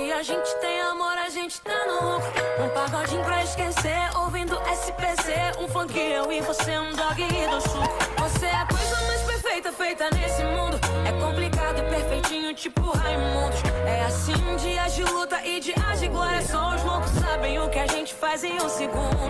Se 0.00 0.12
a 0.12 0.22
gente 0.22 0.54
tem 0.62 0.80
amor, 0.80 1.12
a 1.18 1.28
gente 1.28 1.60
tá 1.60 1.86
no 1.86 2.12
lucro. 2.12 2.30
Um 2.58 2.68
pagodinho 2.70 3.22
pra 3.22 3.44
esquecer, 3.44 4.00
ouvindo 4.16 4.58
SPC. 4.72 5.34
Um 5.58 5.68
funk 5.68 5.98
eu 5.98 6.32
e 6.32 6.40
você, 6.40 6.78
um 6.78 6.94
dog 6.94 7.22
do 7.22 7.60
suco. 7.60 7.98
Você 8.20 8.46
é 8.46 8.54
a 8.54 8.66
coisa 8.66 8.96
mais 9.06 9.20
perfeita 9.22 9.72
feita 9.72 10.08
nesse 10.14 10.42
mundo. 10.42 10.80
É 11.06 11.12
complicado 11.20 11.80
e 11.80 11.90
perfeitinho, 11.90 12.54
tipo 12.54 12.80
Raimundos. 12.80 13.60
É 13.86 14.04
assim, 14.04 14.56
dias 14.56 14.94
de 14.94 15.04
luta 15.04 15.38
e 15.44 15.60
dias 15.60 16.00
de 16.00 16.08
glória. 16.08 16.40
Só 16.46 16.74
os 16.74 16.82
loucos 16.82 17.10
sabem 17.10 17.58
o 17.58 17.68
que 17.68 17.78
a 17.78 17.86
gente 17.86 18.14
faz 18.14 18.42
em 18.42 18.54
um 18.54 18.68
segundo. 18.70 19.28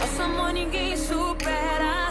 Nosso 0.00 0.22
amor 0.22 0.54
ninguém 0.54 0.96
supera. 0.96 2.08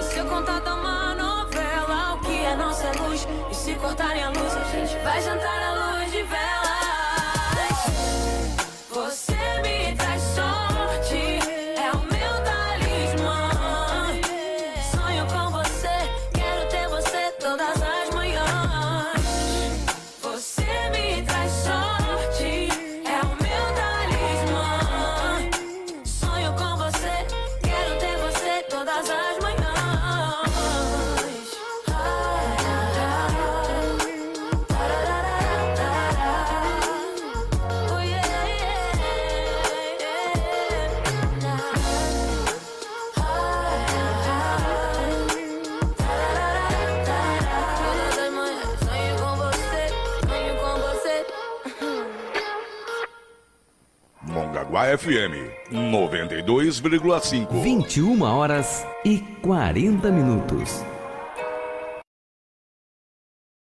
E 0.00 0.02
se 0.02 0.18
eu 0.18 0.26
contar 0.26 0.60
uma 0.74 1.14
novela, 1.14 2.14
o 2.14 2.20
que 2.20 2.44
é 2.44 2.56
nossa 2.56 2.90
luz? 3.00 3.28
E 3.48 3.54
se 3.54 3.74
cortarem 3.76 4.24
a 4.24 4.30
luz, 4.30 4.56
a 4.56 4.64
gente 4.64 4.98
vai 5.04 5.22
jantar 5.22 5.62
à 5.62 5.74
luz 5.74 5.87
de 6.10 6.22
velas. 6.22 6.97
FM 54.96 55.50
92,5. 55.70 57.62
21 57.62 58.22
horas 58.22 58.86
e 59.04 59.18
40 59.42 60.10
minutos. 60.10 60.82